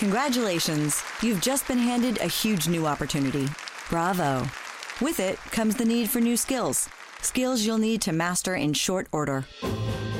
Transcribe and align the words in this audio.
Congratulations! 0.00 1.02
You've 1.20 1.42
just 1.42 1.68
been 1.68 1.76
handed 1.76 2.22
a 2.22 2.26
huge 2.26 2.66
new 2.68 2.86
opportunity. 2.86 3.46
Bravo! 3.90 4.46
With 4.98 5.20
it 5.20 5.36
comes 5.52 5.76
the 5.76 5.84
need 5.84 6.08
for 6.08 6.20
new 6.20 6.38
skills. 6.38 6.88
Skills 7.20 7.60
you'll 7.60 7.76
need 7.76 8.00
to 8.00 8.12
master 8.12 8.54
in 8.54 8.72
short 8.72 9.08
order. 9.12 9.44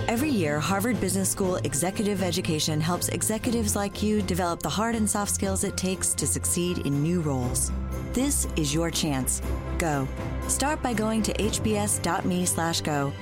Every 0.06 0.29
year, 0.29 0.61
Harvard 0.61 1.01
Business 1.01 1.30
School 1.30 1.56
Executive 1.56 2.22
Education 2.22 2.79
helps 2.79 3.08
executives 3.08 3.74
like 3.74 4.03
you 4.03 4.21
develop 4.21 4.61
the 4.61 4.69
hard 4.69 4.96
and 4.96 5.09
soft 5.09 5.32
skills 5.32 5.64
it 5.64 5.79
takes 5.79 6.12
to 6.12 6.27
succeed 6.27 6.81
in 6.81 7.03
new 7.03 7.23
roles. 7.23 7.73
This 8.12 8.49
is 8.57 8.75
your 8.75 8.91
chance. 8.91 9.41
Go. 9.79 10.07
Start 10.47 10.83
by 10.83 10.93
going 10.93 11.23
to 11.23 11.33
hbs.me 11.33 12.45
slash 12.45 12.83
go. 12.83 13.15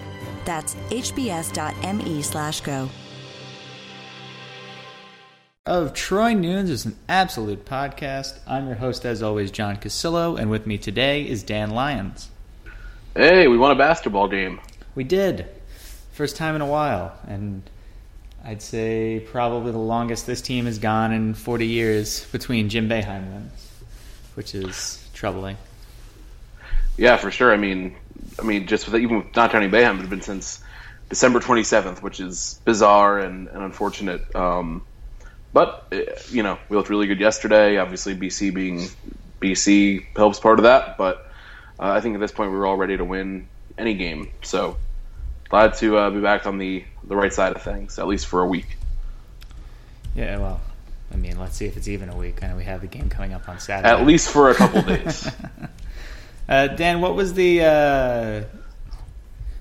That's 0.45 0.75
hbs.me 0.91 2.23
slash 2.23 2.63
go 2.63 2.89
of 5.69 5.93
Troy 5.93 6.33
Nunes 6.33 6.71
is 6.71 6.87
an 6.87 6.97
absolute 7.11 7.67
podcast. 7.67 8.39
I'm 8.47 8.69
your 8.69 8.77
host, 8.77 9.05
as 9.05 9.23
always, 9.23 9.51
John 9.51 9.77
Cassillo, 9.77 10.41
and 10.41 10.51
with 10.51 10.67
me 10.67 10.79
today 10.79 11.29
is 11.29 11.43
Dan 11.43 11.69
Lyons. 11.69 12.31
Hey, 13.15 13.49
we 13.49 13.59
won 13.59 13.71
a 13.71 13.75
basketball 13.75 14.29
game. 14.29 14.61
We 14.95 15.05
did. 15.05 15.47
First 16.13 16.37
time 16.37 16.55
in 16.55 16.63
a 16.63 16.67
while, 16.67 17.15
and 17.27 17.69
I'd 18.43 18.63
say 18.63 19.23
probably 19.31 19.71
the 19.73 19.79
longest 19.79 20.27
this 20.27 20.41
team 20.41 20.65
has 20.65 20.79
gone 20.79 21.13
in 21.13 21.35
40 21.35 21.67
years 21.67 22.25
between 22.33 22.71
Jim 22.71 22.89
Boeheim 22.89 23.31
wins, 23.31 23.69
which 24.37 24.55
is 24.55 25.07
troubling. 25.13 25.59
Yeah, 26.97 27.19
for 27.19 27.31
sure. 27.31 27.53
I 27.53 27.59
mean, 27.59 27.95
I 28.39 28.43
mean, 28.43 28.67
just 28.67 28.87
with 28.87 29.03
even 29.03 29.19
with 29.19 29.37
not 29.37 29.53
Johnny 29.53 29.69
Boeheim, 29.69 30.01
it's 30.01 30.09
been 30.09 30.23
since 30.23 30.65
December 31.11 31.41
27th, 31.41 32.01
which 32.01 32.21
is 32.21 32.59
bizarre 32.65 33.19
and, 33.19 33.49
and 33.49 33.63
unfortunate. 33.63 34.35
Um, 34.35 34.81
but 35.53 35.87
uh, 35.93 35.97
you 36.31 36.43
know, 36.43 36.59
we 36.69 36.77
looked 36.77 36.91
really 36.91 37.07
good 37.07 37.21
yesterday. 37.21 37.79
Obviously, 37.79 38.15
BC 38.15 38.53
being 38.55 38.89
BC 39.41 40.05
helps 40.17 40.41
part 40.41 40.59
of 40.59 40.65
that. 40.65 40.99
But 40.99 41.31
uh, 41.79 41.91
I 41.91 42.01
think 42.01 42.15
at 42.15 42.21
this 42.21 42.33
point 42.33 42.51
we 42.51 42.59
were 42.59 42.67
all 42.67 42.77
ready 42.77 42.97
to 42.97 43.05
win 43.05 43.49
any 43.77 43.95
game. 43.95 44.31
So 44.43 44.77
glad 45.49 45.75
to 45.75 45.97
uh, 45.97 46.11
be 46.11 46.21
back 46.21 46.47
on 46.47 46.59
the 46.59 46.85
the 47.05 47.17
right 47.17 47.33
side 47.33 47.55
of 47.55 47.63
things, 47.63 47.99
at 47.99 48.07
least 48.07 48.27
for 48.27 48.43
a 48.43 48.47
week. 48.47 48.77
Yeah, 50.15 50.39
well, 50.39 50.61
I 51.13 51.17
mean, 51.17 51.39
let's 51.39 51.57
see 51.57 51.67
if 51.67 51.77
it's 51.77 51.89
even 51.89 52.09
a 52.09 52.17
week. 52.17 52.43
I 52.43 52.49
know 52.49 52.57
we 52.57 52.65
have 52.65 52.81
the 52.81 52.87
game 52.87 53.09
coming 53.09 53.33
up 53.33 53.49
on 53.49 53.61
Saturday. 53.61 53.89
At 53.89 54.07
least 54.07 54.31
for 54.31 54.51
a 54.51 54.55
couple 54.55 54.83
days. 54.83 55.31
uh, 56.49 56.69
Dan, 56.69 57.01
what 57.01 57.15
was 57.15 57.35
the? 57.35 57.63
Uh, 57.63 58.45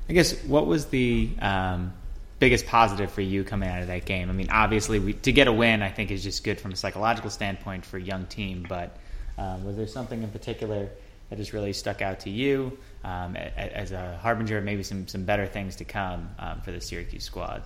I 0.10 0.14
guess 0.14 0.42
what 0.44 0.68
was 0.68 0.88
the 0.88 1.30
um, 1.42 1.94
biggest 2.40 2.66
positive 2.68 3.12
for 3.12 3.22
you 3.22 3.44
coming 3.44 3.70
out 3.70 3.82
of 3.82 3.88
that 3.88 4.06
game? 4.06 4.30
I 4.30 4.34
mean, 4.34 4.50
obviously, 4.50 5.00
we, 5.00 5.14
to 5.14 5.32
get 5.32 5.48
a 5.48 5.54
win, 5.54 5.82
I 5.82 5.90
think 5.90 6.12
is 6.12 6.24
just 6.24 6.44
good 6.44 6.60
from 6.60 6.72
a 6.72 6.76
psychological 6.76 7.30
standpoint 7.30 7.86
for 7.86 7.98
a 7.98 8.02
young 8.02 8.26
team. 8.26 8.66
But 8.68 8.96
um, 9.38 9.66
was 9.66 9.76
there 9.76 9.88
something 9.88 10.22
in 10.22 10.30
particular 10.30 10.90
that 11.30 11.36
just 11.36 11.54
really 11.54 11.74
stuck 11.74 12.02
out 12.02 12.22
to 12.22 12.30
you 12.30 12.78
um, 13.04 13.36
as 13.36 13.92
a 13.92 14.18
harbinger 14.22 14.58
of 14.58 14.64
maybe 14.64 14.84
some 14.84 15.08
some 15.08 15.26
better 15.26 15.46
things 15.46 15.78
to 15.78 15.86
come 15.86 16.30
um, 16.40 16.62
for 16.62 16.72
the 16.72 16.82
Syracuse 16.82 17.24
squad? 17.24 17.64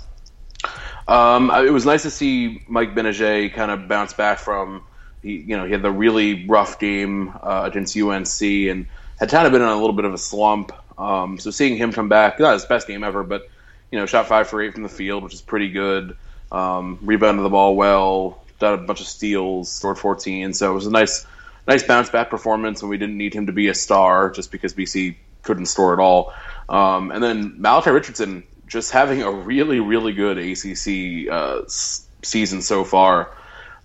Um, 1.07 1.51
it 1.51 1.71
was 1.71 1.85
nice 1.85 2.03
to 2.03 2.11
see 2.11 2.63
Mike 2.67 2.93
Gbinije 2.93 3.53
kind 3.53 3.71
of 3.71 3.87
bounce 3.87 4.13
back 4.13 4.39
from. 4.39 4.83
He, 5.21 5.37
you 5.37 5.57
know, 5.57 5.65
he 5.65 5.71
had 5.71 5.81
the 5.81 5.91
really 5.91 6.47
rough 6.47 6.79
game 6.79 7.33
uh, 7.41 7.63
against 7.65 7.95
UNC 7.95 8.41
and 8.41 8.87
had 9.19 9.29
kind 9.29 9.45
of 9.45 9.51
been 9.51 9.61
in 9.61 9.67
a 9.67 9.75
little 9.75 9.93
bit 9.93 10.05
of 10.05 10.13
a 10.13 10.17
slump. 10.17 10.71
Um, 10.97 11.37
so 11.37 11.51
seeing 11.51 11.77
him 11.77 11.93
come 11.93 12.09
back, 12.09 12.39
not 12.39 12.53
his 12.53 12.65
best 12.65 12.87
game 12.87 13.03
ever, 13.03 13.23
but 13.23 13.47
you 13.91 13.99
know, 13.99 14.05
shot 14.05 14.27
five 14.27 14.47
for 14.47 14.61
eight 14.61 14.73
from 14.73 14.83
the 14.83 14.89
field, 14.89 15.23
which 15.23 15.33
is 15.33 15.41
pretty 15.41 15.69
good. 15.69 16.15
Um, 16.51 16.99
rebounded 17.01 17.45
the 17.45 17.49
ball 17.49 17.75
well, 17.75 18.43
done 18.59 18.73
a 18.73 18.77
bunch 18.77 19.01
of 19.01 19.07
steals, 19.07 19.71
scored 19.71 19.99
14. 19.99 20.53
So 20.53 20.71
it 20.71 20.73
was 20.73 20.87
a 20.87 20.91
nice, 20.91 21.25
nice 21.67 21.83
bounce 21.83 22.09
back 22.09 22.29
performance, 22.29 22.81
and 22.81 22.89
we 22.89 22.97
didn't 22.97 23.17
need 23.17 23.33
him 23.33 23.47
to 23.47 23.51
be 23.51 23.67
a 23.67 23.75
star 23.75 24.31
just 24.31 24.51
because 24.51 24.73
BC 24.73 25.17
couldn't 25.43 25.65
score 25.65 25.93
at 25.93 25.99
all. 25.99 26.33
Um, 26.69 27.11
and 27.11 27.21
then 27.21 27.55
Malachi 27.61 27.91
Richardson 27.91 28.43
just 28.67 28.91
having 28.91 29.21
a 29.21 29.29
really, 29.29 29.81
really 29.81 30.13
good 30.13 30.37
ACC 30.37 31.29
uh, 31.29 31.61
season 31.67 32.61
so 32.61 32.85
far, 32.85 33.31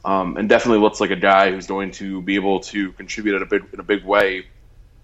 um, 0.04 0.36
and 0.36 0.48
definitely 0.48 0.78
looks 0.78 1.00
like 1.00 1.10
a 1.10 1.16
guy 1.16 1.50
who's 1.50 1.66
going 1.66 1.90
to 1.92 2.22
be 2.22 2.36
able 2.36 2.60
to 2.60 2.92
contribute 2.92 3.34
in 3.34 3.42
a 3.42 3.46
big, 3.46 3.64
in 3.72 3.80
a 3.80 3.82
big 3.82 4.04
way, 4.04 4.46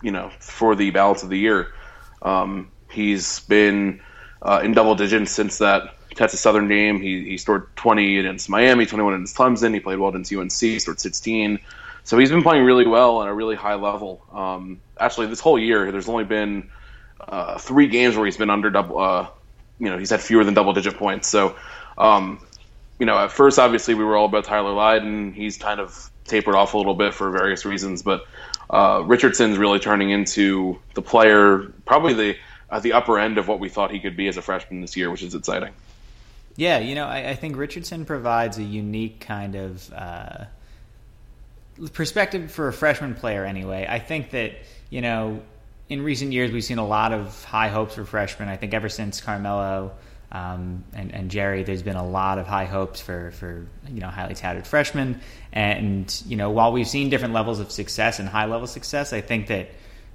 you 0.00 0.12
know, 0.12 0.30
for 0.38 0.76
the 0.76 0.90
balance 0.90 1.24
of 1.24 1.30
the 1.30 1.38
year. 1.38 1.72
Um, 2.20 2.70
he's 2.88 3.40
been 3.40 4.00
uh, 4.42 4.60
in 4.62 4.72
double 4.72 4.94
digits 4.94 5.30
since 5.30 5.58
that 5.58 5.94
Texas 6.14 6.40
Southern 6.40 6.68
game. 6.68 7.00
He, 7.00 7.24
he 7.24 7.38
scored 7.38 7.74
20 7.76 8.18
against 8.18 8.48
Miami, 8.48 8.86
21 8.86 9.14
against 9.14 9.36
Clemson. 9.36 9.72
He 9.72 9.80
played 9.80 9.98
well 9.98 10.10
against 10.10 10.32
UNC, 10.32 10.80
scored 10.80 11.00
16. 11.00 11.60
So 12.04 12.18
he's 12.18 12.30
been 12.30 12.42
playing 12.42 12.64
really 12.64 12.86
well 12.86 13.22
at 13.22 13.28
a 13.28 13.32
really 13.32 13.54
high 13.54 13.76
level. 13.76 14.24
Um, 14.32 14.80
actually, 14.98 15.28
this 15.28 15.40
whole 15.40 15.58
year, 15.58 15.92
there's 15.92 16.08
only 16.08 16.24
been 16.24 16.70
uh, 17.20 17.58
three 17.58 17.86
games 17.86 18.16
where 18.16 18.24
he's 18.24 18.36
been 18.36 18.50
under 18.50 18.70
double. 18.70 18.98
Uh, 18.98 19.28
you 19.78 19.88
know, 19.88 19.98
he's 19.98 20.10
had 20.10 20.20
fewer 20.20 20.44
than 20.44 20.54
double 20.54 20.72
digit 20.72 20.96
points. 20.96 21.28
So, 21.28 21.56
um, 21.96 22.44
you 22.98 23.06
know, 23.06 23.16
at 23.18 23.30
first, 23.30 23.58
obviously, 23.58 23.94
we 23.94 24.04
were 24.04 24.16
all 24.16 24.26
about 24.26 24.44
Tyler 24.44 24.72
Lydon. 24.72 25.32
He's 25.32 25.56
kind 25.58 25.80
of 25.80 26.10
tapered 26.24 26.54
off 26.54 26.74
a 26.74 26.78
little 26.78 26.94
bit 26.94 27.14
for 27.14 27.30
various 27.30 27.64
reasons, 27.64 28.02
but 28.02 28.26
uh, 28.70 29.02
Richardson's 29.04 29.58
really 29.58 29.78
turning 29.78 30.10
into 30.10 30.78
the 30.94 31.02
player, 31.02 31.72
probably 31.84 32.14
the 32.14 32.36
at 32.72 32.82
the 32.82 32.94
upper 32.94 33.18
end 33.18 33.36
of 33.36 33.46
what 33.46 33.60
we 33.60 33.68
thought 33.68 33.90
he 33.90 34.00
could 34.00 34.16
be 34.16 34.26
as 34.26 34.38
a 34.38 34.42
freshman 34.42 34.80
this 34.80 34.96
year, 34.96 35.10
which 35.10 35.22
is 35.22 35.34
exciting. 35.34 35.72
Yeah, 36.56 36.78
you 36.78 36.94
know, 36.94 37.06
I, 37.06 37.30
I 37.30 37.34
think 37.34 37.56
Richardson 37.56 38.04
provides 38.04 38.58
a 38.58 38.62
unique 38.62 39.20
kind 39.20 39.54
of 39.54 39.92
uh, 39.92 40.44
perspective 41.92 42.50
for 42.50 42.68
a 42.68 42.72
freshman 42.72 43.14
player. 43.14 43.44
Anyway, 43.44 43.86
I 43.88 43.98
think 43.98 44.30
that 44.30 44.54
you 44.90 45.02
know, 45.02 45.42
in 45.88 46.02
recent 46.02 46.32
years 46.32 46.50
we've 46.50 46.64
seen 46.64 46.78
a 46.78 46.86
lot 46.86 47.12
of 47.12 47.44
high 47.44 47.68
hopes 47.68 47.94
for 47.94 48.04
freshmen. 48.04 48.48
I 48.48 48.56
think 48.56 48.74
ever 48.74 48.88
since 48.88 49.20
Carmelo. 49.20 49.92
Um, 50.30 50.84
and, 50.94 51.14
and, 51.14 51.30
Jerry, 51.30 51.62
there's 51.62 51.82
been 51.82 51.96
a 51.96 52.06
lot 52.06 52.38
of 52.38 52.46
high 52.46 52.64
hopes 52.64 53.02
for, 53.02 53.32
for 53.32 53.66
you 53.86 54.00
know 54.00 54.08
highly 54.08 54.34
touted 54.34 54.66
freshmen, 54.66 55.20
and 55.52 56.22
you 56.26 56.36
know 56.36 56.48
while 56.48 56.72
we've 56.72 56.88
seen 56.88 57.10
different 57.10 57.34
levels 57.34 57.60
of 57.60 57.70
success 57.70 58.18
and 58.18 58.26
high 58.26 58.46
level 58.46 58.66
success, 58.66 59.12
I 59.12 59.20
think 59.20 59.48
that 59.48 59.68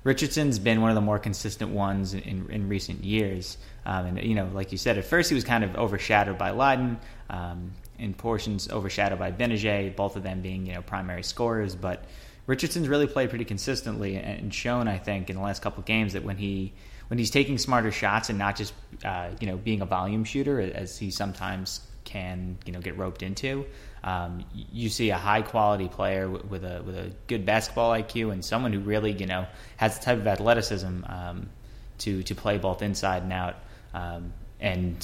Richardson's 0.08 0.58
been 0.58 0.80
one 0.80 0.90
of 0.90 0.96
the 0.96 1.02
more 1.02 1.20
consistent 1.20 1.72
ones 1.72 2.14
in, 2.14 2.48
in 2.50 2.70
recent 2.70 3.04
years. 3.04 3.58
Um, 3.86 4.06
and, 4.06 4.24
you 4.24 4.36
know, 4.36 4.50
like 4.54 4.72
you 4.72 4.78
said, 4.78 4.98
at 4.98 5.04
first 5.04 5.30
he 5.30 5.36
was 5.36 5.44
kind 5.44 5.66
of 5.66 5.76
overshadowed 5.76 6.38
by 6.38 6.52
Lydon, 6.52 6.98
um, 7.30 7.74
in 8.00 8.14
portions 8.14 8.70
overshadowed 8.70 9.20
by 9.20 9.34
Gbinije, 9.34 9.98
both 9.98 10.16
of 10.16 10.24
them 10.24 10.42
being, 10.42 10.66
you 10.66 10.76
know, 10.76 10.82
primary 10.82 11.24
scorers. 11.24 11.76
But 11.76 12.06
Richardson's 12.46 12.88
really 12.88 13.06
played 13.06 13.28
pretty 13.28 13.44
consistently 13.44 14.16
and 14.16 14.54
shown, 14.54 14.88
I 14.88 14.98
think, 14.98 15.30
in 15.30 15.36
the 15.36 15.42
last 15.42 15.62
couple 15.62 15.84
games 15.84 16.14
that 16.14 16.24
when 16.24 16.38
he 16.38 16.72
when 17.10 17.18
he's 17.18 17.30
taking 17.30 17.58
smarter 17.58 17.92
shots 17.92 18.30
and 18.30 18.40
not 18.40 18.56
just, 18.56 18.74
uh, 19.04 19.32
you 19.42 19.48
know, 19.48 19.58
being 19.58 19.82
a 19.82 19.86
volume 19.86 20.24
shooter 20.24 20.62
as 20.62 20.98
he 20.98 21.12
sometimes 21.12 21.82
can, 22.06 22.58
you 22.66 22.72
know, 22.72 22.80
get 22.80 22.98
roped 22.98 23.24
into, 23.24 23.66
um, 24.08 24.46
you 24.54 24.88
see 24.88 25.10
a 25.10 25.18
high 25.18 25.42
quality 25.42 25.90
player 25.90 26.30
with 26.30 26.64
a 26.64 26.82
with 26.82 26.98
a 26.98 27.12
good 27.28 27.46
basketball 27.46 27.92
IQ 27.92 28.32
and 28.32 28.44
someone 28.44 28.72
who 28.72 28.80
really 28.80 29.12
you 29.12 29.26
know 29.26 29.46
has 29.76 30.00
the 30.00 30.06
type 30.06 30.18
of 30.18 30.28
athleticism 30.28 31.04
um, 31.06 31.50
to 31.98 32.24
to 32.24 32.34
play 32.34 32.58
both 32.58 32.82
inside 32.82 33.24
and 33.24 33.34
out. 33.34 33.56
Um, 33.94 34.32
and 34.62 34.96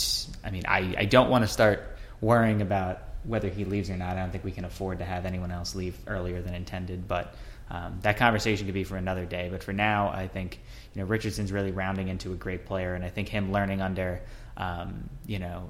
I 0.45 0.51
mean, 0.51 0.63
I, 0.65 0.95
I 0.99 1.05
don't 1.05 1.29
want 1.29 1.43
to 1.43 1.49
start 1.49 1.97
worrying 2.21 2.61
about 2.61 3.01
whether 3.25 3.49
he 3.49 3.65
leaves 3.65 3.89
or 3.89 3.97
not. 3.97 4.17
I 4.17 4.21
don't 4.21 4.31
think 4.31 4.43
we 4.43 4.51
can 4.51 4.65
afford 4.65 4.99
to 4.99 5.05
have 5.05 5.25
anyone 5.25 5.51
else 5.51 5.75
leave 5.75 5.97
earlier 6.07 6.41
than 6.41 6.53
intended, 6.53 7.07
but. 7.07 7.35
Um, 7.71 7.97
that 8.01 8.17
conversation 8.17 8.67
could 8.67 8.75
be 8.75 8.83
for 8.83 8.97
another 8.97 9.25
day, 9.25 9.47
but 9.49 9.63
for 9.63 9.71
now, 9.71 10.09
I 10.09 10.27
think 10.27 10.59
you 10.93 11.01
know 11.01 11.07
Richardson's 11.07 11.51
really 11.51 11.71
rounding 11.71 12.09
into 12.09 12.33
a 12.33 12.35
great 12.35 12.65
player, 12.65 12.93
and 12.93 13.03
I 13.03 13.09
think 13.09 13.29
him 13.29 13.51
learning 13.51 13.81
under 13.81 14.21
um, 14.57 15.09
you 15.25 15.39
know 15.39 15.69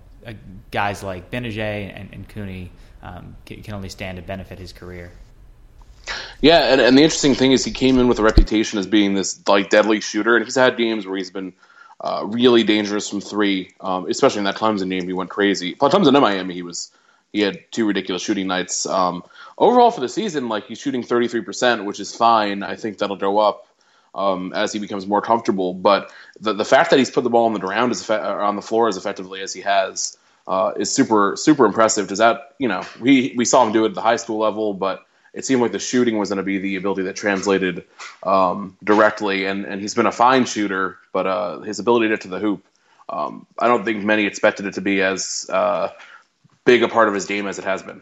guys 0.72 1.04
like 1.04 1.32
Gbinije 1.32 1.60
and, 1.60 2.10
and 2.12 2.28
Cooney 2.28 2.72
um, 3.02 3.36
can 3.46 3.74
only 3.74 3.90
stand 3.90 4.18
to 4.18 4.22
benefit 4.22 4.60
his 4.60 4.74
career. 4.74 5.12
Yeah, 6.42 6.74
and, 6.74 6.82
and 6.82 6.98
the 6.98 7.04
interesting 7.04 7.36
thing 7.36 7.54
is 7.54 7.64
he 7.64 7.72
came 7.72 8.00
in 8.00 8.08
with 8.08 8.20
a 8.20 8.24
reputation 8.24 8.80
as 8.80 8.88
being 8.88 9.14
this 9.14 9.40
like 9.48 9.70
deadly 9.70 10.02
shooter, 10.02 10.36
and 10.36 10.44
he's 10.44 10.56
had 10.56 10.78
games 10.78 11.06
where 11.06 11.18
he's 11.18 11.32
been 11.32 11.54
uh, 12.02 12.26
really 12.28 12.64
dangerous 12.64 13.10
from 13.10 13.22
three, 13.22 13.72
um, 13.80 14.10
especially 14.10 14.40
in 14.40 14.46
that 14.46 14.56
Clemson 14.56 14.90
game. 14.90 15.06
He 15.06 15.14
went 15.14 15.30
crazy. 15.30 15.76
But 15.80 15.92
Clemson 15.92 16.14
in 16.14 16.22
Miami, 16.22 16.54
he 16.54 16.62
was 16.62 16.92
he 17.34 17.42
had 17.42 17.60
two 17.72 17.86
ridiculous 17.86 18.22
shooting 18.22 18.48
nights. 18.48 18.86
Um, 18.86 19.24
overall 19.58 19.92
for 19.92 20.02
the 20.02 20.08
season, 20.08 20.48
like 20.48 20.68
he's 20.68 20.80
shooting 20.80 21.04
thirty 21.04 21.28
three 21.28 21.42
percent, 21.42 21.84
which 21.84 22.00
is 22.00 22.16
fine. 22.16 22.64
I 22.64 22.76
think 22.76 23.00
that'll 23.00 23.18
go 23.18 23.40
up 23.40 23.68
um, 24.16 24.54
as 24.54 24.72
he 24.72 24.80
becomes 24.80 25.08
more 25.08 25.22
comfortable. 25.22 25.74
But 25.74 26.12
the 26.40 26.54
the 26.54 26.66
fact 26.66 26.92
that 26.92 27.00
he's 27.00 27.12
put 27.12 27.24
the 27.24 27.30
ball 27.30 27.48
on 27.48 27.54
the 27.54 27.60
ground 27.60 27.92
as 27.92 28.10
on 28.10 28.56
the 28.56 28.62
floor 28.62 28.88
as 28.88 28.96
effectively 28.96 29.42
as 29.42 29.52
he 29.52 29.62
has 29.62 30.18
uh, 30.48 30.74
is 30.78 30.92
super 30.92 31.36
super 31.36 31.66
impressive. 31.66 32.08
Does 32.08 32.20
that 32.20 32.54
you 32.60 32.68
know 32.68 32.84
we 33.02 33.34
we 33.36 33.46
saw 33.46 33.66
him 33.66 33.74
do 33.74 33.84
it 33.86 33.90
at 33.90 33.96
the 33.96 34.02
high 34.02 34.18
school 34.18 34.38
level, 34.38 34.74
but 34.74 35.06
it 35.34 35.46
seemed 35.46 35.62
like 35.62 35.72
the 35.72 35.80
shooting 35.80 36.20
was 36.20 36.30
going 36.30 36.38
to 36.38 36.44
be 36.44 36.60
the 36.60 36.76
ability 36.76 37.02
that 37.04 37.16
translated 37.16 37.84
um, 38.22 38.78
directly, 38.84 39.46
and 39.46 39.66
and 39.66 39.82
he's 39.82 39.96
been 39.96 40.06
a 40.06 40.12
fine 40.12 40.46
shooter, 40.46 41.00
but 41.12 41.26
uh, 41.26 41.60
his 41.62 41.80
ability 41.80 42.08
to 42.08 42.14
get 42.14 42.22
to 42.22 42.28
the 42.28 42.40
hoop, 42.40 42.64
um, 43.10 43.48
I 43.58 43.68
don't 43.68 43.84
think 43.84 44.04
many 44.04 44.26
expected 44.26 44.68
it 44.68 44.76
to 44.76 44.82
be 44.82 45.02
as 45.02 45.50
uh, 45.52 45.90
big 46.66 46.84
a 46.84 46.88
part 46.88 47.08
of 47.08 47.14
his 47.14 47.26
game 47.26 47.48
as 47.48 47.60
it 47.60 47.66
has 47.66 47.84
been. 47.84 48.02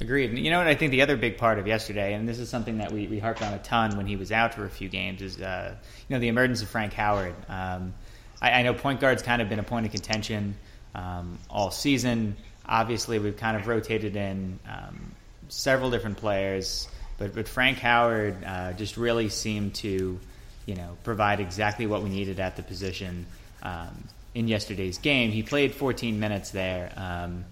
Agreed. 0.00 0.38
You 0.38 0.50
know 0.50 0.58
what? 0.58 0.66
I 0.66 0.74
think 0.74 0.92
the 0.92 1.02
other 1.02 1.18
big 1.18 1.36
part 1.36 1.58
of 1.58 1.66
yesterday, 1.66 2.14
and 2.14 2.26
this 2.26 2.38
is 2.38 2.48
something 2.48 2.78
that 2.78 2.90
we, 2.90 3.06
we 3.06 3.18
harped 3.18 3.42
on 3.42 3.52
a 3.52 3.58
ton 3.58 3.98
when 3.98 4.06
he 4.06 4.16
was 4.16 4.32
out 4.32 4.54
for 4.54 4.64
a 4.64 4.70
few 4.70 4.88
games, 4.88 5.20
is 5.20 5.38
uh, 5.38 5.74
you 6.08 6.16
know 6.16 6.20
the 6.20 6.28
emergence 6.28 6.62
of 6.62 6.70
Frank 6.70 6.94
Howard. 6.94 7.34
Um, 7.50 7.92
I, 8.40 8.52
I, 8.52 8.62
know 8.62 8.72
point 8.72 9.00
guard's 9.00 9.22
kind 9.22 9.42
of 9.42 9.50
been 9.50 9.58
a 9.58 9.62
point 9.62 9.84
of 9.84 9.92
contention 9.92 10.56
um, 10.94 11.38
all 11.50 11.70
season. 11.70 12.36
Obviously, 12.64 13.18
we've 13.18 13.36
kind 13.36 13.58
of 13.58 13.66
rotated 13.66 14.16
in 14.16 14.58
um, 14.66 15.12
several 15.48 15.90
different 15.90 16.16
players, 16.16 16.88
but 17.18 17.34
but 17.34 17.46
Frank 17.46 17.76
Howard 17.78 18.42
uh, 18.42 18.72
just 18.72 18.96
really 18.96 19.28
seemed 19.28 19.74
to 19.76 20.18
you 20.64 20.74
know 20.76 20.96
provide 21.04 21.40
exactly 21.40 21.86
what 21.86 22.02
we 22.02 22.08
needed 22.08 22.40
at 22.40 22.56
the 22.56 22.62
position 22.62 23.26
um, 23.62 24.04
in 24.34 24.48
yesterday's 24.48 24.98
game. 24.98 25.30
He 25.30 25.42
played 25.42 25.74
14 25.74 26.20
minutes 26.20 26.50
there, 26.50 26.92
um, 26.96 27.44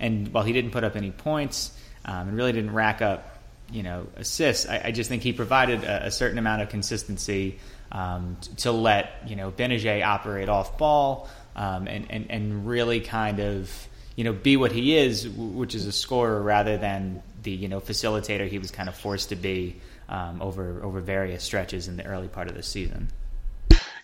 and 0.00 0.32
while 0.32 0.44
he 0.44 0.52
didn't 0.52 0.72
put 0.72 0.84
up 0.84 0.96
any 0.96 1.10
points 1.10 1.76
um, 2.04 2.28
and 2.28 2.36
really 2.36 2.52
didn't 2.52 2.72
rack 2.72 3.02
up 3.02 3.38
you 3.70 3.82
know 3.82 4.06
assists, 4.16 4.68
I, 4.68 4.82
I 4.86 4.90
just 4.90 5.08
think 5.08 5.22
he 5.22 5.32
provided 5.32 5.84
a, 5.84 6.06
a 6.06 6.10
certain 6.10 6.38
amount 6.38 6.62
of 6.62 6.68
consistency 6.68 7.58
um, 7.92 8.36
to 8.58 8.72
let 8.72 9.22
you 9.26 9.36
know 9.36 9.50
Gbinije 9.50 10.04
operate 10.04 10.48
off 10.48 10.76
ball 10.78 11.28
um, 11.56 11.86
and, 11.86 12.06
and 12.10 12.30
and 12.30 12.66
really 12.66 13.00
kind 13.00 13.40
of 13.40 13.88
you 14.16 14.24
know 14.24 14.32
be 14.32 14.56
what 14.56 14.72
he 14.72 14.96
is, 14.96 15.28
which 15.28 15.74
is 15.74 15.86
a 15.86 15.92
scorer 15.92 16.42
rather 16.42 16.76
than 16.76 17.22
the 17.42 17.52
you 17.52 17.68
know 17.68 17.80
facilitator 17.80 18.48
he 18.48 18.58
was 18.58 18.70
kind 18.70 18.88
of 18.88 18.96
forced 18.96 19.28
to 19.30 19.36
be 19.36 19.76
um, 20.08 20.42
over 20.42 20.82
over 20.82 21.00
various 21.00 21.42
stretches 21.42 21.88
in 21.88 21.96
the 21.96 22.04
early 22.04 22.28
part 22.28 22.48
of 22.48 22.54
the 22.54 22.62
season. 22.62 23.08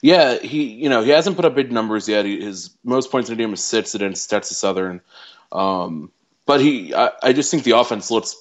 Yeah, 0.03 0.39
he 0.39 0.65
you 0.65 0.89
know 0.89 1.03
he 1.03 1.11
hasn't 1.11 1.37
put 1.37 1.45
up 1.45 1.55
big 1.55 1.73
numbers 1.73 2.09
yet. 2.09 2.25
He, 2.25 2.41
his 2.41 2.71
most 2.85 3.11
points 3.11 3.29
in 3.29 3.37
the 3.37 3.43
game 3.43 3.53
is 3.53 3.63
six 3.63 3.95
against 3.95 4.31
Texas 4.31 4.59
Southern, 4.59 5.01
um, 5.53 6.11
but 6.47 6.61
he 6.61 6.95
I, 6.95 7.11
I 7.23 7.33
just 7.33 7.51
think 7.51 7.65
the 7.65 7.79
offense 7.79 8.11
looks 8.11 8.37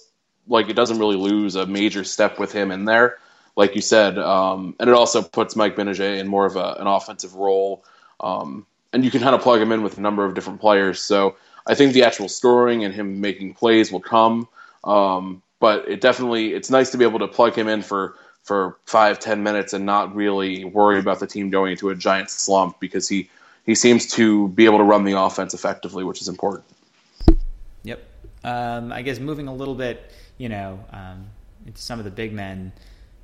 like 0.47 0.69
it 0.69 0.75
doesn't 0.75 0.99
really 0.99 1.17
lose 1.17 1.55
a 1.55 1.65
major 1.65 2.03
step 2.03 2.39
with 2.39 2.51
him 2.51 2.71
in 2.71 2.85
there 2.85 3.17
like 3.59 3.75
you 3.75 3.81
said, 3.81 4.17
um, 4.17 4.73
and 4.79 4.89
it 4.89 4.95
also 4.95 5.21
puts 5.21 5.53
Mike 5.57 5.75
Gbinije 5.75 6.17
in 6.17 6.29
more 6.29 6.45
of 6.45 6.55
a, 6.55 6.77
an 6.79 6.87
offensive 6.87 7.35
role, 7.35 7.83
um, 8.21 8.65
and 8.93 9.03
you 9.03 9.11
can 9.11 9.19
kind 9.19 9.35
of 9.35 9.41
plug 9.41 9.61
him 9.61 9.73
in 9.73 9.83
with 9.83 9.97
a 9.97 10.01
number 10.01 10.23
of 10.23 10.33
different 10.33 10.61
players. 10.61 11.01
So 11.01 11.35
I 11.67 11.75
think 11.75 11.91
the 11.91 12.03
actual 12.03 12.29
scoring 12.29 12.85
and 12.85 12.93
him 12.93 13.19
making 13.19 13.55
plays 13.55 13.91
will 13.91 13.99
come, 13.99 14.47
um, 14.85 15.41
but 15.59 15.89
it 15.89 15.99
definitely 15.99 16.53
it's 16.53 16.69
nice 16.69 16.91
to 16.91 16.97
be 16.97 17.03
able 17.03 17.19
to 17.19 17.27
plug 17.27 17.53
him 17.53 17.67
in 17.67 17.81
for 17.81 18.15
for 18.43 18.77
five 18.85 19.19
ten 19.19 19.43
minutes 19.43 19.73
and 19.73 19.85
not 19.85 20.15
really 20.15 20.65
worry 20.65 20.99
about 20.99 21.19
the 21.19 21.27
team 21.27 21.49
going 21.49 21.71
into 21.71 21.89
a 21.89 21.95
giant 21.95 22.29
slump 22.29 22.79
because 22.79 23.07
he 23.07 23.29
he 23.65 23.75
seems 23.75 24.07
to 24.13 24.47
be 24.49 24.65
able 24.65 24.79
to 24.79 24.83
run 24.83 25.03
the 25.03 25.19
offense 25.19 25.53
effectively, 25.53 26.03
which 26.03 26.21
is 26.21 26.27
important. 26.27 26.65
Yep. 27.83 28.03
Um, 28.43 28.91
I 28.91 29.01
guess 29.01 29.19
moving 29.19 29.47
a 29.47 29.53
little 29.53 29.75
bit, 29.75 30.11
you 30.37 30.49
know, 30.49 30.79
um, 30.91 31.27
into 31.65 31.81
some 31.81 31.99
of 31.99 32.05
the 32.05 32.11
big 32.11 32.33
men. 32.33 32.71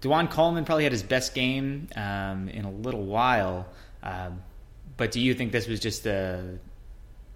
DaJuan 0.01 0.29
Coleman 0.29 0.65
probably 0.65 0.83
had 0.83 0.91
his 0.91 1.03
best 1.03 1.33
game 1.33 1.87
um, 1.95 2.49
in 2.49 2.65
a 2.65 2.71
little 2.71 3.03
while. 3.03 3.65
Um, 4.03 4.43
but 4.97 5.11
do 5.11 5.19
you 5.19 5.33
think 5.33 5.51
this 5.51 5.67
was 5.67 5.79
just 5.79 6.05
a 6.05 6.59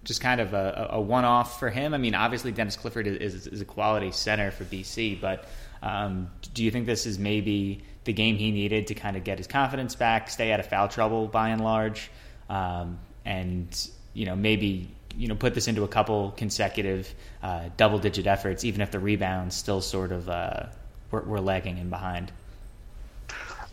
just 0.04 0.20
kind 0.20 0.40
of 0.40 0.54
a, 0.54 0.88
a 0.92 1.00
one-off 1.00 1.58
for 1.58 1.68
him? 1.68 1.92
I 1.92 1.98
mean, 1.98 2.14
obviously 2.14 2.52
Dennis 2.52 2.76
Clifford 2.76 3.06
is, 3.06 3.46
is 3.46 3.60
a 3.60 3.64
quality 3.64 4.12
center 4.12 4.50
for 4.50 4.64
BC, 4.64 5.20
but 5.20 5.46
um, 5.82 6.30
do 6.54 6.64
you 6.64 6.70
think 6.70 6.86
this 6.86 7.06
is 7.06 7.18
maybe 7.18 7.82
the 8.04 8.12
game 8.12 8.36
he 8.36 8.50
needed 8.50 8.86
to 8.88 8.94
kind 8.94 9.16
of 9.16 9.24
get 9.24 9.38
his 9.38 9.46
confidence 9.46 9.94
back, 9.94 10.30
stay 10.30 10.52
out 10.52 10.60
of 10.60 10.66
foul 10.66 10.88
trouble 10.88 11.26
by 11.26 11.50
and 11.50 11.62
large, 11.62 12.10
um, 12.48 12.98
and 13.24 13.88
you 14.14 14.26
know 14.26 14.36
maybe 14.36 14.88
you 15.16 15.28
know 15.28 15.34
put 15.34 15.54
this 15.54 15.68
into 15.68 15.84
a 15.84 15.88
couple 15.88 16.32
consecutive 16.36 17.12
uh, 17.42 17.68
double-digit 17.76 18.26
efforts, 18.26 18.64
even 18.64 18.80
if 18.80 18.90
the 18.90 18.98
rebounds 18.98 19.54
still 19.54 19.80
sort 19.80 20.12
of 20.12 20.28
uh, 20.28 20.66
were, 21.10 21.22
were 21.22 21.40
lagging 21.40 21.78
in 21.78 21.90
behind? 21.90 22.32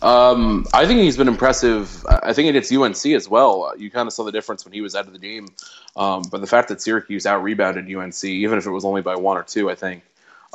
Um, 0.02 0.66
I 0.74 0.86
think 0.86 1.00
he's 1.00 1.18
been 1.18 1.28
impressive. 1.28 2.06
I 2.08 2.32
think 2.34 2.50
against 2.50 2.72
UNC 2.72 3.14
as 3.16 3.28
well. 3.28 3.74
You 3.78 3.90
kind 3.90 4.08
of 4.08 4.14
saw 4.14 4.24
the 4.24 4.32
difference 4.32 4.64
when 4.64 4.74
he 4.74 4.82
was 4.82 4.96
out 4.96 5.08
of 5.08 5.14
the 5.14 5.20
game. 5.20 5.48
Um, 5.96 6.24
but 6.30 6.42
the 6.42 6.48
fact 6.48 6.70
that 6.70 6.82
Syracuse 6.82 7.26
out 7.26 7.42
rebounded 7.42 7.92
UNC, 7.92 8.24
even 8.24 8.60
if 8.60 8.68
it 8.68 8.70
was 8.70 8.86
only 8.86 9.02
by 9.02 9.16
one 9.16 9.38
or 9.38 9.44
two, 9.44 9.72
I 9.72 9.76
think 9.76 10.04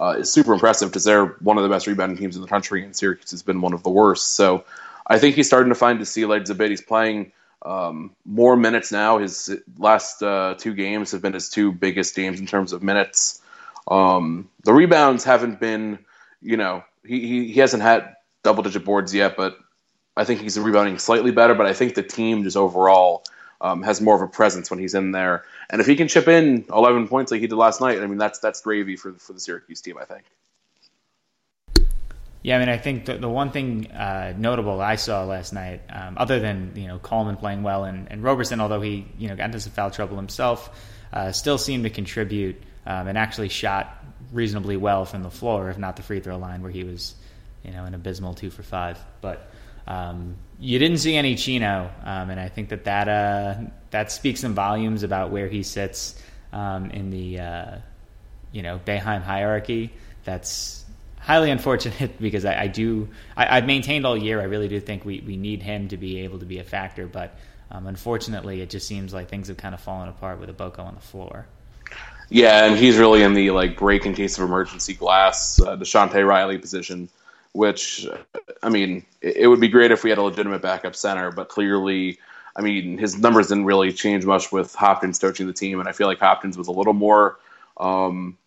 uh, 0.00 0.16
is 0.18 0.32
super 0.32 0.52
impressive 0.52 0.88
because 0.90 1.04
they're 1.04 1.26
one 1.40 1.56
of 1.56 1.62
the 1.62 1.68
best 1.68 1.86
rebounding 1.86 2.18
teams 2.18 2.36
in 2.36 2.42
the 2.42 2.48
country, 2.48 2.84
and 2.84 2.94
Syracuse 2.94 3.30
has 3.30 3.42
been 3.42 3.60
one 3.60 3.72
of 3.72 3.82
the 3.82 3.90
worst. 3.90 4.32
So 4.32 4.64
I 5.06 5.18
think 5.18 5.36
he's 5.36 5.46
starting 5.46 5.68
to 5.68 5.74
find 5.74 5.98
his 5.98 6.10
sea 6.10 6.26
legs 6.26 6.50
a 6.50 6.54
bit. 6.54 6.70
He's 6.70 6.80
playing 6.80 7.32
um, 7.62 8.14
more 8.24 8.56
minutes 8.56 8.92
now. 8.92 9.18
His 9.18 9.50
last 9.78 10.22
uh, 10.22 10.54
two 10.58 10.74
games 10.74 11.12
have 11.12 11.22
been 11.22 11.34
his 11.34 11.48
two 11.48 11.72
biggest 11.72 12.14
games 12.14 12.40
in 12.40 12.46
terms 12.46 12.72
of 12.72 12.82
minutes. 12.82 13.40
Um, 13.88 14.48
the 14.64 14.72
rebounds 14.72 15.24
haven't 15.24 15.60
been, 15.60 15.98
you 16.40 16.56
know, 16.56 16.84
he, 17.04 17.20
he, 17.20 17.52
he 17.52 17.60
hasn't 17.60 17.82
had 17.82 18.14
double 18.42 18.62
digit 18.62 18.84
boards 18.84 19.14
yet, 19.14 19.36
but 19.36 19.58
I 20.16 20.24
think 20.24 20.40
he's 20.40 20.58
rebounding 20.58 20.98
slightly 20.98 21.30
better. 21.30 21.54
But 21.54 21.66
I 21.66 21.72
think 21.72 21.94
the 21.94 22.02
team 22.02 22.44
just 22.44 22.56
overall 22.56 23.24
um, 23.62 23.82
has 23.82 24.00
more 24.00 24.16
of 24.16 24.22
a 24.22 24.28
presence 24.28 24.70
when 24.70 24.78
he's 24.78 24.94
in 24.94 25.12
there. 25.12 25.44
And 25.70 25.80
if 25.80 25.86
he 25.86 25.96
can 25.96 26.08
chip 26.08 26.28
in 26.28 26.66
11 26.70 27.08
points 27.08 27.32
like 27.32 27.40
he 27.40 27.46
did 27.46 27.56
last 27.56 27.80
night, 27.80 28.00
I 28.00 28.06
mean 28.06 28.18
that's 28.18 28.38
that's 28.40 28.60
gravy 28.60 28.96
for 28.96 29.12
for 29.14 29.32
the 29.32 29.40
Syracuse 29.40 29.80
team. 29.80 29.96
I 29.98 30.04
think. 30.04 30.24
Yeah, 32.44 32.56
I 32.56 32.58
mean, 32.58 32.68
I 32.68 32.76
think 32.76 33.04
the, 33.04 33.18
the 33.18 33.28
one 33.28 33.52
thing 33.52 33.88
uh, 33.92 34.34
notable 34.36 34.80
I 34.80 34.96
saw 34.96 35.22
last 35.24 35.52
night, 35.52 35.82
um, 35.90 36.16
other 36.18 36.40
than 36.40 36.72
you 36.74 36.88
know 36.88 36.98
Coleman 36.98 37.36
playing 37.36 37.62
well 37.62 37.84
and, 37.84 38.10
and 38.10 38.22
Roberson, 38.22 38.60
although 38.60 38.80
he 38.80 39.06
you 39.16 39.28
know 39.28 39.36
got 39.36 39.44
into 39.44 39.60
some 39.60 39.72
foul 39.72 39.90
trouble 39.90 40.16
himself, 40.16 40.70
uh, 41.12 41.30
still 41.30 41.56
seemed 41.56 41.84
to 41.84 41.90
contribute 41.90 42.60
um, 42.84 43.06
and 43.06 43.16
actually 43.16 43.48
shot 43.48 44.04
reasonably 44.32 44.76
well 44.76 45.04
from 45.04 45.22
the 45.22 45.30
floor, 45.30 45.70
if 45.70 45.78
not 45.78 45.96
the 45.96 46.02
free 46.02 46.18
throw 46.20 46.36
line, 46.36 46.62
where 46.62 46.70
he 46.70 46.82
was 46.82 47.14
you 47.64 47.70
know, 47.70 47.84
an 47.84 47.94
abysmal 47.94 48.34
two 48.34 48.50
for 48.50 48.62
five. 48.62 48.98
But 49.20 49.50
um, 49.86 50.36
you 50.60 50.78
didn't 50.78 50.98
see 50.98 51.16
any 51.16 51.34
Chino, 51.34 51.90
um, 52.04 52.30
and 52.30 52.38
I 52.38 52.48
think 52.48 52.68
that 52.68 52.84
that 52.84 53.08
uh, 53.08 53.54
that 53.90 54.12
speaks 54.12 54.40
some 54.40 54.54
volumes 54.54 55.02
about 55.02 55.30
where 55.30 55.48
he 55.48 55.62
sits 55.62 56.20
um, 56.52 56.90
in 56.90 57.10
the 57.10 57.40
uh, 57.40 57.76
you 58.52 58.62
know 58.62 58.80
Boeheim 58.84 59.22
hierarchy. 59.22 59.92
That's 60.24 60.84
highly 61.18 61.50
unfortunate 61.50 62.18
because 62.20 62.44
I, 62.44 62.62
I 62.62 62.66
do 62.68 63.08
I, 63.36 63.56
have 63.56 63.66
maintained 63.66 64.06
all 64.06 64.16
year. 64.16 64.40
I 64.40 64.44
really 64.44 64.68
do 64.68 64.78
think 64.80 65.04
we, 65.04 65.20
we 65.26 65.36
need 65.36 65.62
him 65.62 65.88
to 65.88 65.96
be 65.96 66.20
able 66.20 66.38
to 66.38 66.46
be 66.46 66.58
a 66.58 66.64
factor, 66.64 67.06
but 67.06 67.36
um, 67.70 67.86
unfortunately, 67.86 68.60
it 68.60 68.70
just 68.70 68.86
seems 68.86 69.12
like 69.12 69.28
things 69.28 69.48
have 69.48 69.56
kind 69.56 69.74
of 69.74 69.80
fallen 69.80 70.08
apart 70.08 70.38
with 70.38 70.56
Obokoh 70.56 70.80
on 70.80 70.94
the 70.94 71.00
floor. 71.00 71.46
Yeah, 72.28 72.66
and 72.66 72.78
he's 72.78 72.96
really 72.96 73.22
in 73.22 73.34
the 73.34 73.50
like 73.50 73.76
break 73.76 74.06
in 74.06 74.14
case 74.14 74.38
of 74.38 74.44
emergency 74.44 74.94
glass, 74.94 75.60
uh, 75.60 75.76
DaShonte 75.76 76.26
Riley 76.26 76.56
position 76.56 77.08
which 77.52 78.06
I 78.62 78.68
mean, 78.68 79.04
it, 79.20 79.46
would 79.48 79.60
be 79.60 79.68
great 79.68 79.90
if 79.90 80.04
we 80.04 80.10
had 80.10 80.18
a 80.18 80.22
legitimate 80.22 80.62
backup 80.62 80.96
center, 80.96 81.30
but 81.30 81.48
clearly, 81.48 82.18
I 82.56 82.62
mean, 82.62 82.98
his 82.98 83.18
numbers 83.18 83.48
didn't 83.48 83.64
really 83.64 83.92
change 83.92 84.24
much 84.24 84.52
with 84.52 84.74
Hopkins 84.74 85.18
coaching 85.18 85.46
the 85.46 85.52
team, 85.52 85.80
and 85.80 85.88
I 85.88 85.92
feel 85.92 86.06
like 86.06 86.18
Hopkins 86.18 86.56
was 86.56 86.68
a 86.68 86.72
little 86.72 86.92
more 86.92 87.38
um, 87.76 88.38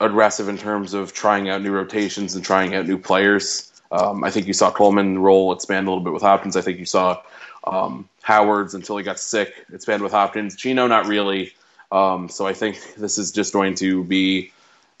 aggressive 0.00 0.48
in 0.48 0.58
terms 0.58 0.94
of 0.94 1.12
trying 1.12 1.48
out 1.48 1.62
new 1.62 1.72
rotations 1.72 2.34
and 2.34 2.44
trying 2.44 2.74
out 2.74 2.86
new 2.86 2.98
players. 2.98 3.70
Um, 3.92 4.24
I 4.24 4.30
think 4.30 4.46
you 4.46 4.52
saw 4.52 4.70
Coleman 4.70 5.18
role 5.18 5.52
expand 5.52 5.86
a 5.86 5.90
little 5.90 6.02
bit 6.02 6.12
with 6.12 6.22
Hopkins. 6.22 6.56
I 6.56 6.62
think 6.62 6.78
you 6.78 6.86
saw 6.86 7.22
um, 7.64 8.08
Howard's 8.22 8.74
until 8.74 8.96
he 8.96 9.04
got 9.04 9.20
sick 9.20 9.52
expand 9.72 10.02
with 10.02 10.12
Hopkins. 10.12 10.56
Chino, 10.56 10.86
not 10.86 11.06
really. 11.06 11.52
Um, 11.92 12.28
so 12.28 12.46
I 12.46 12.54
think 12.54 12.94
this 12.96 13.18
is 13.18 13.30
just 13.30 13.52
going 13.52 13.76
to 13.76 14.02
be 14.02 14.52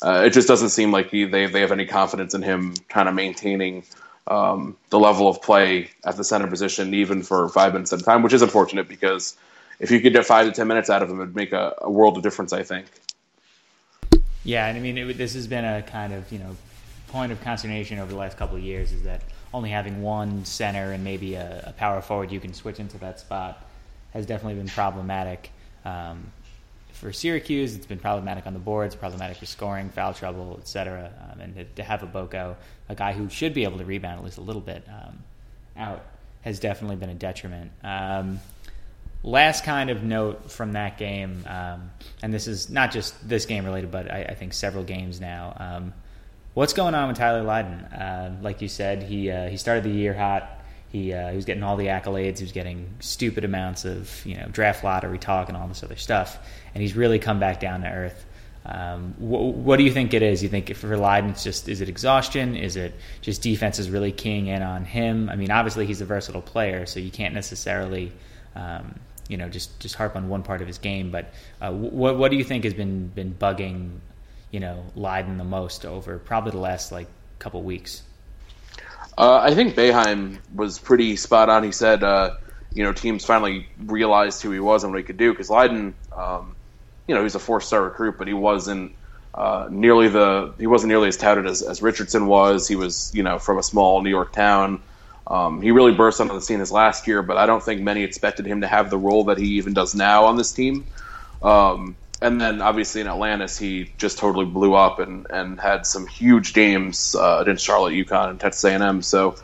uh, 0.04 0.22
it 0.26 0.30
just 0.30 0.46
doesn't 0.46 0.68
seem 0.68 0.92
like 0.92 1.10
he, 1.10 1.24
they 1.24 1.46
they 1.46 1.62
have 1.62 1.72
any 1.72 1.86
confidence 1.86 2.34
in 2.34 2.42
him 2.42 2.74
kind 2.88 3.08
of 3.08 3.14
maintaining 3.14 3.84
um, 4.26 4.76
the 4.90 4.98
level 4.98 5.28
of 5.28 5.40
play 5.40 5.90
at 6.04 6.16
the 6.16 6.24
center 6.24 6.46
position, 6.46 6.92
even 6.92 7.22
for 7.22 7.48
five 7.48 7.72
minutes 7.72 7.92
at 7.92 8.00
a 8.00 8.04
time, 8.04 8.22
which 8.22 8.34
is 8.34 8.42
unfortunate 8.42 8.86
because 8.86 9.36
if 9.80 9.90
you 9.90 10.00
could 10.00 10.12
get 10.12 10.26
five 10.26 10.46
to 10.46 10.52
ten 10.52 10.68
minutes 10.68 10.90
out 10.90 11.02
of 11.02 11.10
him, 11.10 11.20
it'd 11.20 11.34
make 11.34 11.52
a, 11.52 11.74
a 11.78 11.90
world 11.90 12.18
of 12.18 12.22
difference. 12.22 12.52
I 12.52 12.62
think. 12.62 12.86
Yeah, 14.44 14.66
and 14.66 14.76
I 14.76 14.80
mean, 14.80 14.98
it, 14.98 15.16
this 15.16 15.32
has 15.34 15.46
been 15.46 15.64
a 15.64 15.82
kind 15.82 16.12
of 16.12 16.30
you 16.30 16.38
know 16.38 16.54
point 17.08 17.32
of 17.32 17.40
consternation 17.40 17.98
over 17.98 18.10
the 18.10 18.18
last 18.18 18.36
couple 18.36 18.56
of 18.56 18.62
years 18.62 18.92
is 18.92 19.04
that 19.04 19.22
only 19.54 19.70
having 19.70 20.02
one 20.02 20.44
center 20.44 20.92
and 20.92 21.02
maybe 21.02 21.34
a, 21.34 21.64
a 21.68 21.72
power 21.72 22.02
forward 22.02 22.30
you 22.30 22.40
can 22.40 22.52
switch 22.52 22.80
into 22.80 22.98
that 22.98 23.20
spot 23.20 23.64
has 24.12 24.26
definitely 24.26 24.56
been 24.56 24.68
problematic. 24.68 25.50
Um, 25.84 26.30
for 27.04 27.12
Syracuse, 27.12 27.76
it's 27.76 27.84
been 27.84 27.98
problematic 27.98 28.46
on 28.46 28.54
the 28.54 28.58
boards, 28.58 28.96
problematic 28.96 29.36
for 29.36 29.44
scoring, 29.44 29.90
foul 29.90 30.14
trouble, 30.14 30.56
etc. 30.58 31.12
Um, 31.30 31.40
and 31.40 31.54
to, 31.54 31.64
to, 31.64 31.82
have 31.82 32.00
Obokoh, 32.00 32.56
a 32.88 32.94
guy 32.94 33.12
who 33.12 33.28
should 33.28 33.52
be 33.52 33.64
able 33.64 33.76
to 33.76 33.84
rebound 33.84 34.20
at 34.20 34.24
least 34.24 34.38
a 34.38 34.40
little 34.40 34.62
bit, 34.62 34.88
um, 34.88 35.18
out 35.76 36.02
has 36.40 36.58
definitely 36.58 36.96
been 36.96 37.10
a 37.10 37.14
detriment. 37.14 37.72
Um, 37.82 38.40
last 39.22 39.64
kind 39.64 39.90
of 39.90 40.02
note 40.02 40.50
from 40.50 40.72
that 40.72 40.96
game, 40.96 41.44
um, 41.46 41.90
and 42.22 42.32
this 42.32 42.48
is 42.48 42.70
not 42.70 42.90
just 42.90 43.28
this 43.28 43.44
game 43.44 43.66
related, 43.66 43.90
but 43.90 44.10
I, 44.10 44.22
I 44.22 44.34
think 44.34 44.54
several 44.54 44.82
games 44.82 45.20
now. 45.20 45.54
Um, 45.60 45.92
what's 46.54 46.72
going 46.72 46.94
on 46.94 47.08
with 47.08 47.18
Tyler 47.18 47.42
Lydon? 47.42 47.84
Uh, 47.84 48.38
like 48.40 48.62
you 48.62 48.68
said, 48.68 49.02
he 49.02 49.30
uh, 49.30 49.50
he 49.50 49.58
started 49.58 49.84
the 49.84 49.90
year 49.90 50.14
hot. 50.14 50.62
He, 50.88 51.12
uh, 51.12 51.30
he 51.30 51.34
was 51.34 51.44
getting 51.44 51.64
all 51.64 51.76
the 51.76 51.88
accolades. 51.88 52.38
He 52.38 52.44
was 52.44 52.52
getting 52.52 52.88
stupid 53.00 53.44
amounts 53.44 53.84
of 53.84 54.24
you 54.24 54.36
know 54.36 54.46
draft 54.46 54.84
lottery 54.84 55.18
talk 55.18 55.48
and 55.48 55.56
all 55.56 55.66
this 55.68 55.82
other 55.82 55.96
stuff. 55.96 56.38
And 56.74 56.82
he's 56.82 56.96
really 56.96 57.18
come 57.18 57.38
back 57.38 57.60
down 57.60 57.82
to 57.82 57.88
earth. 57.88 58.26
Um, 58.66 59.12
wh- 59.18 59.54
what 59.54 59.76
do 59.76 59.84
you 59.84 59.92
think 59.92 60.14
it 60.14 60.22
is? 60.22 60.42
You 60.42 60.48
think 60.48 60.74
for 60.74 60.96
Lydon, 60.96 61.30
it's 61.30 61.44
just 61.44 61.68
is 61.68 61.80
it 61.80 61.88
exhaustion? 61.88 62.56
Is 62.56 62.76
it 62.76 62.94
just 63.20 63.42
defense 63.42 63.78
is 63.78 63.90
really 63.90 64.12
keying 64.12 64.46
in 64.46 64.62
on 64.62 64.84
him? 64.84 65.28
I 65.28 65.36
mean, 65.36 65.50
obviously 65.50 65.86
he's 65.86 66.00
a 66.00 66.06
versatile 66.06 66.42
player, 66.42 66.86
so 66.86 66.98
you 66.98 67.10
can't 67.10 67.34
necessarily, 67.34 68.12
um, 68.54 68.94
you 69.28 69.36
know, 69.36 69.48
just 69.48 69.78
just 69.80 69.94
harp 69.96 70.16
on 70.16 70.28
one 70.28 70.42
part 70.42 70.62
of 70.62 70.66
his 70.66 70.78
game. 70.78 71.10
But 71.10 71.32
uh, 71.60 71.72
what 71.72 72.16
what 72.16 72.30
do 72.30 72.38
you 72.38 72.44
think 72.44 72.64
has 72.64 72.74
been 72.74 73.08
been 73.08 73.34
bugging, 73.34 73.98
you 74.50 74.60
know, 74.60 74.84
Lydon 74.96 75.36
the 75.36 75.44
most 75.44 75.84
over 75.84 76.18
probably 76.18 76.52
the 76.52 76.58
last 76.58 76.90
like 76.90 77.08
couple 77.38 77.62
weeks? 77.62 78.02
Uh, 79.16 79.40
I 79.42 79.54
think 79.54 79.74
Boeheim 79.74 80.38
was 80.54 80.78
pretty 80.78 81.16
spot 81.16 81.48
on. 81.48 81.62
He 81.62 81.70
said, 81.70 82.02
uh, 82.02 82.36
you 82.72 82.82
know, 82.82 82.92
teams 82.92 83.24
finally 83.24 83.68
realized 83.78 84.42
who 84.42 84.50
he 84.50 84.58
was 84.58 84.82
and 84.82 84.92
what 84.92 84.98
he 84.98 85.04
could 85.04 85.18
do 85.18 85.30
because 85.30 85.50
Lydon, 85.50 85.94
um, 86.16 86.56
you 87.06 87.14
know, 87.14 87.22
he's 87.22 87.34
a 87.34 87.40
four-star 87.40 87.82
recruit, 87.82 88.16
but 88.18 88.28
he 88.28 88.34
wasn't 88.34 88.92
uh, 89.34 89.68
nearly 89.70 90.08
the 90.08 90.54
he 90.58 90.66
wasn't 90.66 90.88
nearly 90.88 91.08
as 91.08 91.16
touted 91.16 91.46
as, 91.46 91.62
as 91.62 91.82
Richardson 91.82 92.26
was. 92.26 92.68
He 92.68 92.76
was, 92.76 93.10
you 93.14 93.22
know, 93.22 93.38
from 93.38 93.58
a 93.58 93.62
small 93.62 94.02
New 94.02 94.10
York 94.10 94.32
town. 94.32 94.80
Um, 95.26 95.62
he 95.62 95.70
really 95.70 95.94
burst 95.94 96.20
onto 96.20 96.34
the 96.34 96.40
scene 96.40 96.60
his 96.60 96.70
last 96.70 97.06
year, 97.06 97.22
but 97.22 97.36
I 97.36 97.46
don't 97.46 97.62
think 97.62 97.80
many 97.80 98.02
expected 98.04 98.46
him 98.46 98.60
to 98.60 98.66
have 98.66 98.90
the 98.90 98.98
role 98.98 99.24
that 99.24 99.38
he 99.38 99.56
even 99.56 99.72
does 99.72 99.94
now 99.94 100.26
on 100.26 100.36
this 100.36 100.52
team. 100.52 100.84
Um, 101.42 101.96
and 102.20 102.40
then 102.40 102.62
obviously 102.62 103.00
in 103.00 103.06
Atlantis, 103.06 103.58
he 103.58 103.90
just 103.98 104.18
totally 104.18 104.44
blew 104.44 104.74
up 104.74 104.98
and, 104.98 105.26
and 105.30 105.60
had 105.60 105.86
some 105.86 106.06
huge 106.06 106.52
games 106.52 107.14
uh, 107.14 107.38
against 107.40 107.64
Charlotte, 107.64 107.92
UConn, 107.92 108.30
and 108.30 108.40
Texas 108.40 108.64
A&M. 108.64 109.02
So 109.02 109.36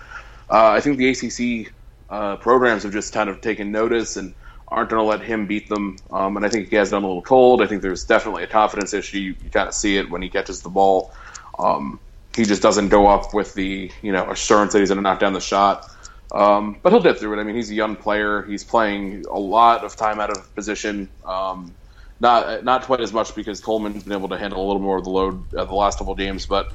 uh, 0.51 0.69
I 0.69 0.81
think 0.81 0.99
the 0.99 1.09
ACC 1.11 1.73
uh, 2.09 2.37
programs 2.37 2.83
have 2.83 2.93
just 2.93 3.13
kind 3.13 3.31
of 3.31 3.41
taken 3.41 3.73
notice 3.73 4.17
and 4.17 4.35
aren't 4.71 4.91
going 4.91 5.01
to 5.01 5.07
let 5.07 5.23
him 5.23 5.47
beat 5.47 5.69
them. 5.69 5.97
Um, 6.11 6.37
and 6.37 6.47
I 6.47 6.49
think 6.49 6.69
he 6.69 6.77
has 6.77 6.91
done 6.91 7.03
a 7.03 7.07
little 7.07 7.23
cold. 7.23 7.61
I 7.61 7.67
think 7.67 7.83
there's 7.83 8.05
definitely 8.05 8.45
a 8.45 8.47
confidence 8.47 8.95
issue. 8.95 9.19
You, 9.19 9.35
you 9.43 9.51
kind 9.51 9.69
of 9.69 9.75
see 9.75 9.97
it 9.97 10.11
when 10.11 10.23
he 10.23 10.29
catches 10.29 10.63
the 10.63 10.69
ball. 10.69 11.13
Um, 11.59 11.99
he 12.37 12.45
just 12.45 12.63
doesn't 12.63 12.89
go 12.89 13.09
up 13.09 13.35
with 13.35 13.55
the 13.55 13.91
you 14.03 14.13
know 14.13 14.31
assurance 14.31 14.73
that 14.73 14.79
he's 14.79 14.91
going 14.91 14.99
to 14.99 15.03
knock 15.03 15.19
down 15.19 15.33
the 15.33 15.41
shot. 15.41 15.91
Um, 16.33 16.79
but 16.81 16.93
he'll 16.93 17.03
get 17.03 17.19
through 17.19 17.37
it. 17.37 17.41
I 17.41 17.45
mean, 17.45 17.57
he's 17.57 17.71
a 17.71 17.75
young 17.75 17.97
player. 17.97 18.43
He's 18.43 18.63
playing 18.63 19.25
a 19.29 19.39
lot 19.39 19.83
of 19.83 19.97
time 19.97 20.21
out 20.21 20.31
of 20.31 20.55
position. 20.55 21.09
Um, 21.25 21.75
not 22.21 22.65
not 22.65 22.83
quite 22.83 23.01
as 23.01 23.13
much 23.13 23.35
because 23.35 23.61
Coleman's 23.61 24.05
been 24.05 24.13
able 24.13 24.29
to 24.29 24.39
handle 24.39 24.65
a 24.65 24.67
little 24.67 24.83
more 24.83 24.99
of 24.99 25.05
the 25.05 25.11
load 25.11 25.55
uh, 25.55 25.65
the 25.65 25.75
last 25.75 25.99
couple 25.99 26.13
of 26.13 26.19
games, 26.19 26.47
but 26.47 26.73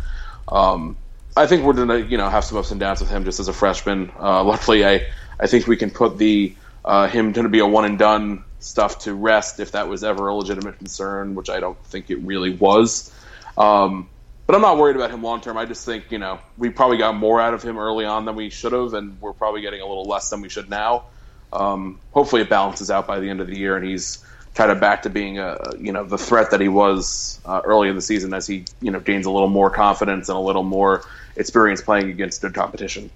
um, 0.49 0.97
I 1.37 1.47
think 1.47 1.63
we're 1.63 1.73
gonna 1.73 1.99
you 1.99 2.17
know 2.17 2.29
have 2.29 2.43
some 2.43 2.57
ups 2.57 2.71
and 2.71 2.79
downs 2.79 2.99
with 2.99 3.09
him 3.09 3.23
just 3.23 3.39
as 3.39 3.47
a 3.47 3.53
freshman. 3.53 4.11
Uh, 4.19 4.43
luckily, 4.43 4.85
I 4.85 5.05
I 5.39 5.47
think 5.47 5.67
we 5.67 5.77
can 5.77 5.91
put 5.91 6.17
the 6.17 6.55
uh, 6.85 7.07
him 7.07 7.31
going 7.31 7.45
to 7.45 7.49
be 7.49 7.59
a 7.59 7.65
one 7.65 7.83
and 7.83 7.97
done 7.97 8.43
stuff 8.59 8.99
to 8.99 9.13
rest 9.13 9.59
if 9.59 9.71
that 9.71 9.87
was 9.87 10.03
ever 10.03 10.27
a 10.27 10.35
legitimate 10.35 10.77
concern, 10.77 11.35
which 11.35 11.49
I 11.49 11.59
don't 11.59 11.77
think 11.85 12.09
it 12.11 12.17
really 12.17 12.51
was. 12.51 13.11
Um, 13.57 14.07
but 14.45 14.55
I'm 14.55 14.61
not 14.61 14.77
worried 14.77 14.95
about 14.95 15.09
him 15.09 15.23
long 15.23 15.41
term. 15.41 15.57
I 15.57 15.65
just 15.65 15.85
think 15.85 16.11
you 16.11 16.19
know 16.19 16.39
we 16.57 16.69
probably 16.69 16.97
got 16.97 17.15
more 17.15 17.41
out 17.41 17.55
of 17.55 17.63
him 17.63 17.79
early 17.79 18.05
on 18.05 18.25
than 18.25 18.35
we 18.35 18.51
should 18.51 18.73
have, 18.73 18.93
and 18.93 19.19
we're 19.19 19.33
probably 19.33 19.61
getting 19.61 19.81
a 19.81 19.85
little 19.85 20.05
less 20.05 20.29
than 20.29 20.41
we 20.41 20.49
should 20.49 20.69
now. 20.69 21.05
Um, 21.51 21.99
hopefully, 22.11 22.43
it 22.43 22.49
balances 22.49 22.91
out 22.91 23.07
by 23.07 23.19
the 23.19 23.29
end 23.29 23.41
of 23.41 23.47
the 23.47 23.57
year, 23.57 23.75
and 23.75 23.85
he's 23.85 24.23
kind 24.53 24.71
of 24.71 24.79
back 24.79 25.01
to 25.03 25.09
being 25.09 25.39
a 25.39 25.57
you 25.79 25.91
know 25.91 26.03
the 26.03 26.19
threat 26.19 26.51
that 26.51 26.61
he 26.61 26.67
was 26.67 27.39
uh, 27.45 27.61
early 27.63 27.89
in 27.89 27.95
the 27.95 28.01
season 28.01 28.33
as 28.33 28.45
he 28.45 28.65
you 28.81 28.91
know 28.91 28.99
gains 28.99 29.25
a 29.25 29.31
little 29.31 29.49
more 29.49 29.71
confidence 29.71 30.29
and 30.29 30.37
a 30.37 30.41
little 30.41 30.63
more 30.63 31.03
experience 31.35 31.81
playing 31.81 32.11
against 32.11 32.41
good 32.41 32.53
competition. 32.53 33.09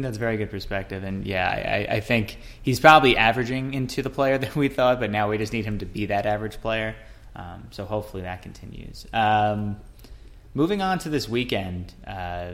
That's 0.00 0.16
very 0.16 0.36
good 0.36 0.50
perspective, 0.50 1.04
and 1.04 1.26
yeah, 1.26 1.48
I, 1.90 1.96
I 1.96 2.00
think 2.00 2.38
he's 2.62 2.80
probably 2.80 3.16
averaging 3.16 3.74
into 3.74 4.02
the 4.02 4.10
player 4.10 4.38
that 4.44 4.56
we 4.56 4.68
thought, 4.68 5.00
but 5.00 5.10
now 5.10 5.28
we 5.28 5.38
just 5.38 5.52
need 5.52 5.64
him 5.64 5.78
to 5.78 5.86
be 5.86 6.06
that 6.06 6.26
average 6.26 6.60
player. 6.60 6.94
Um, 7.34 7.68
so 7.70 7.84
hopefully 7.84 8.22
that 8.22 8.42
continues. 8.42 9.06
Um, 9.12 9.76
moving 10.54 10.82
on 10.82 10.98
to 11.00 11.08
this 11.08 11.28
weekend, 11.28 11.92
uh, 12.06 12.52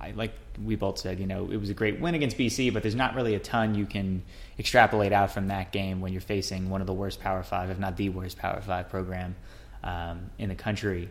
I 0.00 0.10
like 0.12 0.32
we 0.64 0.76
both 0.76 0.98
said, 0.98 1.18
you 1.18 1.26
know, 1.26 1.50
it 1.50 1.56
was 1.56 1.70
a 1.70 1.74
great 1.74 2.00
win 2.00 2.14
against 2.14 2.36
BC, 2.36 2.72
but 2.72 2.82
there's 2.82 2.94
not 2.94 3.14
really 3.14 3.34
a 3.34 3.38
ton 3.38 3.74
you 3.74 3.86
can 3.86 4.22
extrapolate 4.58 5.12
out 5.12 5.30
from 5.30 5.48
that 5.48 5.72
game 5.72 6.00
when 6.00 6.12
you're 6.12 6.20
facing 6.20 6.68
one 6.70 6.80
of 6.80 6.86
the 6.86 6.92
worst 6.92 7.20
Power 7.20 7.42
Five, 7.42 7.70
if 7.70 7.78
not 7.78 7.96
the 7.96 8.08
worst 8.08 8.38
Power 8.38 8.60
Five 8.60 8.88
program 8.88 9.34
um, 9.82 10.30
in 10.38 10.48
the 10.48 10.54
country. 10.54 11.08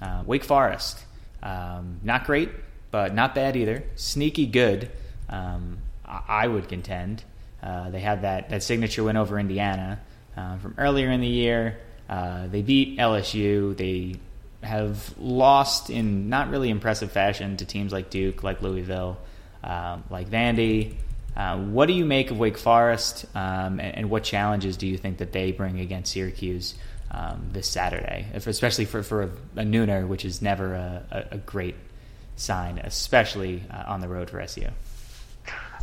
Uh, 0.00 0.22
Wake 0.26 0.44
Forest, 0.44 0.98
um, 1.42 1.98
not 2.02 2.24
great, 2.24 2.50
but 2.90 3.14
not 3.14 3.34
bad 3.34 3.56
either. 3.56 3.82
Sneaky 3.96 4.46
good, 4.46 4.90
um, 5.28 5.78
I 6.04 6.46
would 6.46 6.68
contend. 6.68 7.22
Uh, 7.62 7.90
they 7.90 8.00
had 8.00 8.22
that, 8.22 8.50
that 8.50 8.62
signature 8.62 9.04
win 9.04 9.16
over 9.16 9.38
Indiana 9.38 10.00
uh, 10.36 10.56
from 10.58 10.74
earlier 10.78 11.10
in 11.10 11.20
the 11.20 11.28
year. 11.28 11.78
Uh, 12.08 12.46
they 12.46 12.62
beat 12.62 12.98
LSU. 12.98 13.76
They 13.76 14.16
have 14.62 15.14
lost 15.18 15.90
in 15.90 16.28
not 16.28 16.50
really 16.50 16.70
impressive 16.70 17.12
fashion 17.12 17.56
to 17.58 17.64
teams 17.64 17.92
like 17.92 18.10
Duke, 18.10 18.42
like 18.42 18.62
Louisville, 18.62 19.18
um, 19.62 20.04
like 20.10 20.28
Vandy. 20.28 20.94
Uh, 21.36 21.58
what 21.58 21.86
do 21.86 21.92
you 21.92 22.04
make 22.04 22.30
of 22.30 22.38
Wake 22.38 22.58
Forest, 22.58 23.26
um, 23.34 23.78
and, 23.78 23.98
and, 23.98 24.10
what 24.10 24.24
challenges 24.24 24.76
do 24.76 24.88
you 24.88 24.98
think 24.98 25.18
that 25.18 25.30
they 25.30 25.52
bring 25.52 25.78
against 25.78 26.12
Syracuse 26.12 26.74
um, 27.12 27.50
this 27.52 27.68
Saturday, 27.68 28.26
especially 28.34 28.86
for, 28.86 29.04
for 29.04 29.22
a, 29.22 29.30
a, 29.56 29.62
nooner, 29.62 30.08
which 30.08 30.24
is 30.24 30.42
never 30.42 30.74
a, 30.74 31.04
a, 31.12 31.34
a 31.36 31.38
great 31.38 31.76
sign, 32.34 32.78
especially 32.78 33.62
uh, 33.70 33.84
on 33.86 34.00
the 34.00 34.08
road 34.08 34.30
for 34.30 34.40
SU? 34.40 34.66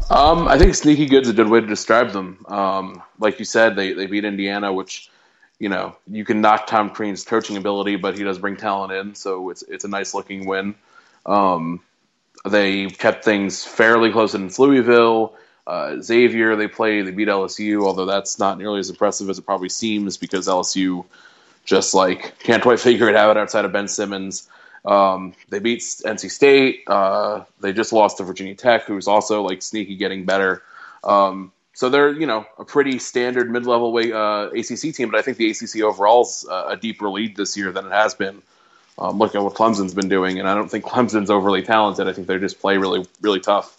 Um, 0.09 0.47
I 0.47 0.57
think 0.57 0.75
sneaky 0.75 1.07
good's 1.07 1.27
is 1.27 1.33
a 1.33 1.35
good 1.35 1.49
way 1.49 1.61
to 1.61 1.67
describe 1.67 2.11
them. 2.11 2.45
Um, 2.47 3.01
like 3.19 3.39
you 3.39 3.45
said, 3.45 3.75
they, 3.75 3.93
they 3.93 4.05
beat 4.05 4.23
Indiana, 4.23 4.71
which 4.71 5.09
you 5.59 5.69
know 5.69 5.95
you 6.07 6.25
can 6.25 6.41
knock 6.41 6.67
Tom 6.67 6.89
Crean's 6.91 7.23
coaching 7.23 7.57
ability, 7.57 7.95
but 7.95 8.17
he 8.17 8.23
does 8.23 8.37
bring 8.37 8.57
talent 8.57 8.91
in, 8.93 9.15
so 9.15 9.49
it's 9.49 9.63
it's 9.63 9.83
a 9.83 9.87
nice 9.87 10.13
looking 10.13 10.45
win. 10.45 10.75
Um, 11.25 11.81
they 12.45 12.87
kept 12.87 13.25
things 13.25 13.63
fairly 13.63 14.11
close 14.11 14.33
against 14.35 14.59
Louisville. 14.59 15.35
Uh, 15.65 15.99
Xavier, 15.99 16.55
they 16.55 16.67
play, 16.67 17.01
they 17.01 17.09
beat 17.09 17.27
LSU, 17.27 17.83
although 17.83 18.05
that's 18.05 18.37
not 18.37 18.59
nearly 18.59 18.79
as 18.79 18.91
impressive 18.91 19.29
as 19.31 19.39
it 19.39 19.45
probably 19.47 19.69
seems 19.69 20.15
because 20.17 20.47
LSU 20.47 21.03
just 21.63 21.95
like 21.95 22.37
can't 22.39 22.61
quite 22.61 22.79
figure 22.89 23.09
it 23.09 23.15
out 23.15 23.37
outside 23.37 23.65
of 23.65 23.71
Ben 23.71 23.87
Simmons. 23.87 24.47
Um, 24.85 25.33
they 25.49 25.59
beat 25.59 25.79
NC 25.79 26.29
State. 26.29 26.83
Uh, 26.87 27.45
they 27.59 27.73
just 27.73 27.91
lost 27.91 28.17
to 28.17 28.23
Virginia 28.23 28.55
Tech, 28.55 28.83
who's 28.83 29.07
also 29.07 29.41
like 29.41 29.61
sneaky 29.61 29.95
getting 29.95 30.25
better. 30.25 30.61
Um, 31.03 31.51
so 31.73 31.89
they're 31.89 32.11
you 32.11 32.25
know 32.25 32.45
a 32.57 32.65
pretty 32.65 32.99
standard 32.99 33.49
mid-level 33.49 33.91
way, 33.91 34.11
uh, 34.11 34.45
ACC 34.47 34.95
team, 34.95 35.09
but 35.09 35.19
I 35.19 35.21
think 35.21 35.37
the 35.37 35.49
ACC 35.49 35.81
overall 35.81 36.21
is 36.21 36.45
uh, 36.49 36.67
a 36.69 36.77
deeper 36.77 37.09
lead 37.09 37.35
this 37.35 37.57
year 37.57 37.71
than 37.71 37.85
it 37.85 37.91
has 37.91 38.13
been. 38.13 38.41
Um, 38.97 39.17
look 39.17 39.35
at 39.35 39.43
what 39.43 39.55
Clemson's 39.55 39.93
been 39.93 40.07
doing, 40.07 40.39
and 40.39 40.47
I 40.47 40.55
don't 40.55 40.69
think 40.69 40.85
Clemson's 40.85 41.29
overly 41.29 41.63
talented. 41.63 42.07
I 42.07 42.13
think 42.13 42.27
they 42.27 42.37
just 42.37 42.59
play 42.59 42.77
really 42.77 43.05
really 43.21 43.39
tough. 43.39 43.77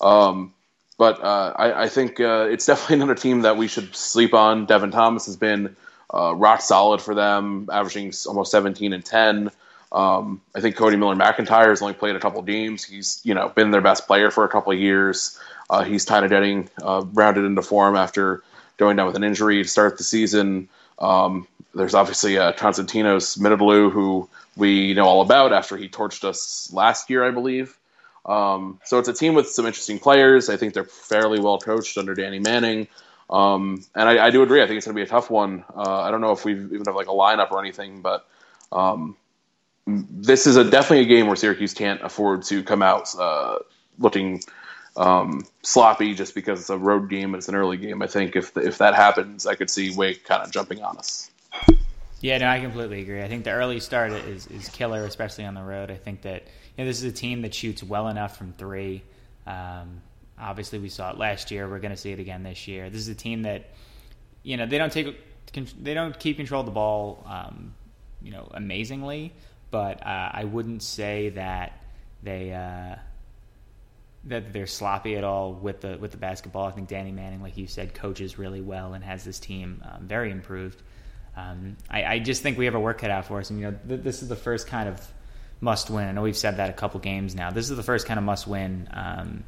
Um, 0.00 0.54
but 0.96 1.22
uh, 1.22 1.52
I, 1.56 1.84
I, 1.84 1.88
think 1.88 2.20
uh, 2.20 2.46
it's 2.50 2.66
definitely 2.66 2.96
another 3.02 3.14
team 3.14 3.42
that 3.42 3.56
we 3.56 3.68
should 3.68 3.94
sleep 3.94 4.32
on. 4.32 4.66
Devin 4.66 4.90
Thomas 4.90 5.26
has 5.26 5.36
been 5.36 5.76
uh, 6.12 6.34
rock 6.34 6.60
solid 6.60 7.00
for 7.00 7.14
them, 7.14 7.68
averaging 7.72 8.12
almost 8.26 8.52
17 8.52 8.92
and 8.92 9.04
10. 9.04 9.50
Um, 9.94 10.42
I 10.54 10.60
think 10.60 10.76
Cody 10.76 10.96
Miller 10.96 11.14
McIntyre 11.14 11.68
has 11.68 11.80
only 11.80 11.94
played 11.94 12.16
a 12.16 12.20
couple 12.20 12.42
games. 12.42 12.82
He's 12.82 13.20
you 13.24 13.32
know 13.32 13.48
been 13.48 13.70
their 13.70 13.80
best 13.80 14.06
player 14.06 14.30
for 14.30 14.44
a 14.44 14.48
couple 14.48 14.72
of 14.72 14.78
years. 14.78 15.38
Uh, 15.70 15.84
he's 15.84 16.04
kind 16.04 16.24
of 16.24 16.30
getting 16.30 16.68
uh, 16.82 17.04
rounded 17.12 17.44
into 17.44 17.62
form 17.62 17.96
after 17.96 18.42
going 18.76 18.96
down 18.96 19.06
with 19.06 19.16
an 19.16 19.24
injury 19.24 19.62
to 19.62 19.68
start 19.68 19.96
the 19.96 20.04
season. 20.04 20.68
Um, 20.98 21.46
there's 21.74 21.94
obviously 21.94 22.38
uh, 22.38 22.52
Konstantinos 22.52 23.38
Mitoglou, 23.38 23.90
who 23.90 24.28
we 24.56 24.94
know 24.94 25.06
all 25.06 25.22
about 25.22 25.52
after 25.52 25.76
he 25.76 25.88
torched 25.88 26.24
us 26.24 26.70
last 26.72 27.08
year, 27.08 27.24
I 27.24 27.30
believe. 27.30 27.76
Um, 28.26 28.80
so 28.84 28.98
it's 28.98 29.08
a 29.08 29.12
team 29.12 29.34
with 29.34 29.48
some 29.48 29.66
interesting 29.66 29.98
players. 29.98 30.48
I 30.48 30.56
think 30.56 30.74
they're 30.74 30.84
fairly 30.84 31.40
well 31.40 31.58
coached 31.58 31.98
under 31.98 32.14
Danny 32.14 32.38
Manning. 32.38 32.88
Um, 33.28 33.84
and 33.94 34.08
I, 34.08 34.26
I, 34.26 34.30
do 34.30 34.42
agree. 34.42 34.62
I 34.62 34.66
think 34.66 34.76
it's 34.76 34.86
going 34.86 34.94
to 34.94 34.98
be 34.98 35.06
a 35.06 35.10
tough 35.10 35.30
one. 35.30 35.64
Uh, 35.74 36.00
I 36.00 36.10
don't 36.10 36.20
know 36.20 36.32
if 36.32 36.44
we 36.44 36.52
even 36.52 36.82
have 36.86 36.94
like 36.94 37.08
a 37.08 37.10
lineup 37.10 37.50
or 37.52 37.60
anything, 37.60 38.02
but 38.02 38.26
um, 38.70 39.16
this 39.86 40.46
is 40.46 40.56
a 40.56 40.64
definitely 40.64 41.04
a 41.04 41.08
game 41.08 41.26
where 41.26 41.36
Syracuse 41.36 41.74
can't 41.74 42.02
afford 42.02 42.42
to 42.44 42.62
come 42.62 42.82
out 42.82 43.14
uh, 43.18 43.58
looking 43.98 44.42
um, 44.96 45.44
sloppy 45.62 46.14
just 46.14 46.34
because 46.34 46.60
it's 46.60 46.70
a 46.70 46.78
road 46.78 47.10
game 47.10 47.34
and 47.34 47.36
it's 47.36 47.48
an 47.48 47.54
early 47.54 47.76
game. 47.76 48.02
I 48.02 48.06
think 48.06 48.36
if 48.36 48.56
if 48.56 48.78
that 48.78 48.94
happens, 48.94 49.46
I 49.46 49.54
could 49.54 49.70
see 49.70 49.94
Wake 49.94 50.24
kind 50.24 50.42
of 50.42 50.50
jumping 50.50 50.82
on 50.82 50.96
us. 50.96 51.30
Yeah, 52.20 52.38
no, 52.38 52.48
I 52.48 52.60
completely 52.60 53.02
agree. 53.02 53.22
I 53.22 53.28
think 53.28 53.44
the 53.44 53.50
early 53.50 53.80
start 53.80 54.12
is 54.12 54.46
is 54.46 54.68
killer, 54.70 55.04
especially 55.04 55.44
on 55.44 55.54
the 55.54 55.62
road. 55.62 55.90
I 55.90 55.96
think 55.96 56.22
that 56.22 56.44
you 56.76 56.84
know, 56.84 56.86
this 56.86 56.98
is 56.98 57.04
a 57.04 57.14
team 57.14 57.42
that 57.42 57.54
shoots 57.54 57.82
well 57.82 58.08
enough 58.08 58.36
from 58.38 58.52
three. 58.54 59.02
Um, 59.46 60.00
obviously, 60.38 60.78
we 60.78 60.88
saw 60.88 61.10
it 61.10 61.18
last 61.18 61.50
year. 61.50 61.68
We're 61.68 61.80
going 61.80 61.92
to 61.92 61.98
see 61.98 62.12
it 62.12 62.18
again 62.18 62.42
this 62.42 62.66
year. 62.66 62.88
This 62.88 63.02
is 63.02 63.08
a 63.08 63.14
team 63.14 63.42
that, 63.42 63.70
you 64.42 64.56
know, 64.56 64.64
they 64.66 64.78
don't 64.78 64.90
take 64.90 65.16
they 65.80 65.94
don't 65.94 66.18
keep 66.18 66.36
control 66.36 66.60
of 66.60 66.66
the 66.66 66.72
ball, 66.72 67.24
um, 67.28 67.74
you 68.22 68.32
know, 68.32 68.48
amazingly. 68.52 69.32
But 69.74 70.06
uh, 70.06 70.30
I 70.32 70.44
wouldn't 70.44 70.84
say 70.84 71.30
that 71.30 71.82
they 72.22 72.52
uh, 72.52 72.94
that 74.26 74.52
they're 74.52 74.68
sloppy 74.68 75.16
at 75.16 75.24
all 75.24 75.52
with 75.52 75.80
the 75.80 75.98
with 75.98 76.12
the 76.12 76.16
basketball. 76.16 76.66
I 76.66 76.70
think 76.70 76.86
Danny 76.86 77.10
Manning, 77.10 77.42
like 77.42 77.56
you 77.56 77.66
said, 77.66 77.92
coaches 77.92 78.38
really 78.38 78.60
well 78.60 78.94
and 78.94 79.02
has 79.02 79.24
this 79.24 79.40
team 79.40 79.82
um, 79.84 80.06
very 80.06 80.30
improved. 80.30 80.80
um, 81.36 81.76
I, 81.90 82.04
I, 82.04 82.18
just 82.20 82.40
think 82.40 82.56
we 82.56 82.66
have 82.66 82.76
a 82.76 82.80
work 82.80 82.98
cut 82.98 83.10
out 83.10 83.24
for 83.24 83.40
us. 83.40 83.50
And 83.50 83.58
you 83.58 83.72
know, 83.72 83.76
th- 83.88 84.02
this 84.02 84.22
is 84.22 84.28
the 84.28 84.36
first 84.36 84.68
kind 84.68 84.88
of 84.88 85.04
must 85.60 85.90
win. 85.90 86.06
I 86.06 86.12
know 86.12 86.22
we've 86.22 86.36
said 86.36 86.58
that 86.58 86.70
a 86.70 86.74
couple 86.74 87.00
games 87.00 87.34
now. 87.34 87.50
This 87.50 87.68
is 87.68 87.76
the 87.76 87.82
first 87.82 88.06
kind 88.06 88.18
of 88.18 88.22
must 88.22 88.46
win 88.46 88.88
um, 88.92 89.42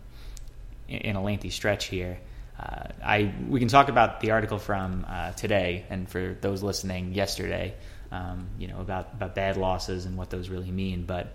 in, 0.88 0.98
in, 1.02 1.14
a 1.14 1.22
lengthy 1.22 1.50
stretch 1.50 1.84
here. 1.84 2.18
Uh, 2.58 2.88
I 3.00 3.32
we 3.48 3.60
can 3.60 3.68
talk 3.68 3.88
about 3.88 4.18
the 4.18 4.32
article 4.32 4.58
from 4.58 5.06
uh, 5.08 5.30
today, 5.34 5.84
and 5.88 6.08
for 6.08 6.36
those 6.40 6.64
listening, 6.64 7.14
yesterday. 7.14 7.76
Um, 8.12 8.46
you 8.58 8.68
know 8.68 8.80
about 8.80 9.12
about 9.14 9.34
bad 9.34 9.56
losses 9.56 10.06
and 10.06 10.16
what 10.16 10.30
those 10.30 10.48
really 10.48 10.70
mean. 10.70 11.04
But 11.04 11.34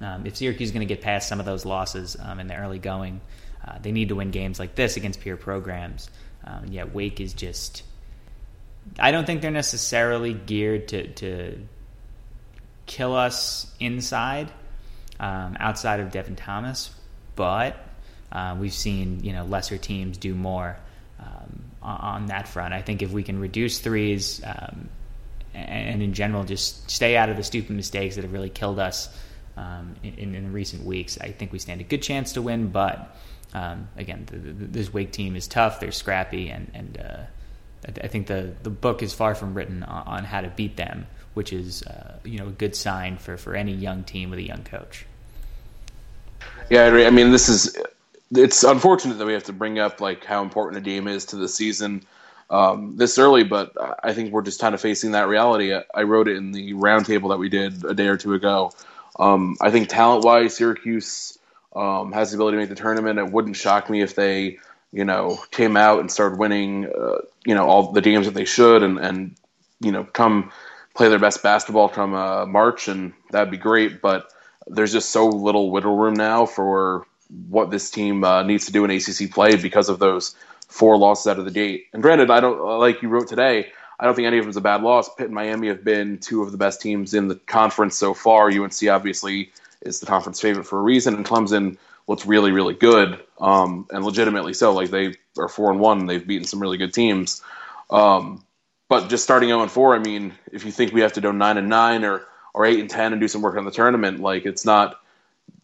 um, 0.00 0.26
if 0.26 0.36
Syracuse 0.36 0.68
is 0.68 0.72
going 0.72 0.86
to 0.86 0.92
get 0.92 1.02
past 1.02 1.28
some 1.28 1.38
of 1.38 1.46
those 1.46 1.64
losses 1.64 2.16
um, 2.20 2.40
in 2.40 2.46
the 2.46 2.56
early 2.56 2.78
going, 2.78 3.20
uh, 3.66 3.78
they 3.80 3.92
need 3.92 4.08
to 4.08 4.16
win 4.16 4.30
games 4.30 4.58
like 4.58 4.74
this 4.74 4.96
against 4.96 5.20
peer 5.20 5.36
programs. 5.36 6.10
Um, 6.44 6.66
yet 6.68 6.92
Wake 6.92 7.20
is 7.20 7.34
just. 7.34 7.82
I 8.98 9.12
don't 9.12 9.26
think 9.26 9.42
they're 9.42 9.52
necessarily 9.52 10.34
geared 10.34 10.88
to, 10.88 11.06
to 11.06 11.58
kill 12.86 13.14
us 13.14 13.72
inside, 13.78 14.50
um, 15.20 15.56
outside 15.60 16.00
of 16.00 16.10
Devin 16.10 16.34
Thomas, 16.34 16.90
but 17.36 17.76
uh, 18.32 18.56
we've 18.58 18.72
seen 18.72 19.20
you 19.22 19.32
know 19.32 19.44
lesser 19.44 19.78
teams 19.78 20.18
do 20.18 20.34
more 20.34 20.76
um, 21.20 21.64
on, 21.80 22.26
that 22.26 22.48
front. 22.48 22.74
I 22.74 22.82
think 22.82 23.02
if 23.02 23.12
we 23.12 23.22
can 23.22 23.38
reduce 23.38 23.78
threes 23.78 24.42
um, 24.44 24.88
and 25.54 26.02
in 26.02 26.14
general 26.14 26.44
just 26.44 26.90
stay 26.90 27.16
out 27.16 27.28
of 27.28 27.36
the 27.36 27.42
stupid 27.42 27.70
mistakes 27.70 28.14
that 28.14 28.24
have 28.24 28.32
really 28.32 28.50
killed 28.50 28.78
us 28.78 29.08
um, 29.56 29.94
in, 30.02 30.34
in, 30.34 30.52
recent 30.52 30.84
weeks, 30.84 31.18
I 31.20 31.30
think 31.30 31.52
we 31.52 31.58
stand 31.58 31.80
a 31.80 31.84
good 31.84 32.02
chance 32.02 32.32
to 32.32 32.42
win. 32.42 32.68
But 32.68 33.16
um, 33.52 33.88
again, 33.96 34.26
the, 34.26 34.38
the, 34.38 34.52
this 34.66 34.92
Wake 34.92 35.12
team 35.12 35.36
is 35.36 35.46
tough. 35.46 35.80
They're 35.80 35.92
scrappy, 35.92 36.48
and 36.48 36.70
and 36.72 36.98
uh, 36.98 37.20
I, 37.86 38.04
I, 38.04 38.08
think 38.08 38.28
the 38.28 38.54
the 38.62 38.70
book 38.70 39.02
is 39.02 39.12
far 39.12 39.34
from 39.34 39.54
written 39.54 39.82
on, 39.82 40.06
on 40.06 40.24
how 40.24 40.40
to 40.40 40.48
beat 40.48 40.76
them, 40.76 41.06
which 41.34 41.52
is 41.52 41.82
uh, 41.82 42.18
you 42.24 42.38
know 42.38 42.46
a 42.46 42.52
good 42.52 42.74
sign 42.74 43.18
for 43.18 43.36
for 43.36 43.54
any 43.54 43.72
young 43.72 44.04
team 44.04 44.30
with 44.30 44.38
a 44.38 44.46
young 44.46 44.64
coach. 44.64 45.04
Yeah, 46.70 46.86
I 46.86 47.10
mean, 47.10 47.30
this 47.30 47.48
is 47.50 47.76
it's 48.34 48.64
unfortunate 48.64 49.18
that 49.18 49.26
we 49.26 49.34
have 49.34 49.44
to 49.44 49.52
bring 49.52 49.78
up 49.78 50.00
like 50.00 50.24
how 50.24 50.42
important 50.42 50.78
a 50.78 50.80
game 50.80 51.08
is 51.08 51.26
to 51.26 51.36
the 51.36 51.48
season 51.48 52.06
um, 52.52 52.96
this 52.98 53.18
early, 53.18 53.44
but 53.44 53.72
I 54.04 54.12
think 54.12 54.30
we're 54.30 54.42
just 54.42 54.60
kind 54.60 54.74
of 54.74 54.80
facing 54.80 55.12
that 55.12 55.26
reality. 55.26 55.72
I 55.94 56.02
wrote 56.02 56.28
it 56.28 56.36
in 56.36 56.52
the 56.52 56.74
roundtable 56.74 57.30
that 57.30 57.38
we 57.38 57.48
did 57.48 57.82
a 57.82 57.94
day 57.94 58.08
or 58.08 58.18
two 58.18 58.34
ago. 58.34 58.72
Um, 59.18 59.56
I 59.62 59.70
think 59.70 59.88
talent 59.88 60.22
wise, 60.22 60.54
Syracuse 60.54 61.38
um, 61.74 62.12
has 62.12 62.30
the 62.30 62.36
ability 62.36 62.56
to 62.58 62.60
make 62.60 62.68
the 62.68 62.74
tournament. 62.74 63.18
It 63.18 63.32
wouldn't 63.32 63.56
shock 63.56 63.88
me 63.88 64.02
if 64.02 64.14
they, 64.14 64.58
you 64.92 65.06
know, 65.06 65.42
came 65.50 65.78
out 65.78 66.00
and 66.00 66.12
started 66.12 66.38
winning, 66.38 66.86
uh, 66.86 67.22
you 67.46 67.54
know, 67.54 67.66
all 67.66 67.92
the 67.92 68.02
games 68.02 68.26
that 68.26 68.34
they 68.34 68.44
should, 68.44 68.82
and 68.82 68.98
and 68.98 69.34
you 69.80 69.90
know, 69.90 70.04
come 70.04 70.52
play 70.94 71.08
their 71.08 71.18
best 71.18 71.42
basketball 71.42 71.88
come 71.88 72.14
uh, 72.14 72.44
March, 72.44 72.86
and 72.86 73.14
that'd 73.30 73.50
be 73.50 73.56
great. 73.56 74.02
But 74.02 74.30
there's 74.66 74.92
just 74.92 75.10
so 75.10 75.26
little 75.26 75.70
wiggle 75.70 75.96
room 75.96 76.14
now 76.14 76.44
for 76.44 77.06
what 77.48 77.70
this 77.70 77.90
team 77.90 78.24
uh, 78.24 78.42
needs 78.42 78.66
to 78.66 78.72
do 78.72 78.84
in 78.84 78.90
ACC 78.90 79.30
play 79.30 79.56
because 79.56 79.88
of 79.88 79.98
those 79.98 80.34
four 80.72 80.96
losses 80.96 81.26
out 81.26 81.38
of 81.38 81.44
the 81.44 81.50
gate. 81.50 81.86
And 81.92 82.02
granted, 82.02 82.30
I 82.30 82.40
don't 82.40 82.78
like 82.78 83.02
you 83.02 83.08
wrote 83.08 83.28
today. 83.28 83.72
I 84.00 84.04
don't 84.04 84.14
think 84.14 84.26
any 84.26 84.38
of 84.38 84.44
them 84.44 84.50
is 84.50 84.56
a 84.56 84.62
bad 84.62 84.82
loss. 84.82 85.14
Pitt 85.14 85.26
and 85.26 85.34
Miami 85.34 85.68
have 85.68 85.84
been 85.84 86.18
two 86.18 86.42
of 86.42 86.50
the 86.50 86.58
best 86.58 86.80
teams 86.80 87.14
in 87.14 87.28
the 87.28 87.36
conference 87.36 87.96
so 87.96 88.14
far. 88.14 88.48
UNC 88.48 88.82
obviously 88.90 89.52
is 89.82 90.00
the 90.00 90.06
conference 90.06 90.40
favorite 90.40 90.64
for 90.64 90.78
a 90.78 90.82
reason, 90.82 91.14
and 91.14 91.24
Clemson 91.24 91.76
looks 92.08 92.26
really, 92.26 92.50
really 92.50 92.74
good, 92.74 93.20
um, 93.38 93.86
and 93.90 94.04
legitimately 94.04 94.54
so. 94.54 94.72
Like 94.72 94.90
they 94.90 95.14
are 95.38 95.48
four 95.48 95.70
and 95.70 95.78
one, 95.78 96.06
they've 96.06 96.26
beaten 96.26 96.46
some 96.46 96.60
really 96.60 96.78
good 96.78 96.94
teams. 96.94 97.42
Um, 97.90 98.44
but 98.88 99.08
just 99.08 99.24
starting 99.24 99.50
zero 99.50 99.62
and 99.62 99.70
four, 99.70 99.94
I 99.94 99.98
mean, 99.98 100.32
if 100.52 100.64
you 100.64 100.72
think 100.72 100.92
we 100.92 101.02
have 101.02 101.12
to 101.14 101.20
go 101.20 101.30
nine 101.30 101.58
and 101.58 101.68
nine 101.68 102.04
or 102.04 102.26
or 102.54 102.66
eight 102.66 102.80
and 102.80 102.90
ten 102.90 103.12
and 103.12 103.20
do 103.20 103.28
some 103.28 103.42
work 103.42 103.56
on 103.56 103.64
the 103.64 103.70
tournament, 103.70 104.20
like 104.20 104.46
it's 104.46 104.64
not 104.64 104.96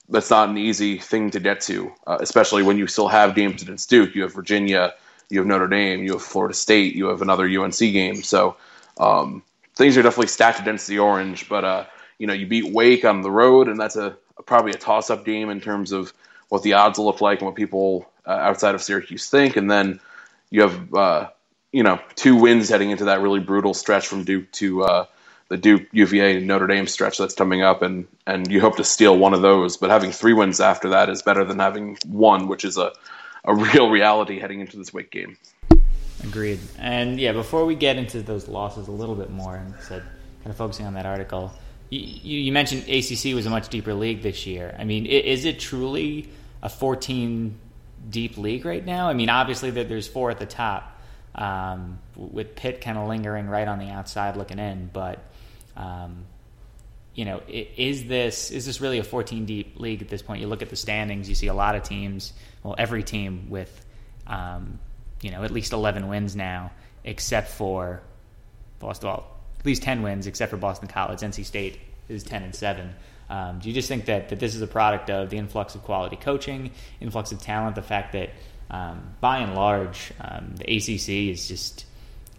that's 0.08 0.30
not 0.30 0.48
an 0.48 0.58
easy 0.58 0.98
thing 0.98 1.30
to 1.30 1.40
get 1.40 1.60
to, 1.62 1.92
uh, 2.06 2.18
especially 2.20 2.62
when 2.62 2.78
you 2.78 2.86
still 2.86 3.08
have 3.08 3.34
games 3.34 3.62
against 3.62 3.90
Duke. 3.90 4.14
You 4.14 4.22
have 4.22 4.34
Virginia, 4.34 4.94
you 5.28 5.38
have 5.38 5.46
Notre 5.46 5.68
Dame, 5.68 6.02
you 6.02 6.12
have 6.12 6.22
Florida 6.22 6.54
State, 6.54 6.94
you 6.94 7.06
have 7.06 7.22
another 7.22 7.46
UNC 7.46 7.78
game. 7.78 8.22
So 8.22 8.56
um, 8.98 9.42
things 9.76 9.96
are 9.96 10.02
definitely 10.02 10.28
stacked 10.28 10.60
against 10.60 10.86
the 10.86 10.98
Orange. 10.98 11.48
But 11.48 11.64
uh, 11.64 11.84
you 12.18 12.26
know, 12.26 12.32
you 12.32 12.46
beat 12.46 12.72
Wake 12.72 13.04
on 13.04 13.22
the 13.22 13.30
road, 13.30 13.68
and 13.68 13.78
that's 13.78 13.96
a, 13.96 14.16
a 14.38 14.42
probably 14.42 14.72
a 14.72 14.78
toss-up 14.78 15.24
game 15.24 15.50
in 15.50 15.60
terms 15.60 15.92
of 15.92 16.12
what 16.48 16.62
the 16.62 16.74
odds 16.74 16.98
will 16.98 17.06
look 17.06 17.20
like 17.20 17.40
and 17.40 17.46
what 17.46 17.54
people 17.54 18.10
uh, 18.26 18.30
outside 18.30 18.74
of 18.74 18.82
Syracuse 18.82 19.28
think. 19.28 19.56
And 19.56 19.70
then 19.70 20.00
you 20.50 20.62
have 20.62 20.94
uh, 20.94 21.28
you 21.72 21.82
know 21.82 22.00
two 22.14 22.36
wins 22.36 22.68
heading 22.68 22.90
into 22.90 23.06
that 23.06 23.20
really 23.20 23.40
brutal 23.40 23.74
stretch 23.74 24.06
from 24.06 24.24
Duke 24.24 24.50
to 24.52 24.84
uh, 24.84 25.06
the 25.48 25.56
Duke, 25.56 25.86
UVA, 25.92 26.40
Notre 26.40 26.66
Dame 26.66 26.86
stretch 26.86 27.18
that's 27.18 27.34
coming 27.34 27.62
up, 27.62 27.82
and 27.82 28.06
and 28.26 28.50
you 28.50 28.60
hope 28.60 28.76
to 28.76 28.84
steal 28.84 29.16
one 29.16 29.34
of 29.34 29.42
those. 29.42 29.76
But 29.76 29.90
having 29.90 30.12
three 30.12 30.34
wins 30.34 30.60
after 30.60 30.90
that 30.90 31.08
is 31.08 31.22
better 31.22 31.44
than 31.44 31.58
having 31.58 31.96
one, 32.06 32.48
which 32.48 32.64
is 32.64 32.76
a 32.76 32.92
a 33.44 33.54
real 33.54 33.90
reality 33.90 34.38
heading 34.38 34.60
into 34.60 34.76
this 34.76 34.92
week 34.92 35.10
game. 35.10 35.36
Agreed. 36.24 36.58
And 36.78 37.18
yeah, 37.18 37.32
before 37.32 37.64
we 37.64 37.74
get 37.74 37.96
into 37.96 38.22
those 38.22 38.48
losses 38.48 38.88
a 38.88 38.92
little 38.92 39.14
bit 39.14 39.30
more, 39.30 39.56
and 39.56 39.74
said 39.80 40.02
kind 40.02 40.50
of 40.50 40.56
focusing 40.56 40.86
on 40.86 40.94
that 40.94 41.06
article, 41.06 41.52
you, 41.90 42.00
you 42.40 42.52
mentioned 42.52 42.82
ACC 42.82 43.34
was 43.34 43.46
a 43.46 43.50
much 43.50 43.68
deeper 43.68 43.94
league 43.94 44.22
this 44.22 44.46
year. 44.46 44.76
I 44.78 44.84
mean, 44.84 45.06
is 45.06 45.44
it 45.44 45.60
truly 45.60 46.28
a 46.62 46.68
14 46.68 47.56
deep 48.10 48.36
league 48.36 48.64
right 48.64 48.84
now? 48.84 49.08
I 49.08 49.14
mean, 49.14 49.30
obviously 49.30 49.70
there's 49.70 50.08
four 50.08 50.30
at 50.30 50.38
the 50.38 50.46
top. 50.46 50.94
Um, 51.34 52.00
with 52.16 52.56
Pitt 52.56 52.80
kind 52.80 52.98
of 52.98 53.06
lingering 53.06 53.46
right 53.46 53.68
on 53.68 53.78
the 53.78 53.90
outside 53.90 54.36
looking 54.36 54.58
in, 54.58 54.90
but 54.92 55.22
um, 55.78 56.24
you 57.14 57.24
know, 57.24 57.40
is 57.48 58.06
this 58.06 58.50
is 58.50 58.66
this 58.66 58.80
really 58.80 58.98
a 58.98 59.04
14 59.04 59.46
deep 59.46 59.80
league 59.80 60.02
at 60.02 60.08
this 60.08 60.22
point? 60.22 60.40
You 60.40 60.46
look 60.46 60.62
at 60.62 60.68
the 60.68 60.76
standings, 60.76 61.28
you 61.28 61.34
see 61.34 61.46
a 61.46 61.54
lot 61.54 61.74
of 61.74 61.82
teams, 61.82 62.32
well, 62.62 62.74
every 62.76 63.02
team 63.02 63.48
with, 63.48 63.84
um, 64.26 64.78
you 65.22 65.30
know, 65.30 65.42
at 65.42 65.50
least 65.50 65.72
11 65.72 66.08
wins 66.08 66.36
now, 66.36 66.70
except 67.04 67.50
for 67.50 68.02
Boston. 68.78 69.08
Well, 69.08 69.26
at 69.58 69.66
least 69.66 69.82
10 69.82 70.02
wins, 70.02 70.26
except 70.26 70.50
for 70.50 70.56
Boston 70.56 70.88
College. 70.88 71.20
NC 71.20 71.44
State 71.44 71.80
is 72.08 72.22
10 72.22 72.42
and 72.42 72.54
seven. 72.54 72.94
Um, 73.28 73.58
do 73.58 73.68
you 73.68 73.74
just 73.74 73.88
think 73.88 74.06
that, 74.06 74.28
that 74.30 74.38
this 74.38 74.54
is 74.54 74.62
a 74.62 74.66
product 74.66 75.10
of 75.10 75.30
the 75.30 75.36
influx 75.36 75.74
of 75.74 75.82
quality 75.82 76.16
coaching, 76.16 76.70
influx 77.00 77.32
of 77.32 77.40
talent, 77.40 77.74
the 77.74 77.82
fact 77.82 78.12
that 78.12 78.30
um, 78.70 79.14
by 79.20 79.38
and 79.38 79.54
large 79.54 80.12
um, 80.20 80.54
the 80.56 80.64
ACC 80.64 81.30
is 81.30 81.48
just 81.48 81.84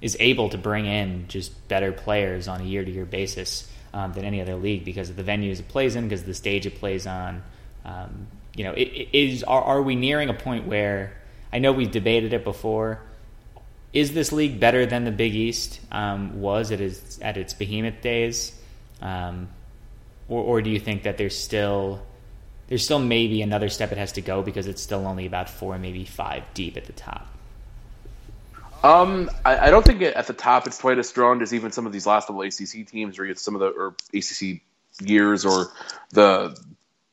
is 0.01 0.15
able 0.19 0.49
to 0.49 0.57
bring 0.57 0.85
in 0.85 1.27
just 1.27 1.67
better 1.67 1.91
players 1.91 2.47
on 2.47 2.61
a 2.61 2.63
year 2.63 2.83
to 2.83 2.91
year 2.91 3.05
basis? 3.05 3.69
um, 3.93 4.13
than 4.13 4.25
any 4.25 4.41
other 4.41 4.55
league 4.55 4.85
because 4.85 5.09
of 5.09 5.15
the 5.15 5.23
venues 5.23 5.59
it 5.59 5.67
plays 5.67 5.95
in, 5.95 6.05
because 6.05 6.21
of 6.21 6.27
the 6.27 6.33
stage 6.33 6.65
it 6.65 6.75
plays 6.75 7.07
on. 7.07 7.43
Um, 7.85 8.27
you 8.55 8.63
know, 8.63 8.73
it, 8.73 8.87
it 8.87 9.17
is 9.17 9.43
are, 9.43 9.61
are 9.61 9.81
we 9.81 9.95
nearing 9.95 10.29
a 10.29 10.33
point 10.33 10.67
where 10.67 11.13
I 11.51 11.59
know 11.59 11.71
we've 11.71 11.91
debated 11.91 12.33
it 12.33 12.43
before? 12.43 13.01
Is 13.91 14.13
this 14.13 14.31
league 14.31 14.59
better 14.59 14.85
than 14.85 15.03
the 15.03 15.11
Big 15.11 15.33
East 15.33 15.79
um, 15.91 16.41
was 16.41 16.71
at 16.71 16.79
its 16.79 17.19
at 17.21 17.37
its 17.37 17.53
behemoth 17.53 18.01
days, 18.01 18.59
um, 19.01 19.49
or, 20.27 20.43
or 20.43 20.61
do 20.61 20.69
you 20.69 20.79
think 20.79 21.03
that 21.03 21.17
there's 21.17 21.37
still 21.37 22.05
there's 22.67 22.83
still 22.85 22.99
maybe 22.99 23.41
another 23.41 23.69
step 23.69 23.91
it 23.91 23.97
has 23.97 24.11
to 24.11 24.21
go 24.21 24.43
because 24.43 24.67
it's 24.67 24.81
still 24.81 25.07
only 25.07 25.25
about 25.25 25.49
four, 25.49 25.79
maybe 25.79 26.05
five 26.05 26.43
deep 26.53 26.77
at 26.77 26.85
the 26.85 26.93
top? 26.93 27.27
Um, 28.83 29.29
I, 29.43 29.67
I, 29.67 29.69
don't 29.71 29.85
think 29.85 30.01
at 30.01 30.27
the 30.27 30.33
top 30.33 30.65
it's 30.65 30.79
quite 30.79 30.97
as 30.99 31.09
strong 31.09 31.41
as 31.41 31.53
even 31.53 31.71
some 31.71 31.85
of 31.85 31.91
these 31.91 32.07
last 32.07 32.29
level 32.29 32.43
ACC 32.43 32.87
teams, 32.87 33.19
or 33.19 33.33
some 33.35 33.55
of 33.55 33.59
the 33.59 33.67
or 33.67 33.95
ACC 34.13 34.61
years, 35.01 35.45
or 35.45 35.71
the 36.11 36.57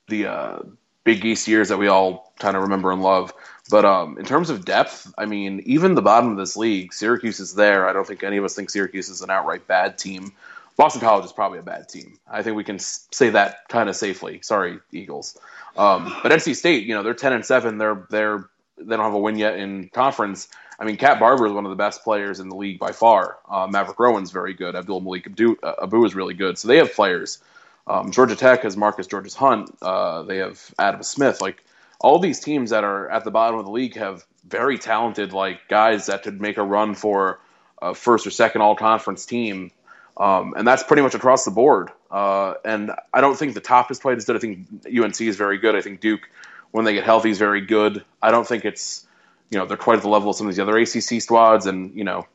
the 0.06 0.26
uh, 0.26 0.58
Big 1.02 1.24
East 1.24 1.48
years 1.48 1.70
that 1.70 1.78
we 1.78 1.88
all 1.88 2.32
kind 2.38 2.56
of 2.56 2.62
remember 2.62 2.92
and 2.92 3.02
love. 3.02 3.34
But 3.68 3.84
um, 3.84 4.16
in 4.16 4.24
terms 4.24 4.48
of 4.48 4.64
depth, 4.64 5.12
I 5.18 5.26
mean, 5.26 5.60
even 5.66 5.96
the 5.96 6.02
bottom 6.02 6.30
of 6.30 6.36
this 6.36 6.56
league, 6.56 6.92
Syracuse 6.92 7.40
is 7.40 7.54
there. 7.54 7.88
I 7.88 7.92
don't 7.92 8.06
think 8.06 8.22
any 8.22 8.36
of 8.36 8.44
us 8.44 8.54
think 8.54 8.70
Syracuse 8.70 9.08
is 9.08 9.22
an 9.22 9.30
outright 9.30 9.66
bad 9.66 9.98
team. 9.98 10.32
Boston 10.76 11.00
College 11.00 11.24
is 11.24 11.32
probably 11.32 11.58
a 11.58 11.62
bad 11.62 11.88
team. 11.88 12.18
I 12.30 12.42
think 12.42 12.56
we 12.56 12.62
can 12.62 12.78
say 12.78 13.30
that 13.30 13.68
kind 13.68 13.88
of 13.88 13.96
safely. 13.96 14.40
Sorry, 14.42 14.78
Eagles. 14.92 15.36
Um, 15.76 16.14
but 16.22 16.30
NC 16.30 16.54
State, 16.54 16.86
you 16.86 16.94
know, 16.94 17.02
they're 17.02 17.14
ten 17.14 17.32
and 17.32 17.44
seven. 17.44 17.78
They're 17.78 18.06
they're 18.08 18.48
they 18.78 18.94
don't 18.94 19.04
have 19.04 19.14
a 19.14 19.18
win 19.18 19.36
yet 19.36 19.58
in 19.58 19.88
conference 19.88 20.48
I 20.78 20.84
mean, 20.84 20.96
Cat 20.96 21.18
Barber 21.18 21.46
is 21.46 21.52
one 21.52 21.64
of 21.64 21.70
the 21.70 21.76
best 21.76 22.04
players 22.04 22.40
in 22.40 22.48
the 22.48 22.56
league 22.56 22.78
by 22.78 22.92
far. 22.92 23.38
Uh, 23.48 23.66
Maverick 23.66 23.98
Rowan's 23.98 24.30
very 24.30 24.54
good. 24.54 24.74
Abdul 24.74 25.00
Malik 25.00 25.26
Abu, 25.26 25.56
uh, 25.62 25.74
Abu 25.82 26.04
is 26.04 26.14
really 26.14 26.34
good. 26.34 26.58
So 26.58 26.68
they 26.68 26.76
have 26.78 26.94
players. 26.94 27.38
Um, 27.86 28.10
Georgia 28.10 28.36
Tech 28.36 28.62
has 28.62 28.76
Marcus 28.76 29.06
Georges 29.06 29.34
Hunt. 29.34 29.70
Uh, 29.80 30.22
they 30.22 30.38
have 30.38 30.74
Adam 30.78 31.02
Smith. 31.02 31.40
Like 31.40 31.64
all 32.00 32.18
these 32.18 32.40
teams 32.40 32.70
that 32.70 32.84
are 32.84 33.08
at 33.08 33.24
the 33.24 33.30
bottom 33.30 33.58
of 33.58 33.64
the 33.64 33.70
league 33.70 33.96
have 33.96 34.26
very 34.46 34.78
talented 34.78 35.32
like 35.32 35.68
guys 35.68 36.06
that 36.06 36.22
could 36.22 36.40
make 36.40 36.56
a 36.56 36.62
run 36.62 36.94
for 36.94 37.40
a 37.80 37.94
first 37.94 38.26
or 38.26 38.30
second 38.30 38.60
all 38.60 38.76
conference 38.76 39.24
team. 39.24 39.70
Um, 40.16 40.54
and 40.56 40.66
that's 40.66 40.82
pretty 40.82 41.02
much 41.02 41.14
across 41.14 41.44
the 41.44 41.50
board. 41.50 41.90
Uh, 42.10 42.54
and 42.64 42.90
I 43.12 43.20
don't 43.20 43.36
think 43.36 43.54
the 43.54 43.60
top 43.60 43.90
is 43.90 43.98
quite 43.98 44.16
as 44.16 44.24
good. 44.24 44.36
I 44.36 44.38
think 44.38 44.66
UNC 44.86 45.20
is 45.20 45.36
very 45.36 45.58
good. 45.58 45.74
I 45.76 45.80
think 45.80 46.00
Duke, 46.00 46.28
when 46.70 46.84
they 46.84 46.94
get 46.94 47.04
healthy, 47.04 47.30
is 47.30 47.38
very 47.38 47.60
good. 47.60 48.04
I 48.22 48.30
don't 48.30 48.46
think 48.46 48.64
it's 48.64 49.05
you 49.50 49.58
know 49.58 49.66
they're 49.66 49.76
quite 49.76 49.96
at 49.96 50.02
the 50.02 50.08
level 50.08 50.30
of 50.30 50.36
some 50.36 50.46
of 50.46 50.54
these 50.54 50.60
other 50.60 50.76
ACC 50.76 51.22
squads, 51.22 51.66
and 51.66 51.94
you 51.96 52.04
know, 52.04 52.26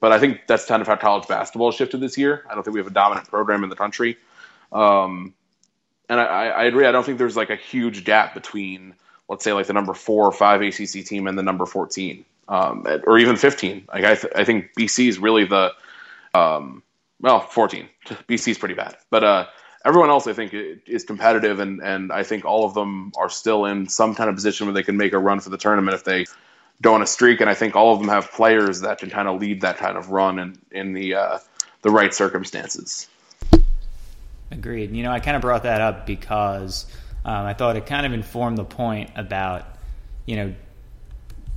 but 0.00 0.12
I 0.12 0.18
think 0.18 0.46
that's 0.46 0.66
kind 0.66 0.82
of 0.82 0.88
how 0.88 0.96
college 0.96 1.28
basketball 1.28 1.72
shifted 1.72 2.00
this 2.00 2.18
year. 2.18 2.44
I 2.48 2.54
don't 2.54 2.62
think 2.62 2.74
we 2.74 2.80
have 2.80 2.86
a 2.86 2.92
dominant 2.92 3.28
program 3.28 3.64
in 3.64 3.70
the 3.70 3.76
country, 3.76 4.16
um, 4.72 5.34
and 6.08 6.20
I, 6.20 6.48
I 6.48 6.64
agree. 6.64 6.86
I 6.86 6.92
don't 6.92 7.04
think 7.04 7.18
there's 7.18 7.36
like 7.36 7.50
a 7.50 7.56
huge 7.56 8.04
gap 8.04 8.34
between 8.34 8.94
let's 9.28 9.44
say 9.44 9.52
like 9.52 9.66
the 9.66 9.72
number 9.72 9.94
four 9.94 10.26
or 10.26 10.32
five 10.32 10.62
ACC 10.62 11.04
team 11.04 11.26
and 11.26 11.38
the 11.38 11.42
number 11.42 11.66
fourteen, 11.66 12.24
um, 12.48 12.86
or 13.04 13.18
even 13.18 13.36
fifteen. 13.36 13.86
Like 13.92 14.04
I, 14.04 14.14
th- 14.14 14.32
I 14.36 14.44
think 14.44 14.70
BC 14.78 15.08
is 15.08 15.18
really 15.18 15.44
the 15.44 15.72
um, 16.34 16.82
well, 17.20 17.40
14. 17.40 17.88
BC 18.28 18.48
is 18.48 18.58
pretty 18.58 18.74
bad, 18.74 18.96
but 19.10 19.24
uh, 19.24 19.46
everyone 19.84 20.10
else 20.10 20.26
I 20.26 20.32
think 20.32 20.54
is 20.86 21.04
competitive, 21.04 21.60
and 21.60 21.80
and 21.82 22.12
I 22.12 22.22
think 22.22 22.44
all 22.44 22.64
of 22.64 22.74
them 22.74 23.12
are 23.16 23.30
still 23.30 23.64
in 23.64 23.88
some 23.88 24.14
kind 24.14 24.28
of 24.28 24.36
position 24.36 24.66
where 24.66 24.74
they 24.74 24.82
can 24.82 24.96
make 24.96 25.12
a 25.12 25.18
run 25.18 25.40
for 25.40 25.50
the 25.50 25.58
tournament 25.58 25.94
if 25.94 26.04
they 26.04 26.26
go 26.82 26.94
on 26.94 27.02
a 27.02 27.06
streak. 27.06 27.40
And 27.40 27.50
I 27.50 27.54
think 27.54 27.76
all 27.76 27.92
of 27.92 28.00
them 28.00 28.08
have 28.08 28.30
players 28.32 28.80
that 28.82 28.98
can 28.98 29.10
kind 29.10 29.28
of 29.28 29.40
lead 29.40 29.62
that 29.62 29.78
kind 29.78 29.96
of 29.96 30.10
run 30.10 30.38
in 30.38 30.58
in 30.70 30.92
the 30.92 31.14
uh, 31.14 31.38
the 31.82 31.90
right 31.90 32.12
circumstances. 32.12 33.08
Agreed. 34.50 34.92
You 34.92 35.02
know, 35.02 35.12
I 35.12 35.20
kind 35.20 35.36
of 35.36 35.42
brought 35.42 35.64
that 35.64 35.80
up 35.80 36.06
because 36.06 36.86
um, 37.24 37.46
I 37.46 37.54
thought 37.54 37.76
it 37.76 37.86
kind 37.86 38.06
of 38.06 38.12
informed 38.12 38.58
the 38.58 38.64
point 38.64 39.10
about 39.14 39.66
you 40.24 40.36
know 40.36 40.54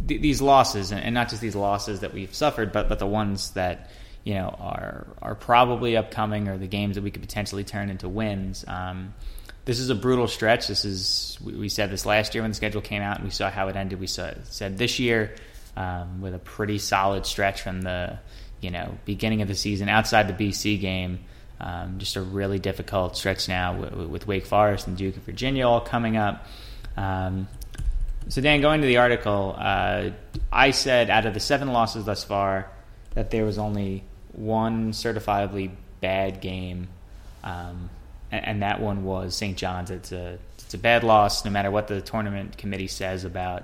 th- 0.07 0.21
these 0.21 0.41
losses, 0.41 0.91
and, 0.91 1.01
and 1.01 1.13
not 1.13 1.29
just 1.29 1.41
these 1.41 1.55
losses 1.55 2.01
that 2.01 2.13
we've 2.13 2.33
suffered, 2.33 2.71
but 2.71 2.89
but 2.89 2.99
the 2.99 3.07
ones 3.07 3.51
that 3.51 3.89
you 4.23 4.33
know 4.33 4.55
are 4.59 5.07
are 5.21 5.35
probably 5.35 5.95
upcoming 5.95 6.47
or 6.47 6.57
the 6.57 6.67
games 6.67 6.95
that 6.95 7.03
we 7.03 7.11
could 7.11 7.21
potentially 7.21 7.63
turn 7.63 7.89
into 7.89 8.09
wins. 8.09 8.65
Um, 8.67 9.13
this 9.65 9.79
is 9.79 9.89
a 9.89 9.95
brutal 9.95 10.27
stretch. 10.27 10.67
This 10.67 10.85
is 10.85 11.37
we 11.43 11.69
said 11.69 11.91
this 11.91 12.05
last 12.05 12.33
year 12.33 12.43
when 12.43 12.51
the 12.51 12.55
schedule 12.55 12.81
came 12.81 13.01
out, 13.01 13.17
and 13.17 13.25
we 13.25 13.31
saw 13.31 13.49
how 13.49 13.67
it 13.67 13.75
ended. 13.75 13.99
We 13.99 14.07
saw, 14.07 14.31
said 14.45 14.77
this 14.77 14.99
year 14.99 15.35
um, 15.77 16.21
with 16.21 16.33
a 16.33 16.39
pretty 16.39 16.77
solid 16.77 17.25
stretch 17.25 17.61
from 17.61 17.81
the 17.81 18.19
you 18.59 18.71
know 18.71 18.97
beginning 19.05 19.41
of 19.41 19.47
the 19.47 19.55
season 19.55 19.89
outside 19.89 20.27
the 20.27 20.49
BC 20.49 20.79
game. 20.79 21.19
Um, 21.59 21.99
just 21.99 22.15
a 22.15 22.21
really 22.21 22.57
difficult 22.57 23.15
stretch 23.15 23.47
now 23.47 23.79
with, 23.79 23.93
with, 23.93 24.25
Wake 24.25 24.47
Forest 24.47 24.87
and 24.87 24.97
Duke 24.97 25.15
of 25.15 25.21
Virginia 25.21 25.67
all 25.67 25.79
coming 25.79 26.17
up. 26.17 26.47
Um, 26.97 27.47
so 28.29 28.41
Dan, 28.41 28.61
going 28.61 28.81
to 28.81 28.87
the 28.87 28.97
article, 28.97 29.55
uh, 29.55 30.09
I 30.51 30.71
said 30.71 31.11
out 31.11 31.27
of 31.27 31.35
the 31.35 31.39
seven 31.39 31.71
losses 31.71 32.05
thus 32.05 32.23
far, 32.23 32.67
that 33.13 33.29
there 33.29 33.45
was 33.45 33.59
only 33.59 34.03
one 34.33 34.91
certifiably 34.91 35.69
bad 35.99 36.41
game, 36.41 36.87
um, 37.43 37.91
and, 38.31 38.61
that 38.61 38.79
one 38.79 39.03
was 39.03 39.35
St. 39.35 39.57
John's. 39.57 39.91
It's 39.91 40.11
a 40.11 40.37
it's 40.57 40.73
a 40.73 40.77
bad 40.77 41.03
loss, 41.03 41.43
no 41.43 41.51
matter 41.51 41.69
what 41.69 41.87
the 41.87 42.01
tournament 42.01 42.57
committee 42.57 42.87
says 42.87 43.25
about 43.25 43.63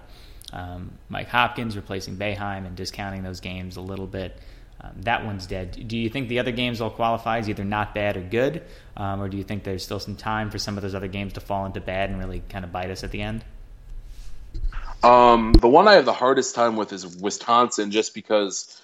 um, 0.53 0.91
Mike 1.09 1.29
Hopkins 1.29 1.75
replacing 1.75 2.17
Boeheim 2.17 2.65
and 2.65 2.75
discounting 2.75 3.23
those 3.23 3.39
games 3.39 3.77
a 3.77 3.81
little 3.81 4.07
bit. 4.07 4.37
Um, 4.79 4.91
that 5.01 5.25
one's 5.25 5.47
dead. 5.47 5.87
Do 5.87 5.97
you 5.97 6.09
think 6.09 6.29
the 6.29 6.39
other 6.39 6.51
games 6.51 6.79
will 6.79 6.91
qualify 6.91 7.39
as 7.39 7.49
either 7.49 7.63
not 7.63 7.95
bad 7.95 8.15
or 8.15 8.21
good, 8.21 8.63
um, 8.95 9.21
or 9.21 9.27
do 9.27 9.37
you 9.37 9.43
think 9.43 9.63
there's 9.63 9.83
still 9.83 9.99
some 9.99 10.15
time 10.15 10.51
for 10.51 10.59
some 10.59 10.77
of 10.77 10.83
those 10.83 10.93
other 10.93 11.07
games 11.07 11.33
to 11.33 11.39
fall 11.39 11.65
into 11.65 11.81
bad 11.81 12.09
and 12.09 12.19
really 12.19 12.43
kind 12.49 12.63
of 12.63 12.71
bite 12.71 12.91
us 12.91 13.03
at 13.03 13.11
the 13.11 13.21
end? 13.21 13.43
Um, 15.03 15.53
the 15.53 15.67
one 15.67 15.87
I 15.87 15.93
have 15.93 16.05
the 16.05 16.13
hardest 16.13 16.55
time 16.55 16.75
with 16.75 16.93
is 16.93 17.17
Wisconsin, 17.17 17.91
just 17.91 18.13
because 18.13 18.81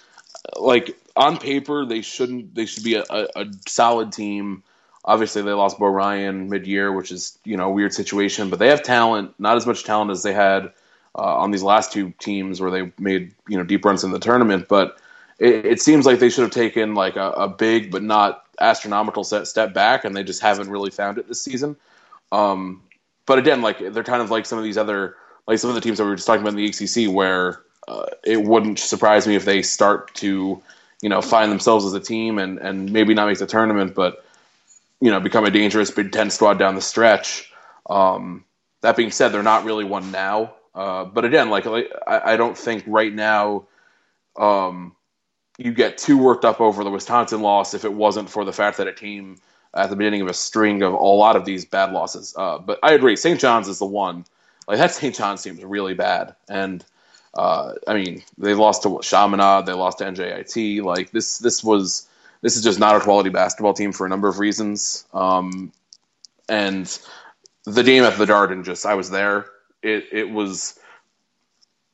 like 0.58 0.96
on 1.16 1.38
paper 1.38 1.84
they 1.86 2.02
shouldn't 2.02 2.54
they 2.54 2.66
should 2.66 2.84
be 2.84 2.94
a, 2.94 3.04
a, 3.08 3.28
a 3.36 3.46
solid 3.66 4.12
team. 4.12 4.62
Obviously 5.04 5.42
they 5.42 5.52
lost 5.52 5.78
Bo 5.78 5.86
Ryan 5.86 6.48
mid 6.48 6.66
year, 6.66 6.92
which 6.92 7.12
is 7.12 7.38
you 7.44 7.56
know 7.56 7.68
a 7.68 7.70
weird 7.70 7.92
situation, 7.92 8.50
but 8.50 8.58
they 8.58 8.68
have 8.68 8.82
talent, 8.82 9.34
not 9.38 9.56
as 9.56 9.66
much 9.66 9.84
talent 9.84 10.10
as 10.10 10.22
they 10.22 10.32
had 10.32 10.72
uh, 11.16 11.36
on 11.38 11.50
these 11.50 11.62
last 11.62 11.92
two 11.92 12.12
teams 12.18 12.60
where 12.60 12.70
they 12.70 12.92
made 12.98 13.34
you 13.48 13.56
know 13.56 13.64
deep 13.64 13.84
runs 13.84 14.04
in 14.04 14.12
the 14.12 14.18
tournament. 14.18 14.66
But 14.68 14.98
it, 15.38 15.66
it 15.66 15.82
seems 15.82 16.06
like 16.06 16.18
they 16.18 16.30
should 16.30 16.42
have 16.42 16.50
taken 16.50 16.94
like 16.94 17.16
a, 17.16 17.30
a, 17.32 17.48
big 17.48 17.90
but 17.90 18.02
not 18.02 18.44
astronomical 18.60 19.24
set, 19.24 19.46
step 19.46 19.74
back, 19.74 20.04
and 20.04 20.16
they 20.16 20.24
just 20.24 20.40
haven't 20.40 20.70
really 20.70 20.90
found 20.90 21.18
it 21.18 21.28
this 21.28 21.42
season. 21.42 21.76
Um, 22.32 22.82
but 23.26 23.38
again, 23.38 23.62
like 23.62 23.78
they're 23.92 24.04
kind 24.04 24.22
of 24.22 24.30
like 24.30 24.46
some 24.46 24.58
of 24.58 24.64
these 24.64 24.78
other 24.78 25.16
like 25.46 25.58
some 25.58 25.68
of 25.68 25.74
the 25.74 25.80
teams 25.80 25.98
that 25.98 26.04
we 26.04 26.10
were 26.10 26.16
just 26.16 26.26
talking 26.26 26.42
about 26.42 26.56
in 26.58 26.64
the 26.64 26.66
ACC, 26.66 27.14
where 27.14 27.60
uh, 27.88 28.06
it 28.24 28.42
wouldn't 28.42 28.78
surprise 28.78 29.26
me 29.26 29.34
if 29.34 29.44
they 29.44 29.62
start 29.62 30.14
to, 30.14 30.62
you 31.02 31.08
know, 31.08 31.20
find 31.20 31.52
themselves 31.52 31.84
as 31.84 31.92
a 31.92 32.00
team 32.00 32.38
and, 32.38 32.58
and 32.58 32.92
maybe 32.92 33.14
not 33.14 33.26
make 33.26 33.38
the 33.38 33.46
tournament, 33.46 33.94
but 33.94 34.23
you 35.04 35.10
know, 35.10 35.20
become 35.20 35.44
a 35.44 35.50
dangerous 35.50 35.90
Big 35.90 36.12
Ten 36.12 36.30
squad 36.30 36.58
down 36.58 36.76
the 36.76 36.80
stretch. 36.80 37.52
Um, 37.90 38.46
that 38.80 38.96
being 38.96 39.10
said, 39.10 39.28
they're 39.28 39.42
not 39.42 39.64
really 39.64 39.84
one 39.84 40.10
now. 40.10 40.54
Uh, 40.74 41.04
but 41.04 41.26
again, 41.26 41.50
like, 41.50 41.66
like 41.66 41.92
I, 42.06 42.32
I, 42.32 42.36
don't 42.38 42.56
think 42.56 42.84
right 42.86 43.12
now 43.12 43.66
um, 44.34 44.96
you 45.58 45.74
get 45.74 45.98
too 45.98 46.16
worked 46.16 46.46
up 46.46 46.58
over 46.58 46.82
the 46.82 46.90
Wisconsin 46.90 47.42
loss 47.42 47.74
if 47.74 47.84
it 47.84 47.92
wasn't 47.92 48.30
for 48.30 48.46
the 48.46 48.52
fact 48.52 48.78
that 48.78 48.86
it 48.86 48.96
came 48.96 49.36
at 49.74 49.90
the 49.90 49.96
beginning 49.96 50.22
of 50.22 50.28
a 50.28 50.32
string 50.32 50.82
of 50.82 50.94
a 50.94 50.96
lot 50.96 51.36
of 51.36 51.44
these 51.44 51.66
bad 51.66 51.92
losses. 51.92 52.34
Uh, 52.34 52.56
but 52.56 52.78
I 52.82 52.94
agree, 52.94 53.16
St. 53.16 53.38
John's 53.38 53.68
is 53.68 53.80
the 53.80 53.84
one. 53.84 54.24
Like 54.66 54.78
that 54.78 54.92
St. 54.92 55.14
John's 55.14 55.42
seems 55.42 55.62
really 55.62 55.92
bad, 55.92 56.34
and 56.48 56.82
uh, 57.34 57.74
I 57.86 57.92
mean, 57.92 58.22
they 58.38 58.54
lost 58.54 58.84
to 58.84 59.00
Chaminade, 59.02 59.66
they 59.66 59.74
lost 59.74 59.98
to 59.98 60.04
NJIT. 60.04 60.82
Like 60.82 61.10
this, 61.10 61.38
this 61.40 61.62
was 61.62 62.08
this 62.44 62.56
is 62.56 62.62
just 62.62 62.78
not 62.78 62.94
a 62.94 63.00
quality 63.00 63.30
basketball 63.30 63.72
team 63.72 63.90
for 63.90 64.04
a 64.04 64.08
number 64.10 64.28
of 64.28 64.38
reasons. 64.38 65.06
Um, 65.14 65.72
and 66.46 66.86
the 67.64 67.82
game 67.82 68.04
at 68.04 68.18
the 68.18 68.26
Garden, 68.26 68.64
just 68.64 68.84
I 68.84 68.94
was 68.94 69.08
there. 69.08 69.46
It 69.82 70.08
it 70.12 70.30
was 70.30 70.78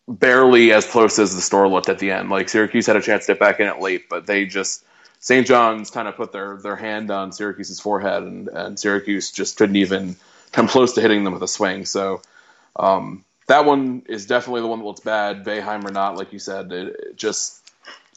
barely 0.09 0.73
as 0.73 0.85
close 0.85 1.21
as 1.21 1.37
the 1.37 1.41
store 1.41 1.69
looked 1.69 1.89
at 1.89 2.01
the 2.01 2.11
end. 2.11 2.31
Like 2.31 2.49
Syracuse 2.49 2.85
had 2.85 2.97
a 2.97 3.01
chance 3.01 3.27
to 3.27 3.35
get 3.35 3.39
back 3.39 3.61
in 3.61 3.69
it 3.69 3.79
late, 3.79 4.09
but 4.09 4.27
they 4.27 4.45
just 4.45 4.85
St. 5.21 5.47
John's 5.47 5.89
kind 5.89 6.09
of 6.09 6.17
put 6.17 6.33
their 6.33 6.57
their 6.57 6.75
hand 6.75 7.13
on 7.13 7.31
Syracuse's 7.31 7.79
forehead, 7.79 8.25
and, 8.25 8.49
and 8.49 8.77
Syracuse 8.77 9.31
just 9.31 9.57
couldn't 9.57 9.77
even 9.77 10.17
come 10.51 10.67
close 10.67 10.95
to 10.95 11.01
hitting 11.01 11.23
them 11.23 11.33
with 11.33 11.43
a 11.45 11.49
swing. 11.49 11.87
So. 11.87 12.23
Um, 12.75 13.25
that 13.49 13.65
one 13.65 14.05
is 14.09 14.27
definitely 14.27 14.61
the 14.61 14.69
one 14.69 14.79
that 14.79 14.85
looks 14.85 15.01
bad. 15.01 15.45
Boeheim 15.45 15.85
or 15.85 15.91
not, 15.91 16.17
like 16.17 16.33
you 16.33 16.39
said, 16.39 16.71
it, 16.71 16.97
it 17.01 17.17
just 17.17 17.69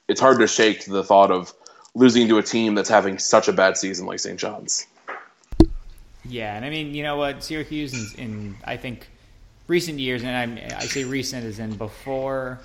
it's 0.08 0.22
hard 0.22 0.40
to 0.40 0.48
shake 0.48 0.86
the 0.86 1.04
thought 1.04 1.32
of 1.32 1.52
losing 1.96 2.28
to 2.28 2.38
a 2.38 2.44
team 2.44 2.76
that's 2.76 2.90
having 2.90 3.20
such 3.20 3.48
a 3.48 3.54
bad 3.54 3.78
season 3.78 4.06
like 4.06 4.20
St. 4.20 4.40
John's. 4.40 4.88
Yeah, 6.26 6.56
and 6.56 6.64
I 6.64 6.70
mean, 6.70 6.94
you 6.94 7.04
know 7.04 7.18
what, 7.18 7.44
Syracuse 7.44 8.16
in, 8.16 8.24
in 8.24 8.58
I 8.64 8.78
think 8.78 9.10
recent 9.68 10.00
years, 10.00 10.24
and 10.24 10.72
I, 10.72 10.78
I 10.78 10.86
say 10.86 11.04
recent 11.04 11.46
as 11.46 11.60
in 11.60 11.76
before 11.76 12.60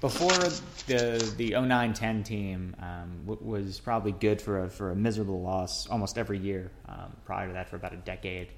before 0.00 0.36
the 0.86 1.32
the 1.36 1.52
09-10 1.52 2.24
team 2.24 2.76
um, 2.80 3.20
w- 3.26 3.48
was 3.48 3.80
probably 3.80 4.12
good 4.12 4.42
for 4.42 4.64
a, 4.64 4.68
for 4.68 4.90
a 4.90 4.96
miserable 4.96 5.40
loss 5.40 5.88
almost 5.88 6.18
every 6.18 6.38
year. 6.38 6.70
Um, 6.88 7.16
prior 7.24 7.46
to 7.46 7.52
that, 7.54 7.68
for 7.68 7.76
about 7.76 7.92
a 7.92 7.98
decade. 7.98 8.48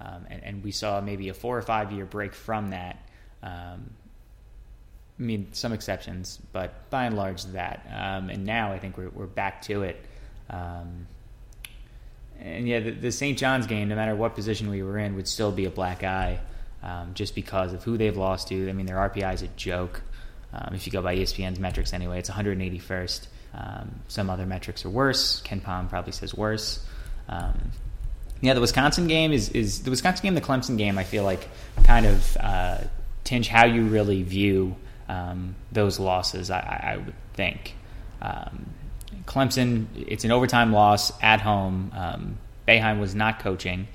Um, 0.00 0.26
and, 0.30 0.42
and, 0.42 0.64
we 0.64 0.72
saw 0.72 1.00
maybe 1.00 1.28
a 1.28 1.34
four 1.34 1.56
or 1.56 1.62
five 1.62 1.92
year 1.92 2.04
break 2.04 2.34
from 2.34 2.70
that. 2.70 3.08
Um, 5.18 5.24
I 5.24 5.26
mean, 5.26 5.48
some 5.52 5.72
exceptions, 5.72 6.38
but 6.52 6.90
by 6.90 7.04
and 7.04 7.16
large, 7.16 7.44
that. 7.46 7.86
Um, 7.94 8.30
and 8.30 8.44
now 8.44 8.72
I 8.72 8.78
think 8.78 8.96
we're, 8.96 9.10
we're 9.10 9.26
back 9.26 9.62
to 9.62 9.82
it. 9.82 10.04
Um, 10.50 11.06
and 12.40 12.66
yeah, 12.66 12.80
the, 12.80 12.90
the, 12.90 13.12
St. 13.12 13.38
John's 13.38 13.66
game, 13.66 13.88
no 13.88 13.94
matter 13.94 14.16
what 14.16 14.34
position 14.34 14.68
we 14.68 14.82
were 14.82 14.98
in, 14.98 15.14
would 15.14 15.28
still 15.28 15.52
be 15.52 15.64
a 15.64 15.70
black 15.70 16.02
eye 16.02 16.40
um, 16.82 17.14
just 17.14 17.34
because 17.34 17.72
of 17.72 17.84
who 17.84 17.96
they've 17.96 18.16
lost 18.16 18.48
to. 18.48 18.68
I 18.68 18.72
mean, 18.72 18.86
their 18.86 18.96
RPI 18.96 19.34
is 19.34 19.42
a 19.42 19.48
joke. 19.48 20.02
Um, 20.52 20.74
if 20.74 20.86
you 20.86 20.92
go 20.92 21.00
by 21.00 21.16
ESPN's 21.16 21.60
metrics 21.60 21.92
anyway, 21.92 22.18
it's 22.18 22.28
181st. 22.28 23.26
some 24.08 24.28
other 24.28 24.44
metrics 24.44 24.84
are 24.84 24.90
worse. 24.90 25.40
KenPom 25.42 25.88
probably 25.88 26.12
says 26.12 26.34
worse. 26.34 26.84
Um, 27.28 27.70
yeah, 28.42 28.54
the 28.54 28.60
Wisconsin 28.60 29.06
game 29.06 29.32
is 29.32 29.50
is 29.50 29.84
the 29.84 29.90
Wisconsin 29.90 30.24
game, 30.24 30.34
the 30.34 30.40
Clemson 30.40 30.76
game. 30.76 30.98
I 30.98 31.04
feel 31.04 31.22
like 31.22 31.48
kind 31.84 32.06
of 32.06 32.36
uh, 32.38 32.78
tinge 33.22 33.46
how 33.46 33.66
you 33.66 33.84
really 33.84 34.24
view 34.24 34.74
um, 35.12 35.54
those 35.70 35.98
losses. 35.98 36.50
I, 36.50 36.94
I 36.94 36.96
would 36.96 37.14
think 37.34 37.74
um, 38.20 38.66
Clemson. 39.26 39.86
It's 39.96 40.24
an 40.24 40.32
overtime 40.32 40.72
loss 40.72 41.12
at 41.22 41.40
home. 41.40 41.92
Um, 41.94 42.38
Boeheim 42.66 43.00
was 43.00 43.14
not 43.14 43.40
coaching, 43.40 43.88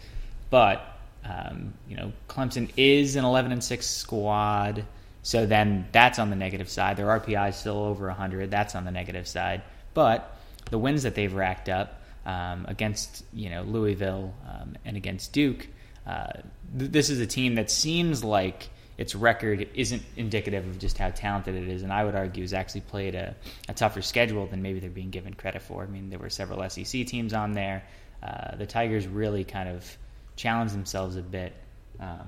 but 0.49 0.86
um, 1.25 1.73
you 1.89 1.97
know 1.97 2.12
Clemson 2.27 2.71
is 2.77 3.15
an 3.15 3.25
eleven 3.25 3.51
and 3.51 3.63
six 3.63 3.88
squad. 3.88 4.86
So 5.23 5.45
then 5.45 5.88
that's 5.91 6.19
on 6.19 6.30
the 6.30 6.38
negative 6.38 6.69
side. 6.69 6.95
Their 6.95 7.08
RPI 7.08 7.49
is 7.49 7.58
still 7.58 7.80
over 7.84 8.08
100. 8.08 8.49
That's 8.49 8.75
on 8.75 8.86
the 8.86 8.91
negative 8.91 9.27
side. 9.27 9.62
But 9.93 10.34
the 10.71 10.77
wins 10.77 11.03
that 11.03 11.15
they've 11.15 11.34
racked 11.34 11.67
up 11.67 12.01
um, 12.25 12.65
against 12.69 13.25
you 13.34 13.49
know 13.49 13.63
Louisville 13.63 14.34
um, 14.47 14.75
and 14.86 14.95
against 14.95 15.34
Duke. 15.34 15.67
Uh, 16.06 16.32
th- 16.77 16.91
this 16.91 17.10
is 17.10 17.19
a 17.19 17.27
team 17.27 17.56
that 17.56 17.69
seems 17.69 18.23
like 18.23 18.69
its 18.97 19.13
record 19.13 19.67
isn't 19.73 20.01
indicative 20.15 20.65
of 20.67 20.79
just 20.79 20.97
how 20.97 21.10
talented 21.12 21.55
it 21.55 21.67
is, 21.67 21.83
and 21.83 21.93
I 21.93 22.03
would 22.03 22.15
argue 22.15 22.43
has 22.43 22.53
actually 22.53 22.81
played 22.81 23.15
a, 23.15 23.36
a 23.69 23.73
tougher 23.73 24.01
schedule 24.01 24.47
than 24.47 24.62
maybe 24.62 24.79
they're 24.79 24.89
being 24.89 25.12
given 25.12 25.33
credit 25.33 25.62
for. 25.62 25.83
I 25.83 25.88
mean, 25.88 26.10
there 26.10 26.19
were 26.19 26.29
several 26.29 26.67
SEC 26.69 27.05
teams 27.05 27.33
on 27.33 27.53
there. 27.53 27.83
Uh, 28.23 28.55
the 28.55 28.65
Tigers 28.65 29.07
really 29.07 29.43
kind 29.43 29.69
of 29.69 29.97
challenged 30.36 30.73
themselves 30.73 31.15
a 31.15 31.21
bit. 31.21 31.53
Um, 31.99 32.27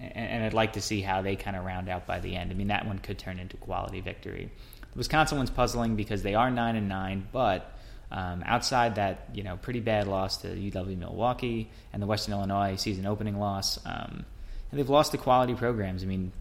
and 0.00 0.44
I'd 0.44 0.54
like 0.54 0.74
to 0.74 0.80
see 0.80 1.00
how 1.00 1.22
they 1.22 1.34
kind 1.34 1.56
of 1.56 1.64
round 1.64 1.88
out 1.88 2.06
by 2.06 2.20
the 2.20 2.36
end. 2.36 2.52
I 2.52 2.54
mean, 2.54 2.68
that 2.68 2.86
one 2.86 3.00
could 3.00 3.18
turn 3.18 3.40
into 3.40 3.56
quality 3.56 4.00
victory. 4.00 4.50
The 4.92 4.98
Wisconsin 4.98 5.38
one's 5.38 5.50
puzzling 5.50 5.96
because 5.96 6.22
they 6.22 6.34
are 6.34 6.50
nine 6.50 6.76
and 6.76 6.88
nine, 6.88 7.26
but 7.32 7.76
um, 8.12 8.42
outside 8.46 8.94
that, 8.94 9.30
you 9.34 9.42
know, 9.42 9.56
pretty 9.56 9.80
bad 9.80 10.06
loss 10.06 10.38
to 10.38 10.48
UW 10.48 10.96
Milwaukee 10.96 11.70
and 11.92 12.00
the 12.00 12.06
Western 12.06 12.34
Illinois 12.34 12.76
season 12.76 13.06
opening 13.06 13.38
loss, 13.38 13.78
um, 13.84 14.24
and 14.70 14.78
they've 14.78 14.88
lost 14.88 15.12
the 15.12 15.18
quality 15.18 15.54
programs. 15.54 16.02
I 16.02 16.06
mean, 16.06 16.32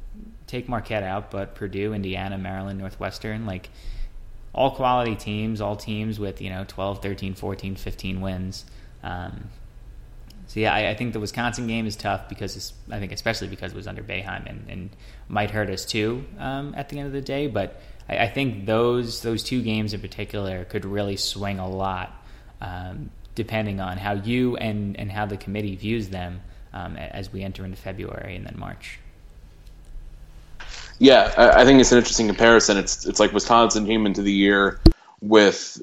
take 0.48 0.68
Marquette 0.68 1.04
out, 1.04 1.32
but 1.32 1.56
Purdue, 1.56 1.94
Indiana, 1.94 2.38
Maryland, 2.38 2.80
Northwestern, 2.80 3.46
like 3.46 3.70
all 4.54 4.72
quality 4.72 5.16
teams, 5.16 5.62
all 5.62 5.76
teams 5.76 6.20
with, 6.20 6.42
you 6.42 6.50
know, 6.50 6.66
12, 6.68 7.02
13, 7.02 7.36
14, 7.36 7.76
15 7.76 8.22
wins. 8.22 8.66
Um, 9.04 9.50
so 10.48 10.62
yeah, 10.62 10.74
I, 10.74 10.90
I, 10.90 10.96
think 10.96 11.14
the 11.14 11.20
Wisconsin 11.20 11.68
game 11.68 11.86
is 11.86 11.96
tough 11.96 12.30
because 12.30 12.74
I 12.90 13.00
think 13.00 13.12
especially 13.12 13.50
because 13.50 13.74
it 13.74 13.76
was 13.76 13.86
under 13.86 14.02
Boeheim 14.02 14.50
and, 14.50 14.66
and 14.70 14.90
might 15.28 15.52
hurt 15.52 15.70
us 15.70 15.86
too 15.86 16.26
um, 16.40 16.74
at 16.76 16.90
the 16.90 17.00
end 17.00 17.08
of 17.08 17.14
the 17.14 17.22
day. 17.22 17.48
But 17.48 17.82
I, 18.08 18.20
I, 18.20 18.28
think 18.30 18.66
those 18.66 19.22
those 19.22 19.44
two 19.44 19.62
games 19.62 19.94
in 19.94 20.00
particular 20.00 20.64
could 20.64 20.86
really 20.86 21.18
swing 21.18 21.60
a 21.60 21.70
lot 21.70 22.24
um, 22.62 23.12
depending 23.36 23.82
on 23.82 23.98
how 23.98 24.14
you 24.14 24.56
and 24.56 24.98
and 24.98 25.12
how 25.12 25.26
the 25.26 25.38
committee 25.38 25.76
views 25.76 26.10
them 26.10 26.42
um, 26.78 26.98
as 26.98 27.32
we 27.32 27.44
enter 27.44 27.66
into 27.66 27.78
February 27.78 28.36
and 28.36 28.46
then 28.46 28.56
March. 28.58 29.00
Yeah, 31.00 31.34
I, 31.38 31.64
think 31.64 31.80
it's 31.80 31.92
an 31.92 32.00
interesting 32.00 32.28
comparison. 32.28 32.78
It's 32.78 33.06
it's 33.06 33.20
like 33.20 33.32
Wisconsin 33.32 33.86
came 33.86 34.06
into 34.08 34.24
the 34.24 34.32
year 34.32 34.80
with 35.22 35.80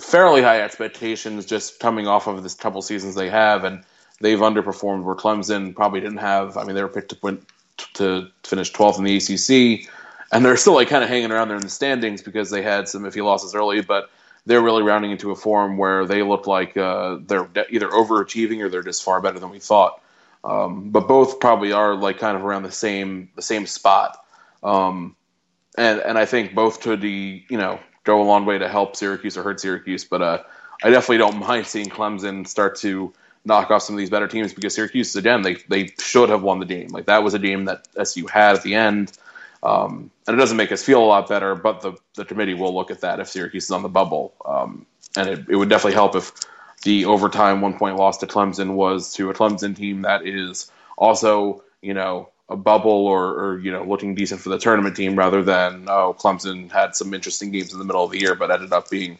fairly 0.00 0.42
high 0.42 0.60
expectations, 0.60 1.46
just 1.46 1.78
coming 1.78 2.08
off 2.08 2.26
of 2.26 2.42
this 2.42 2.54
couple 2.54 2.82
seasons 2.82 3.14
they 3.14 3.30
have, 3.30 3.62
and 3.62 3.84
they've 4.20 4.38
underperformed 4.38 5.04
where 5.04 5.14
Clemson 5.14 5.74
probably 5.74 6.00
didn't 6.00 6.18
have. 6.18 6.56
I 6.56 6.64
mean, 6.64 6.74
they 6.74 6.82
were 6.82 6.88
picked 6.88 7.10
to 7.10 7.18
win, 7.22 7.46
to 7.94 8.28
finish 8.42 8.72
12th 8.72 8.98
in 8.98 9.04
the 9.04 9.16
ACC, 9.16 9.88
and 10.32 10.44
they're 10.44 10.56
still 10.56 10.74
like 10.74 10.88
kind 10.88 11.04
of 11.04 11.10
hanging 11.10 11.30
around 11.30 11.48
there 11.48 11.56
in 11.56 11.62
the 11.62 11.70
standings 11.70 12.22
because 12.22 12.50
they 12.50 12.62
had 12.62 12.88
some 12.88 13.04
iffy 13.04 13.24
losses 13.24 13.54
early, 13.54 13.82
but 13.82 14.10
they're 14.46 14.62
really 14.62 14.82
rounding 14.82 15.12
into 15.12 15.30
a 15.30 15.36
form 15.36 15.76
where 15.76 16.06
they 16.06 16.24
look 16.24 16.48
like 16.48 16.76
uh, 16.76 17.18
they're 17.24 17.48
either 17.70 17.88
overachieving 17.88 18.62
or 18.62 18.68
they're 18.68 18.82
just 18.82 19.04
far 19.04 19.20
better 19.20 19.38
than 19.38 19.50
we 19.50 19.60
thought. 19.60 20.02
Um, 20.46 20.90
but 20.90 21.08
both 21.08 21.40
probably 21.40 21.72
are 21.72 21.96
like 21.96 22.18
kind 22.18 22.36
of 22.36 22.44
around 22.44 22.62
the 22.62 22.70
same 22.70 23.30
the 23.34 23.42
same 23.42 23.66
spot, 23.66 24.16
um, 24.62 25.16
and 25.76 26.00
and 26.00 26.16
I 26.16 26.24
think 26.24 26.54
both 26.54 26.80
could 26.80 27.00
the 27.00 27.42
you 27.48 27.58
know 27.58 27.80
go 28.04 28.22
a 28.22 28.24
long 28.24 28.46
way 28.46 28.56
to 28.56 28.68
help 28.68 28.94
Syracuse 28.94 29.36
or 29.36 29.42
hurt 29.42 29.60
Syracuse. 29.60 30.04
But 30.04 30.22
uh, 30.22 30.42
I 30.84 30.90
definitely 30.90 31.18
don't 31.18 31.38
mind 31.48 31.66
seeing 31.66 31.88
Clemson 31.88 32.46
start 32.46 32.76
to 32.76 33.12
knock 33.44 33.72
off 33.72 33.82
some 33.82 33.96
of 33.96 33.98
these 33.98 34.10
better 34.10 34.28
teams 34.28 34.54
because 34.54 34.74
Syracuse 34.74 35.16
again 35.16 35.42
they 35.42 35.54
they 35.68 35.88
should 35.98 36.28
have 36.28 36.42
won 36.44 36.60
the 36.60 36.66
game. 36.66 36.88
Like 36.88 37.06
that 37.06 37.24
was 37.24 37.34
a 37.34 37.40
game 37.40 37.64
that 37.64 37.88
SU 37.96 38.28
had 38.28 38.54
at 38.54 38.62
the 38.62 38.76
end. 38.76 39.18
Um, 39.64 40.12
and 40.28 40.36
it 40.36 40.38
doesn't 40.38 40.56
make 40.56 40.70
us 40.70 40.84
feel 40.84 41.02
a 41.02 41.06
lot 41.06 41.28
better, 41.28 41.56
but 41.56 41.80
the, 41.80 41.94
the 42.14 42.24
committee 42.24 42.54
will 42.54 42.72
look 42.72 42.92
at 42.92 43.00
that 43.00 43.18
if 43.18 43.28
Syracuse 43.28 43.64
is 43.64 43.70
on 43.72 43.82
the 43.82 43.88
bubble. 43.88 44.34
Um, 44.44 44.86
and 45.16 45.28
it, 45.28 45.48
it 45.48 45.56
would 45.56 45.68
definitely 45.68 45.94
help 45.94 46.14
if 46.14 46.32
the 46.86 47.04
overtime 47.04 47.60
one 47.60 47.76
point 47.76 47.96
loss 47.96 48.16
to 48.18 48.28
Clemson 48.28 48.74
was 48.74 49.12
to 49.14 49.28
a 49.28 49.34
Clemson 49.34 49.74
team 49.74 50.02
that 50.02 50.24
is 50.24 50.70
also, 50.96 51.64
you 51.82 51.92
know, 51.92 52.28
a 52.48 52.56
bubble 52.56 53.08
or, 53.08 53.26
or, 53.34 53.58
you 53.58 53.72
know, 53.72 53.82
looking 53.82 54.14
decent 54.14 54.40
for 54.40 54.50
the 54.50 54.58
tournament 54.58 54.94
team 54.94 55.18
rather 55.18 55.42
than, 55.42 55.88
oh, 55.88 56.14
Clemson 56.16 56.70
had 56.70 56.94
some 56.94 57.12
interesting 57.12 57.50
games 57.50 57.72
in 57.72 57.80
the 57.80 57.84
middle 57.84 58.04
of 58.04 58.12
the 58.12 58.20
year, 58.20 58.36
but 58.36 58.52
ended 58.52 58.72
up 58.72 58.88
being 58.88 59.18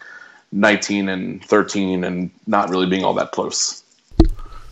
19 0.52 1.08
and 1.08 1.44
13 1.44 2.04
and 2.04 2.30
not 2.46 2.68
really 2.70 2.86
being 2.86 3.04
all 3.04 3.14
that 3.14 3.32
close. 3.32 3.82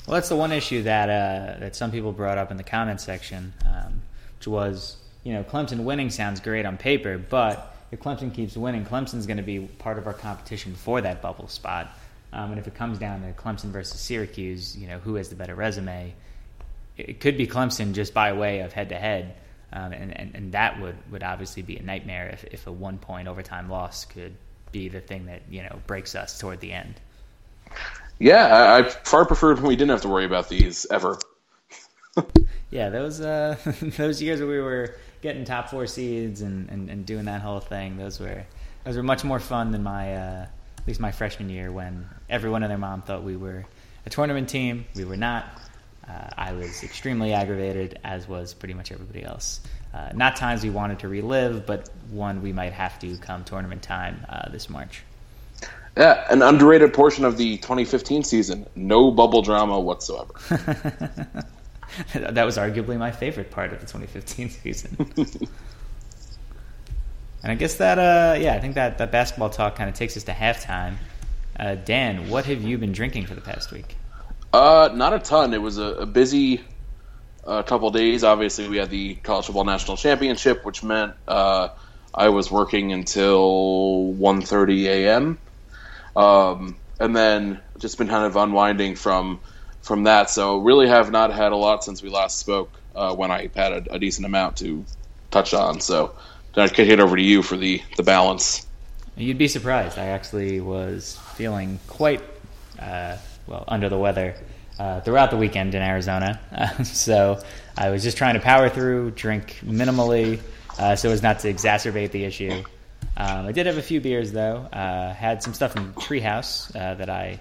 Well, 0.07 0.15
that's 0.15 0.29
the 0.29 0.37
one 0.37 0.53
issue 0.53 0.83
that 0.83 1.09
uh, 1.09 1.59
that 1.59 1.75
some 1.75 1.91
people 1.91 2.13
brought 2.13 2.39
up 2.39 2.53
in 2.53 2.59
the 2.59 2.63
comment 2.63 3.01
section, 3.01 3.55
um, 3.67 4.03
which 4.39 4.47
was 4.47 4.99
you 5.25 5.33
know 5.33 5.43
Clemson 5.43 5.83
winning 5.83 6.11
sounds 6.11 6.39
great 6.39 6.65
on 6.65 6.77
paper, 6.77 7.19
but 7.19 7.75
if 7.91 8.01
Clemson 8.01 8.33
keeps 8.33 8.57
winning, 8.57 8.85
Clemson's 8.85 9.27
going 9.27 9.39
to 9.39 9.43
be 9.43 9.61
part 9.61 9.99
of 9.99 10.07
our 10.07 10.13
competition 10.13 10.75
for 10.75 11.01
that 11.01 11.23
bubble 11.23 11.49
spot. 11.49 11.91
Um, 12.35 12.51
and 12.51 12.59
if 12.59 12.67
it 12.67 12.75
comes 12.75 12.99
down 12.99 13.23
to 13.23 13.33
Clemson 13.33 13.67
versus 13.67 14.01
Syracuse, 14.01 14.77
you 14.77 14.89
know 14.89 14.99
who 14.99 15.15
has 15.15 15.29
the 15.29 15.37
better 15.37 15.55
resume? 15.55 16.15
It 16.97 17.21
could 17.21 17.37
be 17.37 17.47
Clemson 17.47 17.93
just 17.93 18.13
by 18.13 18.33
way 18.33 18.61
of 18.61 18.73
head 18.73 18.89
to 18.91 18.97
head, 18.97 19.35
and, 19.73 19.95
and, 19.95 20.35
and 20.35 20.53
that 20.53 20.81
would, 20.81 20.97
would 21.11 21.23
obviously 21.23 21.63
be 21.63 21.77
a 21.77 21.83
nightmare 21.83 22.29
if, 22.29 22.45
if 22.45 22.67
a 22.67 22.73
one 22.73 22.99
point 22.99 23.29
overtime 23.29 23.69
loss 23.69 24.05
could 24.05 24.35
be 24.73 24.89
the 24.89 25.01
thing 25.01 25.27
that 25.27 25.43
you 25.49 25.63
know 25.63 25.79
breaks 25.87 26.15
us 26.15 26.39
toward 26.39 26.61
the 26.61 26.73
end. 26.73 26.95
Yeah, 28.19 28.47
I, 28.47 28.79
I 28.79 28.89
far 28.89 29.25
preferred 29.25 29.59
when 29.59 29.69
we 29.69 29.77
didn't 29.77 29.91
have 29.91 30.03
to 30.03 30.09
worry 30.09 30.25
about 30.25 30.49
these 30.49 30.87
ever. 30.91 31.19
yeah, 32.71 32.91
those 32.91 33.21
uh, 33.21 33.57
those 33.97 34.21
years 34.21 34.41
where 34.41 34.49
we 34.49 34.61
were 34.61 34.97
getting 35.23 35.45
top 35.45 35.71
four 35.71 35.87
seeds 35.87 36.43
and, 36.43 36.69
and, 36.69 36.91
and, 36.91 37.07
doing 37.07 37.25
that 37.25 37.41
whole 37.41 37.61
thing, 37.61 37.97
those 37.97 38.21
were 38.21 38.45
those 38.85 38.97
were 38.97 39.03
much 39.03 39.25
more 39.25 39.41
fun 39.41 39.71
than 39.71 39.83
my 39.83 40.15
uh, 40.15 40.47
at 40.85 40.89
least 40.89 41.01
my 41.01 41.13
freshman 41.13 41.49
year 41.49 41.73
when 41.73 42.07
everyone 42.29 42.63
and 42.63 42.71
their 42.71 42.77
mom 42.77 43.01
thought 43.01 43.23
we 43.23 43.39
were 43.39 43.65
a 44.05 44.11
tournament 44.11 44.51
team. 44.51 44.85
We 44.95 45.07
were 45.07 45.17
not. 45.17 45.47
Uh, 46.07 46.29
I 46.37 46.53
was 46.53 46.85
extremely 46.85 47.33
aggravated, 47.33 47.99
as 48.05 48.29
was 48.29 48.53
pretty 48.53 48.75
much 48.75 48.93
everybody 48.93 49.25
else. 49.25 49.61
Uh, 49.95 50.11
not 50.15 50.37
times 50.37 50.63
we 50.63 50.69
wanted 50.69 50.99
to 50.99 51.09
relive, 51.09 51.65
but 51.65 51.89
one 52.11 52.43
we 52.43 52.53
might 52.53 52.75
have 52.75 52.99
to 52.99 53.17
come 53.17 53.45
tournament 53.45 53.83
time 53.83 54.27
uh, 54.29 54.51
this 54.51 54.69
March. 54.69 55.03
Yeah, 55.97 56.27
an 56.29 56.43
underrated 56.43 56.93
portion 56.93 57.25
of 57.25 57.39
the 57.39 57.57
2015 57.57 58.23
season. 58.23 58.67
No 58.77 59.11
bubble 59.11 59.41
drama 59.41 59.81
whatsoever. 59.81 60.35
that 62.15 62.45
was 62.45 62.59
arguably 62.59 62.99
my 62.99 63.11
favorite 63.11 63.51
part 63.51 63.73
of 63.73 63.81
the 63.81 63.87
2015 63.87 64.51
season. 64.51 65.49
and 67.45 67.53
I 67.53 67.57
guess 67.57 67.75
that, 67.75 67.99
uh, 67.99 68.39
yeah, 68.39 68.55
I 68.55 68.59
think 68.59 68.75
that, 68.75 68.97
that 68.97 69.13
basketball 69.13 69.51
talk 69.51 69.77
kind 69.77 69.91
of 69.91 69.95
takes 69.95 70.17
us 70.17 70.25
to 70.25 70.33
halftime. 70.33 70.95
Uh, 71.61 71.75
Dan, 71.75 72.31
what 72.31 72.47
have 72.47 72.63
you 72.63 72.79
been 72.79 72.93
drinking 72.93 73.27
for 73.27 73.35
the 73.35 73.43
past 73.43 73.71
week? 73.71 73.97
Uh, 74.51 74.89
not 74.95 75.13
a 75.13 75.19
ton. 75.19 75.53
It 75.53 75.61
was 75.61 75.77
a, 75.77 75.85
a 75.85 76.07
busy 76.07 76.63
uh, 77.47 77.63
couple 77.63 77.91
days. 77.91 78.25
Obviously, 78.25 78.67
we 78.67 78.79
had 78.79 78.89
the 78.89 79.17
college 79.17 79.45
football 79.45 79.65
national 79.65 79.99
championship, 79.99 80.65
which 80.65 80.83
meant 80.83 81.13
uh, 81.29 81.69
I 82.15 82.31
was 82.31 82.51
working 82.51 82.93
until 82.93 84.15
1.30 84.15 84.85
a.m. 84.85 85.39
Um, 86.17 86.77
and 86.99 87.15
then 87.15 87.61
just 87.79 87.99
been 87.99 88.09
kind 88.09 88.25
of 88.25 88.37
unwinding 88.37 88.97
from 88.97 89.41
from 89.83 90.05
that. 90.05 90.31
So 90.31 90.59
really 90.59 90.89
have 90.89 91.11
not 91.11 91.31
had 91.31 91.53
a 91.53 91.57
lot 91.57 91.85
since 91.85 92.03
we 92.03 92.09
last 92.09 92.39
spoke 92.39 92.73
uh, 92.95 93.15
when 93.15 93.31
I 93.31 93.51
had 93.55 93.73
a, 93.73 93.95
a, 93.95 93.99
decent 93.99 94.25
amount 94.25 94.57
to 94.59 94.83
touch 95.31 95.53
on. 95.53 95.81
So 95.81 96.15
I 96.57 96.69
kick 96.69 96.89
it 96.89 97.01
over 97.01 97.17
to 97.17 97.23
you 97.23 97.43
for 97.43 97.57
the 97.57 97.83
the 97.97 98.03
balance. 98.03 98.67
You'd 99.17 99.39
be 99.39 99.49
surprised. 99.49 99.99
I 99.99 100.07
actually 100.07 100.61
was 100.61 101.19
feeling 101.35 101.79
quite 101.87 102.23
uh, 102.79 103.17
well 103.47 103.65
under 103.69 103.89
the 103.89 103.99
weather 103.99 104.35
uh, 104.79 105.01
throughout 105.01 105.31
the 105.31 105.37
weekend 105.37 105.75
in 105.75 105.83
Arizona. 105.83 106.41
so 106.85 107.41
I 107.77 107.91
was 107.91 108.03
just 108.03 108.17
trying 108.17 108.35
to 108.35 108.41
power 108.41 108.69
through, 108.69 109.13
drink 109.13 109.61
minimally, 109.65 110.41
uh, 110.79 110.97
so 110.97 111.11
as 111.11 111.23
not 111.23 111.41
to 111.41 111.53
exacerbate 111.53 112.11
the 112.11 112.25
issue. 112.25 112.65
Um, 113.17 113.47
I 113.47 113.53
did 113.53 113.67
have 113.67 113.79
a 113.79 113.83
few 113.83 114.01
beers 114.01 114.33
though. 114.33 114.57
Uh, 114.73 115.13
had 115.15 115.43
some 115.43 115.55
stuff 115.55 115.73
from 115.73 115.93
Treehouse 115.95 116.75
uh, 116.75 116.95
that 116.95 117.09
I 117.09 117.41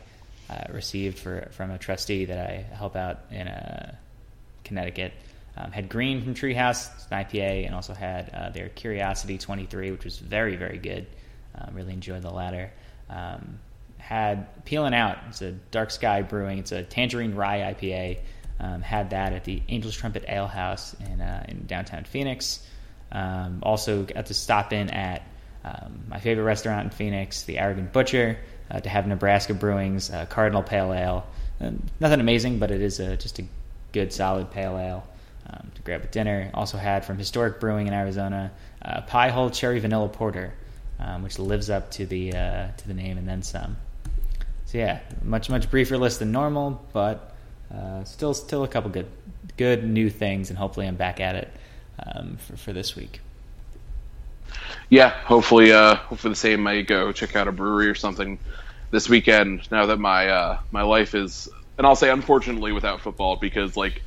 uh, 0.50 0.66
received 0.72 1.18
for 1.18 1.50
from 1.52 1.72
a 1.72 1.78
trustee 1.78 2.26
that 2.26 2.50
I 2.50 2.66
help 2.76 2.96
out 2.96 3.22
in 3.32 3.48
uh, 3.48 3.96
Connecticut. 4.64 5.14
Um, 5.56 5.72
had 5.72 5.88
Green 5.90 6.24
from 6.24 6.34
Treehouse, 6.34 6.94
it's 6.96 7.06
an 7.12 7.24
IPA, 7.24 7.66
and 7.66 7.76
also 7.76 7.94
had 7.94 8.30
uh, 8.34 8.50
their 8.50 8.70
Curiosity 8.70 9.38
23, 9.38 9.92
which 9.92 10.04
was 10.04 10.18
very 10.18 10.56
very 10.56 10.78
good. 10.78 11.06
Uh, 11.56 11.68
really 11.72 11.94
enjoyed 11.94 12.24
the 12.24 12.32
latter. 12.32 12.72
Um, 13.10 13.60
had 13.98 14.66
Peeling 14.66 14.94
Out. 14.94 15.18
It's 15.30 15.42
a 15.42 15.52
Dark 15.52 15.92
Sky 15.92 16.24
Brewing. 16.24 16.58
It's 16.58 16.72
a 16.72 16.84
tangerine 16.84 17.36
rye 17.36 17.74
IPA. 17.74 18.20
Um, 18.60 18.82
had 18.82 19.12
that 19.12 19.34
at 19.34 19.44
the 19.44 19.62
Angel's 19.70 19.96
Trumpet 19.96 20.26
Ale 20.28 20.48
House 20.48 20.96
in 21.00 21.22
in 21.48 21.66
downtown 21.68 22.04
Phoenix. 22.04 22.66
Um, 23.12 23.60
also 23.62 24.04
got 24.04 24.26
to 24.28 24.34
stop 24.34 24.74
in 24.74 24.90
at 24.90 25.22
um, 25.64 26.04
my 26.10 26.20
favorite 26.20 26.44
restaurant 26.44 26.86
in 26.86 26.90
Phoenix, 26.90 27.44
the 27.44 27.60
Arrogant 27.60 27.94
Butcher, 27.94 28.38
uh, 28.72 28.80
to 28.80 28.90
have 28.90 29.08
Nebraska 29.08 29.54
Brewing's 29.54 30.10
uh, 30.10 30.26
Cardinal 30.26 30.64
Pale 30.64 30.94
Ale. 30.94 31.28
Um, 31.62 31.84
nothing 32.00 32.20
amazing, 32.20 32.60
but 32.60 32.72
it 32.72 32.82
is 32.82 33.00
a, 33.00 33.16
just 33.16 33.40
a 33.40 33.46
good, 33.92 34.12
solid 34.12 34.52
pale 34.52 34.78
ale 34.78 35.08
um, 35.50 35.72
to 35.76 35.82
grab 35.82 36.02
at 36.02 36.12
dinner. 36.12 36.50
Also 36.54 36.78
had 36.78 37.06
from 37.06 37.18
Historic 37.18 37.60
Brewing 37.60 37.88
in 37.88 37.94
Arizona, 37.94 38.52
uh, 38.84 39.02
Pie 39.02 39.30
Hole 39.30 39.50
Cherry 39.50 39.80
Vanilla 39.80 40.10
Porter, 40.10 40.54
um, 41.00 41.24
which 41.24 41.40
lives 41.40 41.70
up 41.70 41.92
to 41.92 42.06
the 42.06 42.34
uh, 42.34 42.68
to 42.78 42.88
the 42.88 42.94
name 42.94 43.18
and 43.18 43.28
then 43.28 43.42
some. 43.44 43.78
So 44.66 44.78
yeah, 44.78 45.00
much 45.24 45.50
much 45.50 45.70
briefer 45.70 45.98
list 45.98 46.20
than 46.20 46.32
normal, 46.32 46.84
but 46.94 47.36
uh, 47.74 48.04
still 48.04 48.34
still 48.34 48.64
a 48.64 48.68
couple 48.68 48.90
good 48.90 49.08
good 49.58 49.84
new 49.84 50.10
things, 50.10 50.50
and 50.50 50.58
hopefully 50.58 50.88
I'm 50.88 50.96
back 50.96 51.20
at 51.20 51.36
it 51.36 51.54
um, 52.00 52.38
for 52.38 52.58
for 52.58 52.74
this 52.74 52.96
week 52.96 53.20
yeah, 54.90 55.10
hopefully, 55.10 55.72
uh, 55.72 55.96
hopefully 55.96 56.34
the 56.34 56.40
same. 56.40 56.66
I 56.68 56.82
go 56.82 57.12
check 57.12 57.36
out 57.36 57.48
a 57.48 57.52
brewery 57.52 57.88
or 57.88 57.96
something 57.96 58.40
this 58.92 59.10
weekend. 59.10 59.70
Now 59.72 59.88
that 59.88 59.98
my 59.98 60.28
uh, 60.28 60.60
my 60.72 60.84
life 60.84 61.16
is, 61.16 61.50
and 61.78 61.88
I'll 61.88 61.96
say 61.96 62.10
unfortunately 62.10 62.72
without 62.72 63.02
football 63.02 63.36
because 63.36 63.76
like 63.76 64.04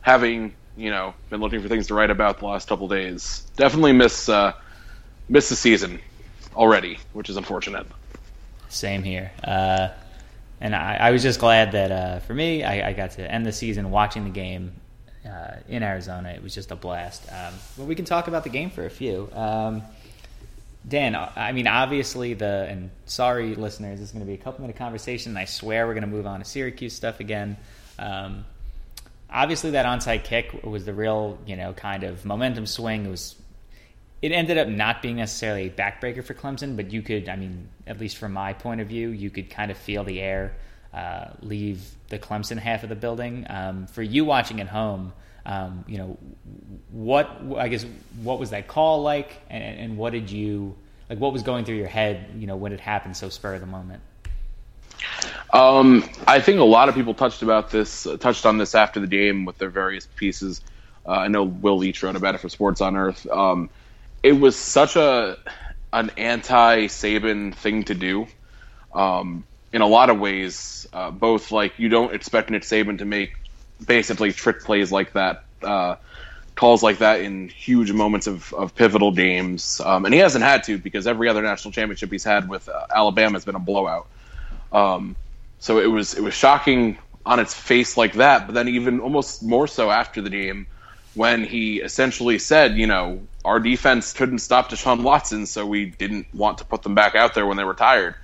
having 0.00 0.54
you 0.78 0.90
know, 0.90 1.12
been 1.28 1.40
looking 1.40 1.60
for 1.60 1.68
things 1.68 1.88
to 1.88 1.94
write 1.94 2.10
about 2.10 2.38
the 2.38 2.46
last 2.46 2.68
couple 2.68 2.88
days. 2.88 3.44
Definitely 3.56 3.92
miss 3.92 4.28
uh, 4.28 4.52
miss 5.28 5.48
the 5.48 5.56
season 5.56 6.00
already, 6.54 6.98
which 7.12 7.28
is 7.28 7.36
unfortunate. 7.36 7.86
Same 8.68 9.02
here. 9.02 9.32
Uh, 9.42 9.88
and 10.60 10.74
I, 10.74 10.96
I, 10.96 11.10
was 11.10 11.22
just 11.22 11.40
glad 11.40 11.72
that 11.72 11.90
uh, 11.90 12.18
for 12.20 12.34
me, 12.34 12.64
I, 12.64 12.88
I, 12.88 12.92
got 12.92 13.12
to 13.12 13.30
end 13.30 13.46
the 13.46 13.52
season 13.52 13.90
watching 13.90 14.24
the 14.24 14.30
game 14.30 14.72
uh, 15.24 15.56
in 15.68 15.82
Arizona. 15.82 16.30
It 16.30 16.42
was 16.42 16.54
just 16.54 16.70
a 16.70 16.76
blast. 16.76 17.24
Um, 17.32 17.54
well, 17.76 17.86
we 17.86 17.94
can 17.94 18.04
talk 18.04 18.28
about 18.28 18.44
the 18.44 18.50
game 18.50 18.70
for 18.70 18.84
a 18.84 18.90
few. 18.90 19.30
Um, 19.32 19.82
Dan, 20.86 21.14
I 21.14 21.52
mean, 21.52 21.66
obviously 21.66 22.34
the 22.34 22.66
and 22.68 22.90
sorry, 23.06 23.54
listeners, 23.54 24.00
it's 24.00 24.12
going 24.12 24.24
to 24.24 24.26
be 24.26 24.34
a 24.34 24.42
couple 24.42 24.62
minute 24.62 24.76
conversation. 24.76 25.36
I 25.36 25.44
swear 25.44 25.86
we're 25.86 25.94
going 25.94 26.02
to 26.02 26.10
move 26.10 26.26
on 26.26 26.40
to 26.40 26.44
Syracuse 26.44 26.94
stuff 26.94 27.20
again. 27.20 27.56
Um, 27.98 28.44
obviously, 29.32 29.70
that 29.72 29.86
onside 29.86 30.24
kick 30.24 30.64
was 30.64 30.84
the 30.84 30.94
real, 30.94 31.38
you 31.46 31.56
know, 31.56 31.72
kind 31.72 32.04
of 32.04 32.24
momentum 32.24 32.66
swing. 32.66 33.06
It 33.06 33.10
was. 33.10 33.34
It 34.20 34.32
ended 34.32 34.58
up 34.58 34.66
not 34.66 35.00
being 35.00 35.16
necessarily 35.16 35.68
a 35.68 35.70
backbreaker 35.70 36.24
for 36.24 36.34
Clemson, 36.34 36.74
but 36.74 36.92
you 36.92 37.02
could, 37.02 37.28
I 37.28 37.36
mean, 37.36 37.68
at 37.86 38.00
least 38.00 38.16
from 38.16 38.32
my 38.32 38.52
point 38.52 38.80
of 38.80 38.88
view, 38.88 39.10
you 39.10 39.30
could 39.30 39.48
kind 39.48 39.70
of 39.70 39.78
feel 39.78 40.02
the 40.02 40.20
air 40.20 40.56
uh, 40.92 41.26
leave 41.40 41.82
the 42.08 42.18
Clemson 42.18 42.58
half 42.58 42.82
of 42.82 42.88
the 42.88 42.96
building. 42.96 43.46
Um, 43.48 43.86
for 43.86 44.02
you 44.02 44.24
watching 44.24 44.60
at 44.60 44.68
home, 44.68 45.12
um, 45.44 45.84
you 45.86 45.98
know, 45.98 46.18
what 46.90 47.30
I 47.56 47.68
guess 47.68 47.86
what 48.22 48.38
was 48.38 48.50
that 48.50 48.68
call 48.68 49.02
like, 49.02 49.40
and, 49.48 49.62
and 49.78 49.96
what 49.96 50.12
did 50.12 50.30
you 50.30 50.76
like? 51.08 51.18
What 51.18 51.32
was 51.32 51.42
going 51.42 51.64
through 51.64 51.76
your 51.76 51.88
head, 51.88 52.30
you 52.36 52.46
know, 52.46 52.56
when 52.56 52.72
it 52.72 52.80
happened 52.80 53.16
so 53.16 53.28
spur 53.28 53.54
of 53.54 53.60
the 53.60 53.66
moment? 53.66 54.02
Um, 55.52 56.04
I 56.26 56.40
think 56.40 56.60
a 56.60 56.64
lot 56.64 56.88
of 56.88 56.94
people 56.94 57.14
touched 57.14 57.42
about 57.42 57.70
this, 57.70 58.06
touched 58.20 58.44
on 58.44 58.58
this 58.58 58.74
after 58.74 59.00
the 59.00 59.06
game 59.06 59.44
with 59.44 59.58
their 59.58 59.70
various 59.70 60.06
pieces. 60.06 60.60
Uh, 61.06 61.12
I 61.12 61.28
know 61.28 61.44
Will 61.44 61.78
Leitch 61.78 62.02
wrote 62.02 62.16
about 62.16 62.34
it 62.34 62.38
for 62.38 62.48
Sports 62.48 62.80
on 62.80 62.96
Earth. 62.96 63.26
Um, 63.28 63.70
it 64.22 64.32
was 64.32 64.56
such 64.56 64.96
a 64.96 65.38
an 65.92 66.10
anti 66.18 66.86
Saban 66.86 67.54
thing 67.54 67.84
to 67.84 67.94
do. 67.94 68.26
Um, 68.94 69.44
in 69.72 69.80
a 69.80 69.86
lot 69.86 70.10
of 70.10 70.18
ways, 70.18 70.86
uh, 70.92 71.10
both 71.10 71.50
like 71.50 71.78
you 71.78 71.88
don't 71.88 72.14
expect 72.14 72.50
Nick 72.50 72.62
Saban 72.62 72.98
to 72.98 73.04
make 73.04 73.32
basically 73.84 74.32
trick 74.32 74.62
plays 74.62 74.90
like 74.90 75.12
that, 75.12 75.44
uh, 75.62 75.96
calls 76.54 76.82
like 76.82 76.98
that 76.98 77.20
in 77.20 77.48
huge 77.48 77.92
moments 77.92 78.26
of, 78.26 78.52
of 78.52 78.74
pivotal 78.74 79.12
games, 79.12 79.80
um, 79.80 80.04
and 80.04 80.12
he 80.12 80.20
hasn't 80.20 80.44
had 80.44 80.64
to 80.64 80.78
because 80.78 81.06
every 81.06 81.28
other 81.28 81.42
national 81.42 81.72
championship 81.72 82.10
he's 82.10 82.24
had 82.24 82.48
with 82.48 82.68
uh, 82.68 82.86
Alabama 82.94 83.34
has 83.34 83.44
been 83.44 83.54
a 83.54 83.60
blowout. 83.60 84.08
Um, 84.72 85.16
so 85.58 85.78
it 85.78 85.86
was 85.86 86.14
it 86.14 86.22
was 86.22 86.34
shocking 86.34 86.98
on 87.26 87.40
its 87.40 87.54
face 87.54 87.96
like 87.96 88.14
that, 88.14 88.46
but 88.46 88.54
then 88.54 88.68
even 88.68 89.00
almost 89.00 89.42
more 89.42 89.66
so 89.66 89.90
after 89.90 90.22
the 90.22 90.30
game 90.30 90.66
when 91.14 91.44
he 91.44 91.80
essentially 91.80 92.38
said, 92.38 92.76
you 92.76 92.86
know, 92.86 93.20
our 93.44 93.58
defense 93.58 94.12
couldn't 94.12 94.38
stop 94.38 94.70
Deshaun 94.70 95.02
Watson, 95.02 95.46
so 95.46 95.66
we 95.66 95.86
didn't 95.86 96.32
want 96.32 96.58
to 96.58 96.64
put 96.64 96.82
them 96.82 96.94
back 96.94 97.14
out 97.14 97.34
there 97.34 97.46
when 97.46 97.56
they 97.56 97.64
were 97.64 97.74
tired. 97.74 98.14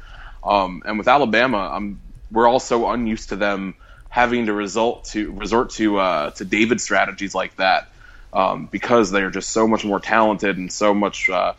Um, 0.45 0.83
and 0.87 0.99
with 0.99 1.09
Alabama, 1.09 1.71
I'm, 1.73 2.01
we're 2.31 2.47
also 2.47 2.89
unused 2.91 3.31
to 3.31 3.37
them 3.37 3.75
having 4.09 4.47
to 4.47 4.53
result 4.53 5.07
to 5.07 5.33
resort 5.33 5.71
to 5.71 5.99
uh, 5.99 6.31
to 6.31 6.45
David 6.45 6.81
strategies 6.81 7.35
like 7.35 7.57
that 7.57 7.89
um, 8.33 8.69
because 8.71 9.11
they're 9.11 9.31
just 9.31 9.51
so 9.51 9.67
much 9.67 9.85
more 9.85 9.99
talented 9.99 10.57
and 10.57 10.73
so 10.73 10.95
much 10.95 11.29
uh, 11.29 11.55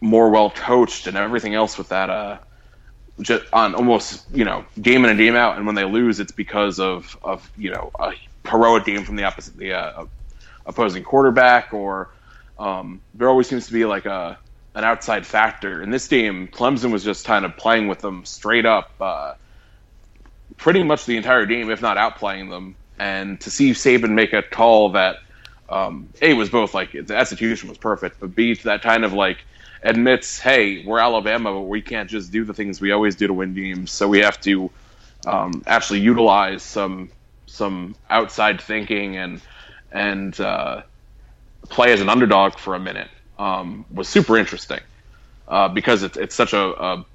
more 0.00 0.30
well 0.30 0.50
coached 0.50 1.06
and 1.06 1.16
everything 1.16 1.54
else 1.54 1.78
with 1.78 1.88
that 1.88 2.10
uh, 2.10 2.38
just 3.20 3.44
on 3.52 3.74
almost 3.74 4.24
you 4.32 4.44
know 4.44 4.64
game 4.80 5.04
in 5.04 5.10
and 5.10 5.18
game 5.18 5.34
out. 5.34 5.56
And 5.56 5.66
when 5.66 5.74
they 5.74 5.84
lose, 5.84 6.20
it's 6.20 6.32
because 6.32 6.78
of 6.80 7.16
of 7.22 7.50
you 7.56 7.70
know 7.70 7.90
a 7.98 8.12
heroic 8.48 8.84
game 8.84 9.04
from 9.04 9.16
the 9.16 9.24
opposite 9.24 9.56
the 9.56 9.72
uh, 9.72 10.06
opposing 10.66 11.04
quarterback 11.04 11.72
or 11.72 12.10
um, 12.58 13.00
there 13.14 13.28
always 13.28 13.48
seems 13.48 13.66
to 13.66 13.72
be 13.72 13.84
like 13.84 14.06
a 14.06 14.38
an 14.74 14.84
outside 14.84 15.26
factor. 15.26 15.82
In 15.82 15.90
this 15.90 16.06
game, 16.08 16.48
Clemson 16.48 16.92
was 16.92 17.02
just 17.02 17.26
kind 17.26 17.44
of 17.44 17.56
playing 17.56 17.88
with 17.88 17.98
them 18.00 18.24
straight 18.24 18.66
up, 18.66 18.92
uh, 19.00 19.34
pretty 20.56 20.82
much 20.82 21.04
the 21.04 21.16
entire 21.16 21.46
game, 21.46 21.70
if 21.70 21.82
not 21.82 21.96
outplaying 21.96 22.50
them. 22.50 22.76
And 22.98 23.40
to 23.40 23.50
see 23.50 23.72
Saban 23.72 24.10
make 24.10 24.32
a 24.32 24.42
call 24.42 24.90
that 24.90 25.16
um, 25.68 26.08
a 26.22 26.34
was 26.34 26.48
both 26.48 26.74
like 26.74 26.92
the 26.92 27.16
execution 27.16 27.68
was 27.68 27.78
perfect, 27.78 28.20
but 28.20 28.34
b 28.34 28.54
to 28.54 28.64
that 28.64 28.82
kind 28.82 29.04
of 29.04 29.12
like 29.12 29.38
admits, 29.82 30.38
hey, 30.38 30.84
we're 30.84 30.98
Alabama, 30.98 31.52
but 31.52 31.62
we 31.62 31.82
can't 31.82 32.10
just 32.10 32.32
do 32.32 32.44
the 32.44 32.54
things 32.54 32.80
we 32.80 32.92
always 32.92 33.16
do 33.16 33.26
to 33.26 33.32
win 33.32 33.54
games. 33.54 33.90
So 33.90 34.08
we 34.08 34.20
have 34.20 34.40
to 34.42 34.70
um, 35.26 35.62
actually 35.66 36.00
utilize 36.00 36.62
some 36.62 37.10
some 37.46 37.94
outside 38.10 38.60
thinking 38.60 39.16
and 39.16 39.40
and 39.90 40.38
uh, 40.40 40.82
play 41.68 41.92
as 41.92 42.00
an 42.00 42.08
underdog 42.08 42.58
for 42.58 42.74
a 42.74 42.80
minute 42.80 43.08
um, 43.38 43.84
was 43.92 44.08
super 44.08 44.36
interesting 44.36 44.80
uh, 45.46 45.68
because 45.68 46.02
it's, 46.02 46.16
it's 46.16 46.34
such 46.34 46.52
a, 46.52 46.60
a, 46.60 47.06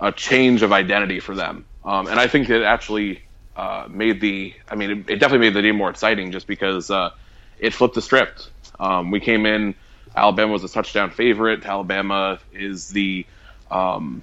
a, 0.00 0.12
change 0.12 0.62
of 0.62 0.72
identity 0.72 1.20
for 1.20 1.34
them. 1.34 1.64
Um, 1.84 2.06
and 2.06 2.20
I 2.20 2.26
think 2.28 2.50
it 2.50 2.62
actually 2.62 3.22
uh, 3.56 3.86
made 3.88 4.20
the, 4.20 4.54
I 4.68 4.74
mean, 4.76 4.90
it, 4.90 5.10
it, 5.10 5.16
definitely 5.16 5.46
made 5.46 5.54
the 5.54 5.62
game 5.62 5.76
more 5.76 5.90
exciting 5.90 6.32
just 6.32 6.46
because 6.46 6.90
uh, 6.90 7.10
it 7.58 7.72
flipped 7.72 7.94
the 7.94 8.02
script. 8.02 8.50
Um, 8.78 9.10
we 9.10 9.20
came 9.20 9.46
in, 9.46 9.74
Alabama 10.14 10.52
was 10.52 10.64
a 10.64 10.68
touchdown 10.68 11.10
favorite. 11.10 11.64
Alabama 11.64 12.38
is 12.52 12.88
the, 12.88 13.26
um, 13.70 14.22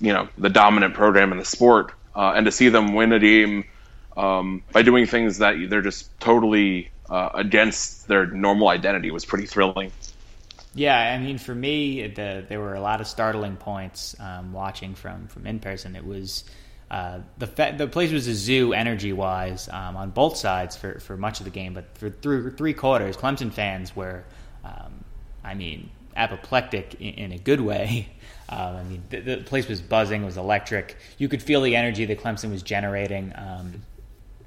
you 0.00 0.12
know, 0.12 0.28
the 0.38 0.48
dominant 0.48 0.94
program 0.94 1.32
in 1.32 1.38
the 1.38 1.44
sport. 1.44 1.92
Uh, 2.14 2.32
and 2.34 2.46
to 2.46 2.52
see 2.52 2.70
them 2.70 2.94
win 2.94 3.12
a 3.12 3.18
game 3.18 3.64
um, 4.16 4.62
by 4.72 4.82
doing 4.82 5.06
things 5.06 5.38
that 5.38 5.56
they're 5.68 5.82
just 5.82 6.18
totally 6.18 6.90
uh, 7.10 7.30
against 7.34 8.08
their 8.08 8.26
normal 8.26 8.68
identity 8.68 9.10
was 9.10 9.24
pretty 9.24 9.46
thrilling. 9.46 9.92
Yeah, 10.74 10.98
I 10.98 11.18
mean, 11.18 11.38
for 11.38 11.54
me, 11.54 12.06
the, 12.06 12.44
there 12.46 12.60
were 12.60 12.74
a 12.74 12.80
lot 12.80 13.00
of 13.00 13.06
startling 13.06 13.56
points 13.56 14.14
um, 14.20 14.52
watching 14.52 14.94
from 14.94 15.26
from 15.28 15.46
in 15.46 15.58
person. 15.58 15.96
It 15.96 16.04
was 16.04 16.44
uh, 16.90 17.20
the 17.38 17.74
the 17.76 17.88
place 17.88 18.12
was 18.12 18.28
a 18.28 18.34
zoo 18.34 18.72
energy 18.72 19.12
wise 19.12 19.68
um, 19.68 19.96
on 19.96 20.10
both 20.10 20.36
sides 20.36 20.76
for, 20.76 21.00
for 21.00 21.16
much 21.16 21.40
of 21.40 21.44
the 21.44 21.50
game, 21.50 21.74
but 21.74 21.96
for 21.98 22.10
three, 22.10 22.50
three 22.50 22.74
quarters, 22.74 23.16
Clemson 23.16 23.52
fans 23.52 23.96
were, 23.96 24.24
um, 24.64 24.95
I 25.46 25.54
mean, 25.54 25.90
apoplectic 26.16 26.94
in, 27.00 27.14
in 27.14 27.32
a 27.32 27.38
good 27.38 27.60
way. 27.60 28.08
Um, 28.48 28.76
I 28.76 28.82
mean, 28.84 29.02
the, 29.10 29.18
the, 29.18 29.36
place 29.38 29.66
was 29.66 29.80
buzzing, 29.80 30.22
it 30.22 30.24
was 30.24 30.36
electric. 30.36 30.96
You 31.18 31.28
could 31.28 31.42
feel 31.42 31.62
the 31.62 31.74
energy 31.74 32.04
that 32.04 32.20
Clemson 32.20 32.52
was 32.52 32.62
generating. 32.62 33.32
Um, 33.34 33.82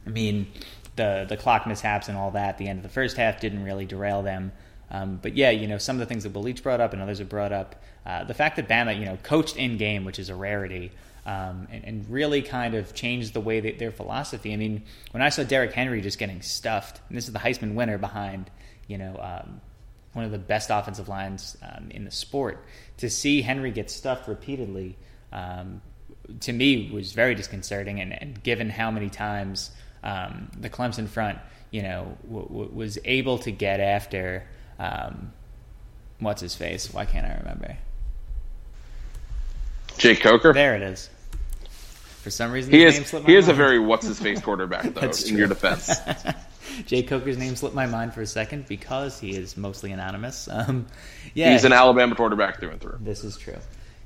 I 0.07 0.09
mean, 0.09 0.47
the 0.95 1.25
the 1.27 1.35
clock 1.35 1.67
mishaps 1.67 2.07
and 2.07 2.17
all 2.17 2.31
that. 2.31 2.57
The 2.57 2.69
end 2.69 2.79
of 2.79 2.83
the 2.83 2.89
first 2.89 3.17
half 3.17 3.41
didn't 3.41 3.61
really 3.61 3.85
derail 3.85 4.21
them. 4.21 4.53
Um, 4.89 5.19
but 5.21 5.35
yeah, 5.35 5.49
you 5.49 5.67
know, 5.67 5.77
some 5.77 5.97
of 5.97 5.99
the 5.99 6.05
things 6.05 6.23
that 6.23 6.33
Leitch 6.33 6.63
brought 6.63 6.79
up 6.79 6.93
and 6.93 7.01
others 7.01 7.19
have 7.19 7.27
brought 7.27 7.51
up, 7.51 7.75
uh, 8.05 8.23
the 8.23 8.33
fact 8.33 8.55
that 8.55 8.67
Bama, 8.69 8.97
you 8.97 9.03
know, 9.03 9.17
coached 9.21 9.57
in 9.57 9.77
game, 9.77 10.05
which 10.05 10.17
is 10.17 10.29
a 10.29 10.35
rarity, 10.35 10.91
um, 11.25 11.67
and, 11.69 11.83
and, 11.85 12.09
really 12.09 12.41
kind 12.41 12.73
of 12.73 12.95
changed 12.95 13.33
the 13.33 13.41
way 13.41 13.59
that 13.59 13.77
their 13.77 13.91
philosophy. 13.91 14.53
I 14.53 14.55
mean, 14.55 14.83
when 15.11 15.21
I 15.21 15.29
saw 15.29 15.43
Derrick 15.43 15.73
Henry 15.73 16.01
just 16.01 16.17
getting 16.17 16.41
stuffed, 16.41 17.01
and 17.09 17.17
this 17.17 17.27
is 17.27 17.33
the 17.33 17.39
Heisman 17.39 17.75
winner 17.75 17.97
behind, 17.97 18.49
you 18.87 18.97
know, 18.97 19.15
um, 19.21 19.61
one 20.13 20.25
of 20.25 20.31
the 20.31 20.39
best 20.39 20.69
offensive 20.71 21.07
lines 21.07 21.57
um, 21.61 21.91
in 21.91 22.03
the 22.05 22.11
sport, 22.11 22.63
to 22.97 23.09
see 23.09 23.41
Henry 23.41 23.71
get 23.71 23.89
stuffed 23.89 24.27
repeatedly, 24.27 24.97
um, 25.31 25.81
to 26.41 26.53
me 26.53 26.89
was 26.91 27.13
very 27.13 27.35
disconcerting. 27.35 27.99
And, 27.99 28.19
and 28.19 28.41
given 28.43 28.69
how 28.69 28.91
many 28.91 29.09
times 29.09 29.71
um, 30.03 30.49
the 30.59 30.69
Clemson 30.69 31.07
front, 31.07 31.39
you 31.71 31.83
know, 31.83 32.17
w- 32.23 32.47
w- 32.47 32.71
was 32.73 32.97
able 33.05 33.37
to 33.39 33.51
get 33.51 33.79
after 33.79 34.43
um, 34.79 35.31
what's 36.19 36.41
his 36.41 36.55
face? 36.55 36.93
Why 36.93 37.05
can't 37.05 37.25
I 37.25 37.37
remember? 37.37 37.77
Jake 39.97 40.21
Coker. 40.21 40.53
There 40.53 40.75
it 40.75 40.81
is. 40.81 41.09
For 42.21 42.29
some 42.29 42.51
reason, 42.51 42.73
he 42.73 42.83
is 42.83 43.11
he 43.11 43.35
is 43.35 43.47
a 43.47 43.53
very 43.53 43.79
what's 43.79 44.05
his 44.05 44.19
face 44.19 44.41
quarterback 44.41 44.93
though. 44.93 45.09
in 45.27 45.37
your 45.37 45.47
defense, 45.47 45.95
Jake 46.85 47.07
Coker's 47.07 47.37
name 47.37 47.55
slipped 47.55 47.75
my 47.75 47.85
mind 47.85 48.13
for 48.13 48.21
a 48.21 48.27
second 48.27 48.67
because 48.67 49.19
he 49.19 49.31
is 49.35 49.57
mostly 49.57 49.91
anonymous. 49.91 50.47
Um, 50.59 50.87
yeah, 51.33 51.53
he's 51.53 51.63
an 51.63 51.71
Alabama 51.71 52.15
quarterback 52.15 52.59
through 52.59 52.71
and 52.71 52.81
through. 52.81 52.97
This 52.99 53.23
is 53.23 53.37
true. 53.37 53.55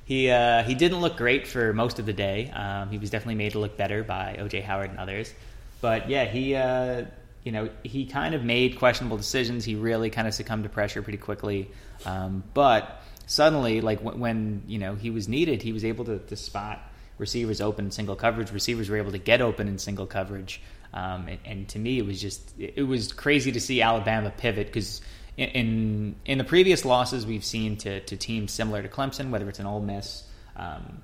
He 0.05 0.29
uh, 0.29 0.61
he 0.63 0.75
didn't 0.75 0.99
look 0.99 1.17
great 1.17 1.47
for 1.47 1.73
most 1.73 1.97
of 1.97 2.05
the 2.05 2.13
day. 2.13 2.51
Um, 2.51 2.89
he 2.89 2.99
was 2.99 3.09
definitely 3.09 3.35
made 3.35 3.53
to 3.53 3.59
look 3.59 3.75
better 3.75 4.03
by 4.03 4.37
OJ 4.39 4.61
Howard 4.63 4.91
and 4.91 4.99
others. 4.99 5.33
But 5.81 6.09
yeah, 6.09 6.25
he 6.25 6.53
uh, 6.53 7.05
you 7.43 7.51
know, 7.51 7.69
he 7.83 8.05
kind 8.05 8.35
of 8.35 8.43
made 8.43 8.77
questionable 8.79 9.17
decisions. 9.17 9.65
He 9.65 9.75
really 9.75 10.09
kind 10.09 10.27
of 10.27 10.33
succumbed 10.33 10.63
to 10.63 10.69
pressure 10.69 11.01
pretty 11.01 11.17
quickly. 11.17 11.69
Um, 12.05 12.43
but 12.53 13.01
suddenly, 13.25 13.81
like 13.81 13.99
when, 14.01 14.19
when, 14.19 14.63
you 14.67 14.79
know 14.79 14.95
he 14.95 15.09
was 15.09 15.27
needed, 15.27 15.61
he 15.61 15.73
was 15.73 15.83
able 15.83 16.05
to, 16.05 16.19
to, 16.19 16.35
spot 16.35 16.79
receivers 17.17 17.61
open 17.61 17.85
in 17.85 17.91
single 17.91 18.15
coverage. 18.15 18.51
Receivers 18.51 18.89
were 18.89 18.97
able 18.97 19.11
to 19.11 19.17
get 19.17 19.41
open 19.41 19.67
in 19.67 19.77
single 19.77 20.05
coverage. 20.05 20.61
Um, 20.93 21.27
and, 21.27 21.39
and, 21.45 21.69
to 21.69 21.79
me, 21.79 21.97
it 21.97 22.05
was 22.05 22.21
just 22.21 22.53
it 22.59 22.87
was 22.87 23.11
crazy 23.13 23.51
to 23.51 23.59
see 23.59 23.81
Alabama 23.81 24.31
pivot 24.35 24.67
because 24.67 25.01
in, 25.37 25.49
in, 25.49 26.15
in 26.25 26.37
the 26.37 26.43
previous 26.43 26.85
losses 26.85 27.25
we've 27.25 27.45
seen 27.45 27.77
to, 27.77 27.99
to 28.01 28.15
teams 28.15 28.51
similar 28.51 28.83
to 28.83 28.87
Clemson, 28.87 29.31
whether 29.31 29.49
it's 29.49 29.59
an 29.59 29.65
Ole 29.65 29.81
Miss 29.81 30.23
um, 30.55 31.01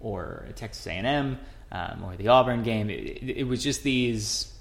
or 0.00 0.44
a 0.50 0.52
Texas 0.52 0.86
A&M 0.86 1.38
um, 1.70 2.04
or 2.04 2.16
the 2.16 2.28
Auburn 2.28 2.62
game, 2.62 2.90
it, 2.90 3.22
it 3.22 3.44
was 3.44 3.62
just 3.62 3.82
these 3.82 4.52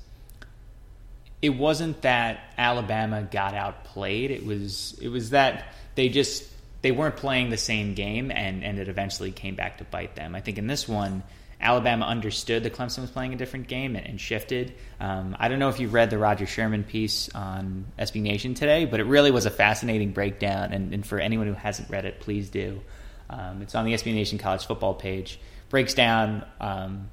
it 1.42 1.50
wasn't 1.50 2.02
that 2.04 2.54
Alabama 2.58 3.24
got 3.24 3.54
outplayed. 3.56 4.32
It 4.32 4.46
was 4.46 4.98
it 5.02 5.10
was 5.10 5.32
that 5.32 5.74
they 5.96 6.10
just 6.10 6.48
they 6.82 6.92
weren't 6.92 7.18
playing 7.18 7.50
the 7.50 7.58
same 7.58 7.94
game, 7.94 8.32
and 8.32 8.64
and 8.64 8.80
it 8.80 8.88
eventually 8.88 9.32
came 9.32 9.56
back 9.56 9.78
to 9.80 9.84
bite 9.86 10.16
them. 10.16 10.36
I 10.36 10.42
think 10.42 10.58
in 10.58 10.68
this 10.68 10.88
one. 10.88 11.24
Alabama 11.64 12.08
understood 12.08 12.64
that 12.64 12.74
Clemson 12.74 13.02
was 13.02 13.12
playing 13.12 13.36
a 13.36 13.38
different 13.38 13.68
game 13.68 13.96
and, 13.96 14.08
and 14.08 14.20
shifted. 14.20 14.74
Um, 15.00 15.36
I 15.40 15.48
don't 15.48 15.60
know 15.60 15.70
if 15.70 15.80
you 15.80 15.90
read 15.90 16.10
the 16.10 16.18
Rodger 16.18 16.48
Sherman 16.48 16.84
piece 16.84 17.30
on 17.36 17.86
SB 18.00 18.20
Nation 18.20 18.56
today, 18.56 18.86
but 18.86 19.00
it 19.00 19.04
really 19.04 19.30
was 19.30 19.46
a 19.46 19.52
fascinating 19.52 20.12
breakdown. 20.12 20.74
And, 20.74 20.92
and 20.92 21.06
for 21.06 21.20
anyone 21.20 21.46
who 21.46 21.54
hasn't 21.54 21.92
read 21.92 22.06
it, 22.06 22.20
please 22.20 22.50
do. 22.50 22.82
Um, 23.30 23.62
it's 23.62 23.76
on 23.76 23.86
the 23.86 23.94
SB 23.94 24.14
Nation 24.14 24.40
college 24.40 24.66
football 24.66 24.96
page. 24.96 25.40
Breaks 25.70 25.94
down 25.94 26.44
um, 26.60 27.10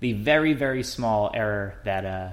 the 0.00 0.12
very 0.12 0.52
very 0.52 0.82
small 0.82 1.30
error 1.32 1.78
that 1.84 2.04
uh, 2.04 2.30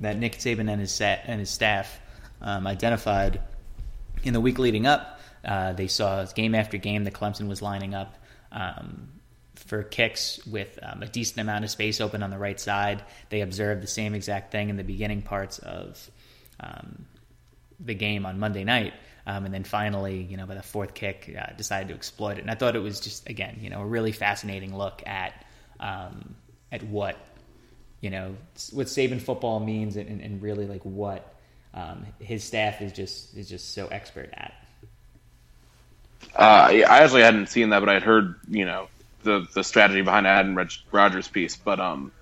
that 0.00 0.18
Nick 0.18 0.36
Saban 0.38 0.70
and 0.70 0.80
his 0.80 0.92
set 0.92 1.24
and 1.26 1.40
his 1.40 1.48
staff 1.48 2.00
um, 2.42 2.66
identified 2.66 3.40
in 4.24 4.34
the 4.34 4.40
week 4.40 4.58
leading 4.58 4.86
up. 4.86 5.20
Uh, 5.44 5.72
they 5.72 5.88
saw 5.88 6.24
game 6.26 6.54
after 6.54 6.76
game 6.76 7.04
that 7.04 7.14
Clemson 7.14 7.48
was 7.48 7.62
lining 7.62 7.94
up 7.94 8.16
um, 8.52 9.08
for 9.54 9.82
kicks 9.82 10.44
with 10.46 10.78
um, 10.82 11.02
a 11.02 11.06
decent 11.06 11.40
amount 11.40 11.64
of 11.64 11.70
space 11.70 12.00
open 12.00 12.22
on 12.22 12.30
the 12.30 12.38
right 12.38 12.60
side. 12.60 13.02
They 13.28 13.40
observed 13.40 13.82
the 13.82 13.88
same 13.88 14.14
exact 14.14 14.52
thing 14.52 14.68
in 14.68 14.76
the 14.76 14.84
beginning 14.84 15.22
parts 15.22 15.58
of 15.58 16.10
um, 16.60 17.06
the 17.80 17.94
game 17.94 18.26
on 18.26 18.38
Monday 18.38 18.64
night. 18.64 18.94
Um, 19.24 19.44
and 19.44 19.54
then 19.54 19.62
finally, 19.62 20.20
you 20.22 20.36
know, 20.36 20.46
by 20.46 20.54
the 20.54 20.62
fourth 20.62 20.94
kick, 20.94 21.34
uh, 21.38 21.52
decided 21.56 21.88
to 21.88 21.94
exploit 21.94 22.38
it. 22.38 22.40
And 22.40 22.50
I 22.50 22.54
thought 22.54 22.74
it 22.74 22.80
was 22.80 22.98
just, 22.98 23.28
again, 23.28 23.58
you 23.60 23.70
know, 23.70 23.80
a 23.80 23.86
really 23.86 24.10
fascinating 24.10 24.76
look 24.76 25.02
at 25.06 25.44
um, 25.78 26.36
at 26.70 26.82
what 26.84 27.16
you 28.00 28.10
know 28.10 28.36
what 28.72 28.86
Saban 28.86 29.20
football 29.20 29.60
means, 29.60 29.96
and, 29.96 30.20
and 30.20 30.42
really 30.42 30.66
like 30.66 30.82
what 30.82 31.34
um, 31.74 32.06
his 32.18 32.42
staff 32.42 32.80
is 32.80 32.92
just 32.92 33.36
is 33.36 33.48
just 33.48 33.74
so 33.74 33.86
expert 33.88 34.30
at. 34.32 34.54
Uh, 36.34 36.68
I 36.88 37.02
actually 37.02 37.22
hadn't 37.22 37.48
seen 37.48 37.70
that, 37.70 37.80
but 37.80 37.88
I 37.88 37.94
had 37.94 38.02
heard 38.02 38.36
you 38.48 38.64
know 38.64 38.88
the 39.22 39.46
the 39.54 39.62
strategy 39.62 40.02
behind 40.02 40.26
Adam 40.26 40.58
Rogers' 40.90 41.28
piece. 41.28 41.56
But 41.56 41.80
um, 41.80 42.12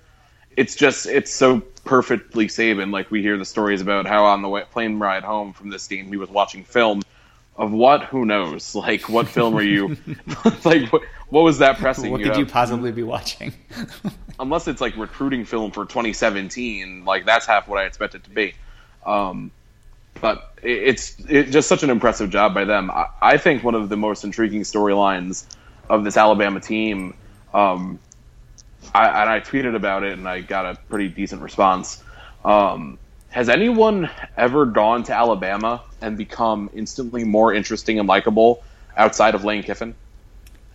it's 0.57 0.75
just 0.75 1.07
it's 1.07 1.33
so 1.33 1.61
perfectly 1.85 2.47
Saban. 2.47 2.93
Like 2.93 3.11
we 3.11 3.23
hear 3.23 3.39
the 3.39 3.45
stories 3.45 3.81
about 3.81 4.07
how 4.07 4.25
on 4.25 4.43
the 4.43 4.49
way, 4.49 4.65
plane 4.71 4.99
ride 4.99 5.23
home 5.23 5.53
from 5.53 5.71
this 5.71 5.87
game, 5.87 6.09
he 6.09 6.17
was 6.17 6.29
watching 6.29 6.65
film 6.65 7.03
of 7.57 7.73
what? 7.73 8.05
Who 8.05 8.25
knows? 8.25 8.75
Like 8.81 9.09
what 9.09 9.29
film 9.29 9.55
are 9.55 9.63
you? 9.63 9.97
like 10.65 10.93
what, 10.93 11.03
what 11.29 11.43
was 11.43 11.59
that 11.59 11.79
pressing? 11.79 12.11
What 12.11 12.21
you 12.21 12.27
could 12.27 12.33
know? 12.35 12.41
you 12.41 12.47
possibly 12.47 12.93
be 12.93 13.03
watching? 13.03 13.53
Unless 14.41 14.69
it's 14.69 14.81
like 14.81 14.97
recruiting 14.97 15.45
film 15.45 15.71
for 15.71 15.85
2017, 15.85 17.05
like 17.05 17.27
that's 17.27 17.47
half 17.47 17.69
what 17.69 17.79
I 17.79 17.85
expect 17.85 18.15
it 18.15 18.25
to 18.25 18.31
be. 18.31 18.55
Um, 19.05 19.51
but 20.21 20.53
it, 20.63 20.71
it's 20.71 21.17
it, 21.29 21.45
just 21.51 21.69
such 21.69 21.83
an 21.83 21.91
impressive 21.91 22.31
job 22.31 22.55
by 22.55 22.65
them. 22.65 22.91
I, 22.91 23.07
I 23.21 23.37
think 23.37 23.65
one 23.65 23.75
of 23.75 23.89
the 23.89 23.97
most 23.97 24.25
intriguing 24.25 24.63
storylines 24.63 25.45
of 25.89 26.05
this 26.05 26.17
Alabama 26.17 26.61
team. 26.61 27.15
Um, 27.53 27.99
I, 28.95 29.23
and 29.23 29.31
I 29.31 29.41
tweeted 29.41 29.75
about 29.75 30.05
it, 30.05 30.15
and 30.15 30.29
I 30.29 30.41
got 30.41 30.67
a 30.67 30.79
pretty 30.89 31.09
decent 31.09 31.43
response. 31.43 32.03
Um, 32.45 32.99
has 33.29 33.49
anyone 33.49 34.11
ever 34.37 34.67
gone 34.67 35.05
to 35.05 35.15
Alabama 35.15 35.83
and 36.01 36.17
become 36.17 36.71
instantly 36.75 37.25
more 37.25 37.55
interesting 37.55 37.99
and 37.99 38.09
likable 38.09 38.65
outside 38.97 39.35
of 39.35 39.45
Lane 39.45 39.63
Kiffin? 39.63 39.95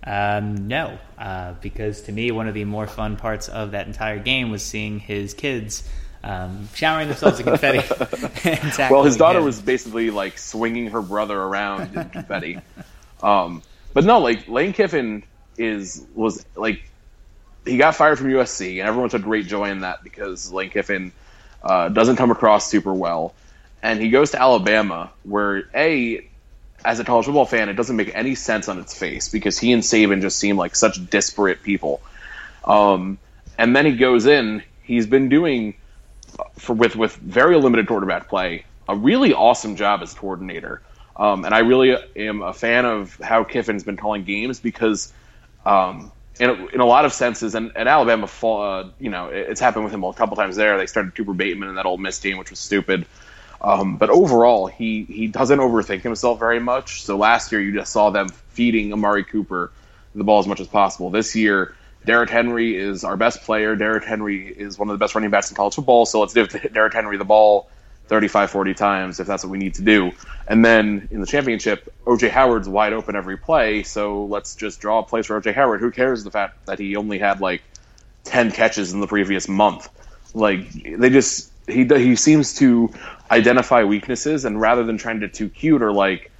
Um, 0.05 0.67
no, 0.67 0.97
uh, 1.17 1.53
because 1.61 2.01
to 2.03 2.11
me, 2.11 2.31
one 2.31 2.47
of 2.47 2.53
the 2.53 2.63
more 2.63 2.87
fun 2.87 3.17
parts 3.17 3.49
of 3.49 3.71
that 3.71 3.87
entire 3.87 4.19
game 4.19 4.51
was 4.51 4.61
seeing 4.61 4.99
his 4.99 5.33
kids 5.33 5.83
um, 6.25 6.67
showering 6.73 7.07
themselves 7.07 7.39
in 7.39 7.45
confetti. 7.45 7.87
well, 8.89 9.03
his 9.03 9.15
daughter 9.15 9.39
him. 9.39 9.45
was 9.45 9.61
basically 9.61 10.09
like 10.09 10.39
swinging 10.39 10.87
her 10.87 11.01
brother 11.01 11.39
around 11.39 11.95
in 11.95 12.09
confetti. 12.09 12.59
Um, 13.21 13.61
but 13.93 14.05
no, 14.05 14.19
like 14.19 14.47
Lane 14.47 14.73
Kiffin 14.73 15.23
is 15.57 16.03
was 16.15 16.43
like 16.55 16.83
he 17.63 17.77
got 17.77 17.95
fired 17.95 18.17
from 18.17 18.27
USC, 18.27 18.79
and 18.79 18.87
everyone 18.87 19.09
took 19.09 19.21
great 19.21 19.45
joy 19.45 19.69
in 19.69 19.81
that 19.81 20.03
because 20.03 20.51
Lane 20.51 20.71
Kiffin 20.71 21.11
uh, 21.63 21.89
doesn't 21.89 22.15
come 22.15 22.31
across 22.31 22.69
super 22.69 22.93
well, 22.93 23.35
and 23.83 24.01
he 24.01 24.09
goes 24.09 24.31
to 24.31 24.41
Alabama, 24.41 25.11
where 25.23 25.69
a 25.75 26.27
as 26.83 26.99
a 26.99 27.03
college 27.03 27.25
football 27.25 27.45
fan, 27.45 27.69
it 27.69 27.73
doesn't 27.73 27.95
make 27.95 28.11
any 28.15 28.33
sense 28.33 28.67
on 28.67 28.79
its 28.79 28.97
face 28.97 29.29
because 29.29 29.59
he 29.59 29.71
and 29.73 29.83
Saban 29.83 30.21
just 30.21 30.39
seem 30.39 30.57
like 30.57 30.75
such 30.75 31.07
disparate 31.09 31.61
people. 31.61 32.01
Um, 32.63 33.19
and 33.57 33.75
then 33.75 33.85
he 33.85 33.95
goes 33.95 34.25
in. 34.25 34.63
He's 34.83 35.07
been 35.07 35.29
doing 35.29 35.75
for 36.57 36.73
with 36.73 36.95
with 36.95 37.15
very 37.15 37.57
limited 37.57 37.87
quarterback 37.87 38.29
play 38.29 38.65
a 38.87 38.95
really 38.95 39.33
awesome 39.33 39.75
job 39.75 40.01
as 40.01 40.13
coordinator. 40.13 40.81
Um, 41.15 41.45
and 41.45 41.53
I 41.53 41.59
really 41.59 41.95
am 42.15 42.41
a 42.41 42.53
fan 42.53 42.85
of 42.85 43.15
how 43.15 43.43
Kiffin's 43.43 43.83
been 43.83 43.97
calling 43.97 44.23
games 44.23 44.59
because 44.59 45.13
um, 45.65 46.11
in 46.39 46.49
a, 46.49 46.65
in 46.67 46.79
a 46.81 46.85
lot 46.85 47.05
of 47.05 47.13
senses, 47.13 47.55
and, 47.55 47.71
and 47.75 47.87
Alabama, 47.87 48.27
fall, 48.27 48.61
uh, 48.61 48.89
you 48.99 49.09
know, 49.09 49.27
it's 49.27 49.61
happened 49.61 49.85
with 49.85 49.93
him 49.93 50.03
a 50.03 50.13
couple 50.13 50.35
times 50.35 50.55
there. 50.55 50.77
They 50.77 50.85
started 50.87 51.15
Cooper 51.15 51.33
Bateman 51.33 51.69
in 51.69 51.75
that 51.75 51.85
Ole 51.85 51.97
Miss 51.97 52.19
team, 52.19 52.37
which 52.37 52.49
was 52.49 52.59
stupid. 52.59 53.05
Um, 53.61 53.95
but 53.97 54.09
overall, 54.09 54.67
he 54.67 55.05
he 55.05 55.27
doesn't 55.27 55.59
overthink 55.59 56.01
himself 56.01 56.37
very 56.37 56.59
much. 56.59 57.03
So 57.03 57.17
last 57.17 57.51
year, 57.51 57.61
you 57.61 57.73
just 57.73 57.91
saw 57.91 58.09
them 58.09 58.27
feeding 58.49 58.91
Amari 58.91 59.23
Cooper 59.23 59.71
the 60.13 60.23
ball 60.23 60.39
as 60.39 60.47
much 60.47 60.59
as 60.59 60.67
possible. 60.67 61.09
This 61.09 61.35
year, 61.35 61.75
Derrick 62.05 62.29
Henry 62.29 62.77
is 62.77 63.03
our 63.03 63.17
best 63.17 63.41
player. 63.43 63.75
Derrick 63.75 64.03
Henry 64.03 64.47
is 64.47 64.77
one 64.77 64.89
of 64.89 64.93
the 64.93 65.03
best 65.03 65.15
running 65.15 65.31
backs 65.31 65.49
in 65.49 65.55
college 65.55 65.75
football. 65.75 66.05
So 66.05 66.19
let's 66.19 66.33
give 66.33 66.49
Derrick 66.73 66.93
Henry 66.93 67.17
the 67.17 67.25
ball 67.25 67.69
35, 68.07 68.51
40 68.51 68.73
times 68.75 69.19
if 69.19 69.27
that's 69.27 69.43
what 69.43 69.51
we 69.51 69.57
need 69.57 69.75
to 69.75 69.81
do. 69.81 70.11
And 70.47 70.63
then 70.63 71.07
in 71.11 71.21
the 71.21 71.25
championship, 71.25 71.93
OJ 72.05 72.29
Howard's 72.29 72.69
wide 72.69 72.93
open 72.93 73.15
every 73.15 73.37
play, 73.37 73.83
so 73.83 74.25
let's 74.25 74.55
just 74.55 74.79
draw 74.79 74.99
a 74.99 75.03
place 75.03 75.25
for 75.25 75.41
OJ 75.41 75.53
Howard. 75.55 75.81
Who 75.81 75.91
cares 75.91 76.23
the 76.23 76.31
fact 76.31 76.67
that 76.67 76.77
he 76.77 76.95
only 76.95 77.17
had 77.17 77.41
like 77.41 77.63
10 78.25 78.51
catches 78.51 78.93
in 78.93 79.01
the 79.01 79.07
previous 79.07 79.47
month? 79.47 79.89
Like 80.33 80.71
they 80.71 81.09
just 81.09 81.51
he 81.67 81.85
he 81.85 82.15
seems 82.15 82.55
to 82.55 82.91
identify 83.31 83.83
weaknesses 83.83 84.45
and 84.45 84.59
rather 84.61 84.83
than 84.83 84.97
trying 84.97 85.21
to 85.21 85.27
too 85.27 85.49
cute 85.49 85.81
or 85.81 85.91
like 85.91 86.31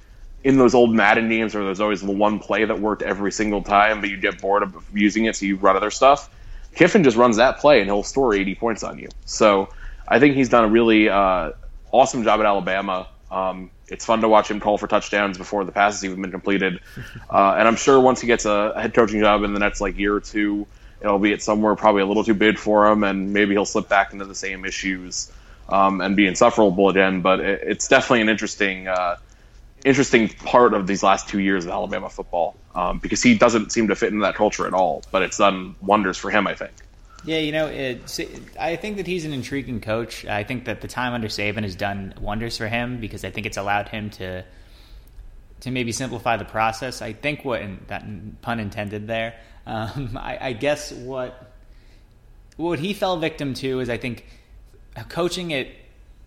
in 0.44 0.58
those 0.58 0.74
old 0.74 0.94
Madden 0.94 1.28
games 1.28 1.54
where 1.54 1.64
there's 1.64 1.80
always 1.80 2.02
the 2.02 2.12
one 2.12 2.38
play 2.38 2.64
that 2.64 2.80
worked 2.80 3.02
every 3.02 3.32
single 3.32 3.62
time, 3.62 4.00
but 4.00 4.10
you 4.10 4.16
get 4.16 4.40
bored 4.40 4.62
of 4.62 4.74
using 4.94 5.24
it, 5.24 5.36
so 5.36 5.46
you 5.46 5.56
run 5.56 5.76
other 5.76 5.90
stuff. 5.90 6.30
Kiffin 6.74 7.02
just 7.02 7.16
runs 7.16 7.36
that 7.36 7.58
play 7.58 7.80
and 7.80 7.88
he'll 7.88 8.02
score 8.02 8.34
80 8.34 8.54
points 8.54 8.82
on 8.82 8.98
you. 8.98 9.08
So 9.24 9.68
I 10.06 10.20
think 10.20 10.36
he's 10.36 10.50
done 10.50 10.64
a 10.64 10.68
really 10.68 11.08
uh, 11.08 11.52
awesome 11.90 12.22
job 12.22 12.40
at 12.40 12.46
Alabama. 12.46 13.08
Um, 13.30 13.70
it's 13.88 14.04
fun 14.04 14.20
to 14.20 14.28
watch 14.28 14.50
him 14.50 14.60
call 14.60 14.78
for 14.78 14.86
touchdowns 14.86 15.38
before 15.38 15.64
the 15.64 15.72
passes 15.72 16.04
even 16.04 16.20
been 16.22 16.30
completed. 16.30 16.80
Uh, 17.28 17.56
and 17.58 17.66
I'm 17.66 17.76
sure 17.76 18.00
once 18.00 18.20
he 18.20 18.28
gets 18.28 18.44
a 18.44 18.80
head 18.80 18.94
coaching 18.94 19.20
job 19.20 19.42
in 19.42 19.52
the 19.52 19.58
next 19.58 19.80
like 19.80 19.98
year 19.98 20.14
or 20.14 20.20
two, 20.20 20.66
it'll 21.00 21.18
be 21.18 21.32
at 21.32 21.42
somewhere 21.42 21.74
probably 21.74 22.02
a 22.02 22.06
little 22.06 22.22
too 22.22 22.34
big 22.34 22.56
for 22.56 22.86
him, 22.86 23.02
and 23.02 23.32
maybe 23.32 23.54
he'll 23.54 23.66
slip 23.66 23.88
back 23.88 24.12
into 24.12 24.24
the 24.24 24.34
same 24.34 24.64
issues 24.64 25.30
um, 25.68 26.00
and 26.00 26.14
be 26.16 26.26
insufferable 26.26 26.88
again. 26.88 27.20
But 27.22 27.40
it, 27.40 27.62
it's 27.64 27.88
definitely 27.88 28.22
an 28.22 28.28
interesting, 28.28 28.86
uh, 28.86 29.16
interesting 29.86 30.28
part 30.28 30.74
of 30.74 30.86
these 30.88 31.02
last 31.02 31.28
two 31.28 31.38
years 31.38 31.64
of 31.64 31.70
Alabama 31.70 32.10
football 32.10 32.56
um, 32.74 32.98
because 32.98 33.22
he 33.22 33.38
doesn't 33.38 33.70
seem 33.70 33.86
to 33.88 33.94
fit 33.94 34.12
into 34.12 34.22
that 34.22 34.34
culture 34.34 34.66
at 34.66 34.74
all. 34.74 35.02
But 35.12 35.22
it's 35.22 35.38
done 35.38 35.76
wonders 35.80 36.18
for 36.18 36.30
him, 36.30 36.46
I 36.46 36.54
think. 36.54 36.72
Yeah, 37.24 37.38
you 37.38 37.52
know, 37.52 37.66
it, 37.66 38.20
I 38.58 38.76
think 38.76 38.98
that 38.98 39.06
he's 39.06 39.24
an 39.24 39.32
intriguing 39.32 39.80
coach. 39.80 40.26
I 40.26 40.44
think 40.44 40.64
that 40.66 40.80
the 40.80 40.88
time 40.88 41.12
under 41.14 41.28
Saban 41.28 41.62
has 41.62 41.74
done 41.74 42.14
wonders 42.20 42.56
for 42.56 42.68
him 42.68 43.00
because 43.00 43.24
I 43.24 43.30
think 43.30 43.46
it's 43.46 43.56
allowed 43.56 43.88
him 43.88 44.10
to 44.10 44.44
to 45.60 45.70
maybe 45.70 45.90
simplify 45.90 46.36
the 46.36 46.44
process. 46.44 47.00
I 47.00 47.14
think 47.14 47.44
what 47.44 47.62
that 47.88 48.04
pun 48.42 48.60
intended 48.60 49.06
there. 49.06 49.34
Um, 49.66 50.18
I, 50.20 50.38
I, 50.48 50.52
guess 50.52 50.92
what 50.92 51.52
what 52.56 52.78
he 52.78 52.92
fell 52.92 53.16
victim 53.16 53.54
to 53.54 53.80
is 53.80 53.88
I 53.88 53.96
think 53.96 54.26
coaching 55.08 55.52
at 55.54 55.68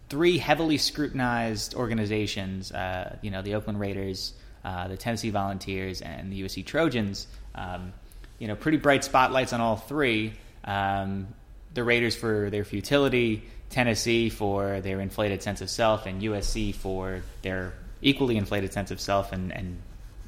three 0.10 0.38
heavily 0.38 0.78
scrutinized 0.78 1.76
organizations. 1.76 2.72
Uh, 2.72 3.18
you 3.22 3.32
know, 3.32 3.42
the 3.42 3.56
Oakland 3.56 3.80
Raiders, 3.80 4.34
uh, 4.66 4.88
the 4.88 4.98
Tennessee 4.98 5.30
Volunteers, 5.30 6.02
and 6.02 6.32
the 6.32 6.42
USC 6.44 6.66
Trojans. 6.66 7.28
Um, 7.56 7.94
you 8.40 8.48
know, 8.48 8.56
pretty 8.56 8.78
bright 8.78 9.04
spotlights 9.04 9.54
on 9.54 9.62
all 9.62 9.76
three. 9.76 10.34
Um, 10.64 11.28
the 11.74 11.84
Raiders 11.84 12.16
for 12.16 12.50
their 12.50 12.64
futility, 12.64 13.44
Tennessee 13.70 14.30
for 14.30 14.82
their 14.82 15.00
inflated 15.00 15.44
sense 15.44 15.62
of 15.62 15.70
self, 15.70 16.06
and 16.06 16.22
USC 16.22 16.74
for 16.74 17.22
their 17.44 17.74
equally 18.02 18.38
inflated 18.38 18.74
sense 18.74 18.92
of 18.92 19.00
self 19.00 19.32
and, 19.32 19.54
and 19.54 19.80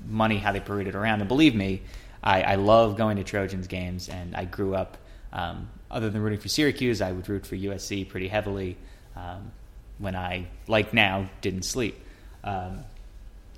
money, 0.08 0.38
how 0.38 0.52
they 0.52 0.60
paraded 0.60 0.94
around. 0.94 1.22
And 1.22 1.28
believe 1.28 1.56
me, 1.56 1.82
I, 2.24 2.44
I 2.44 2.56
love 2.56 2.98
going 2.98 3.18
to 3.18 3.24
Trojans 3.24 3.68
games, 3.68 4.10
and 4.10 4.36
I 4.36 4.46
grew 4.46 4.76
up, 4.76 4.98
um, 5.34 5.70
other 5.90 6.10
than 6.10 6.22
rooting 6.22 6.40
for 6.40 6.50
Syracuse, 6.50 7.02
I 7.02 7.12
would 7.12 7.28
root 7.28 7.46
for 7.46 7.56
USC 7.56 8.08
pretty 8.08 8.28
heavily 8.28 8.78
um, 9.16 9.52
when 10.02 10.16
I, 10.16 10.48
like 10.68 10.94
now, 10.94 11.30
didn't 11.42 11.64
sleep. 11.64 11.98
Um, 12.44 12.84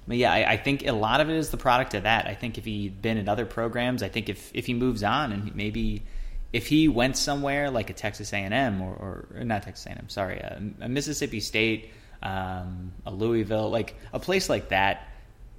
but 0.07 0.17
yeah, 0.17 0.33
I, 0.33 0.53
I, 0.53 0.57
think 0.57 0.85
a 0.85 0.91
lot 0.91 1.21
of 1.21 1.29
it 1.29 1.37
is 1.37 1.49
the 1.49 1.57
product 1.57 1.93
of 1.93 2.03
that. 2.03 2.27
I 2.27 2.35
think 2.35 2.57
if 2.57 2.65
he'd 2.65 3.01
been 3.01 3.17
in 3.17 3.29
other 3.29 3.45
programs, 3.45 4.03
I 4.03 4.09
think 4.09 4.27
if, 4.27 4.51
if 4.53 4.65
he 4.65 4.73
moves 4.73 5.03
on 5.03 5.31
and 5.31 5.55
maybe 5.55 6.03
if 6.51 6.67
he 6.67 6.87
went 6.87 7.15
somewhere 7.15 7.71
like 7.71 7.89
a 7.89 7.93
Texas 7.93 8.33
A&M 8.33 8.81
or, 8.81 9.27
or 9.33 9.43
not 9.43 9.63
Texas 9.63 9.85
A&M, 9.85 10.09
sorry, 10.09 10.37
a, 10.37 10.61
a 10.81 10.89
Mississippi 10.89 11.39
State, 11.39 11.91
um, 12.21 12.91
a 13.05 13.11
Louisville, 13.11 13.69
like 13.69 13.95
a 14.11 14.19
place 14.19 14.49
like 14.49 14.69
that, 14.69 15.07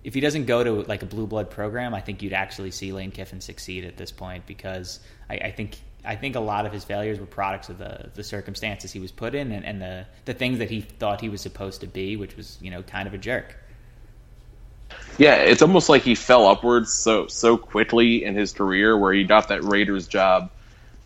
if 0.05 0.13
he 0.13 0.21
doesn't 0.21 0.45
go 0.45 0.63
to 0.63 0.83
like 0.83 1.03
a 1.03 1.07
blue 1.07 1.27
blood 1.27 1.51
program, 1.51 1.95
I 1.95 2.01
think 2.01 2.23
you'd 2.23 2.35
actually 2.35 2.71
see 2.71 2.93
Lane 2.93 3.11
Kiffin 3.11 3.41
succeed 3.41 3.85
at 3.85 3.97
this 3.97 4.13
point 4.13 4.47
because 4.47 5.01
I, 5.31 5.37
I 5.37 5.51
think 5.51 5.79
I 6.05 6.17
think 6.17 6.37
a 6.37 6.41
lot 6.41 6.67
of 6.67 6.73
his 6.73 6.85
failures 6.85 7.19
were 7.19 7.27
products 7.27 7.69
of 7.69 7.79
the 7.79 8.11
the 8.15 8.23
circumstances 8.23 8.93
he 8.93 9.01
was 9.01 9.11
put 9.11 9.35
in 9.35 9.53
and, 9.53 9.65
and 9.65 9.81
the 9.81 10.07
the 10.25 10.35
things 10.35 10.59
that 10.59 10.71
he 10.71 10.81
thought 10.81 11.21
he 11.21 11.29
was 11.29 11.41
supposed 11.41 11.81
to 11.81 11.87
be, 11.87 12.17
which 12.17 12.37
was 12.37 12.59
you 12.61 12.71
know 12.71 12.83
kind 12.83 13.07
of 13.07 13.15
a 13.15 13.19
jerk. 13.19 13.57
Yeah, 15.17 15.37
it's 15.37 15.63
almost 15.63 15.89
like 15.89 16.03
he 16.03 16.15
fell 16.15 16.47
upwards 16.47 16.93
so 16.93 17.27
so 17.29 17.57
quickly 17.57 18.25
in 18.25 18.35
his 18.35 18.53
career, 18.53 18.97
where 18.99 19.13
he 19.13 19.25
got 19.25 19.49
that 19.49 19.63
Raiders 19.65 20.07
job 20.07 20.51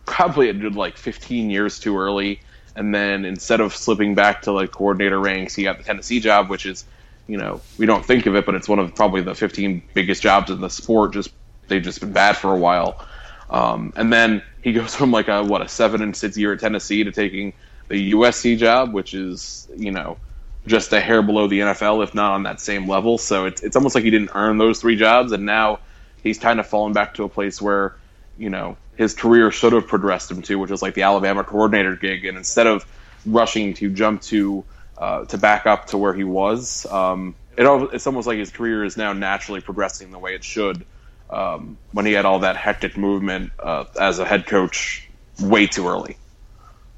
probably 0.06 0.48
at 0.48 0.56
like 0.72 0.96
15 0.96 1.50
years 1.50 1.78
too 1.78 1.98
early, 1.98 2.40
and 2.74 2.94
then 2.94 3.24
instead 3.24 3.60
of 3.60 3.76
slipping 3.76 4.14
back 4.14 4.42
to 4.42 4.52
like 4.52 4.72
coordinator 4.72 5.20
ranks, 5.20 5.54
he 5.54 5.64
got 5.64 5.78
the 5.78 5.84
Tennessee 5.84 6.20
job, 6.20 6.48
which 6.48 6.66
is 6.66 6.84
you 7.26 7.36
know 7.36 7.60
we 7.76 7.86
don't 7.86 8.04
think 8.04 8.26
of 8.26 8.34
it, 8.34 8.46
but 8.46 8.54
it's 8.54 8.68
one 8.68 8.78
of 8.78 8.94
probably 8.94 9.20
the 9.20 9.34
15 9.34 9.82
biggest 9.94 10.22
jobs 10.22 10.50
in 10.50 10.60
the 10.60 10.70
sport. 10.70 11.12
Just 11.12 11.30
they've 11.68 11.82
just 11.82 12.00
been 12.00 12.12
bad 12.12 12.36
for 12.36 12.52
a 12.52 12.58
while, 12.58 13.06
um, 13.50 13.92
and 13.96 14.12
then 14.12 14.42
he 14.62 14.72
goes 14.72 14.94
from 14.94 15.10
like 15.10 15.28
a 15.28 15.42
what 15.42 15.62
a 15.62 15.68
seven 15.68 16.02
and 16.02 16.16
six 16.16 16.36
year 16.36 16.52
at 16.52 16.60
Tennessee 16.60 17.04
to 17.04 17.12
taking 17.12 17.52
the 17.88 18.12
USC 18.12 18.58
job, 18.58 18.92
which 18.92 19.14
is 19.14 19.68
you 19.76 19.92
know 19.92 20.18
just 20.66 20.92
a 20.92 21.00
hair 21.00 21.22
below 21.22 21.46
the 21.46 21.60
NFL, 21.60 22.02
if 22.04 22.14
not 22.14 22.32
on 22.32 22.42
that 22.44 22.60
same 22.60 22.88
level. 22.88 23.18
So 23.18 23.46
it's 23.46 23.62
it's 23.62 23.76
almost 23.76 23.94
like 23.94 24.04
he 24.04 24.10
didn't 24.10 24.30
earn 24.34 24.58
those 24.58 24.80
three 24.80 24.96
jobs, 24.96 25.32
and 25.32 25.46
now 25.46 25.80
he's 26.22 26.38
kind 26.38 26.60
of 26.60 26.66
fallen 26.66 26.92
back 26.92 27.14
to 27.14 27.24
a 27.24 27.28
place 27.28 27.60
where 27.60 27.96
you 28.36 28.50
know 28.50 28.76
his 28.96 29.14
career 29.14 29.50
should 29.50 29.72
have 29.72 29.86
progressed 29.86 30.30
him 30.30 30.42
to, 30.42 30.56
which 30.56 30.70
was 30.70 30.82
like 30.82 30.94
the 30.94 31.02
Alabama 31.02 31.44
coordinator 31.44 31.96
gig, 31.96 32.24
and 32.24 32.36
instead 32.36 32.66
of 32.66 32.84
rushing 33.24 33.74
to 33.74 33.90
jump 33.90 34.22
to 34.22 34.64
uh, 34.98 35.24
to 35.26 35.38
back 35.38 35.66
up 35.66 35.86
to 35.86 35.98
where 35.98 36.12
he 36.12 36.24
was, 36.24 36.84
um, 36.86 37.34
it, 37.56 37.64
it's 37.94 38.06
almost 38.06 38.26
like 38.26 38.38
his 38.38 38.50
career 38.50 38.84
is 38.84 38.96
now 38.96 39.12
naturally 39.12 39.60
progressing 39.60 40.10
the 40.10 40.18
way 40.18 40.34
it 40.34 40.44
should. 40.44 40.84
Um, 41.30 41.76
when 41.92 42.06
he 42.06 42.12
had 42.12 42.24
all 42.24 42.38
that 42.38 42.56
hectic 42.56 42.96
movement 42.96 43.52
uh, 43.58 43.84
as 44.00 44.18
a 44.18 44.24
head 44.24 44.46
coach 44.46 45.06
way 45.40 45.66
too 45.66 45.86
early. 45.86 46.16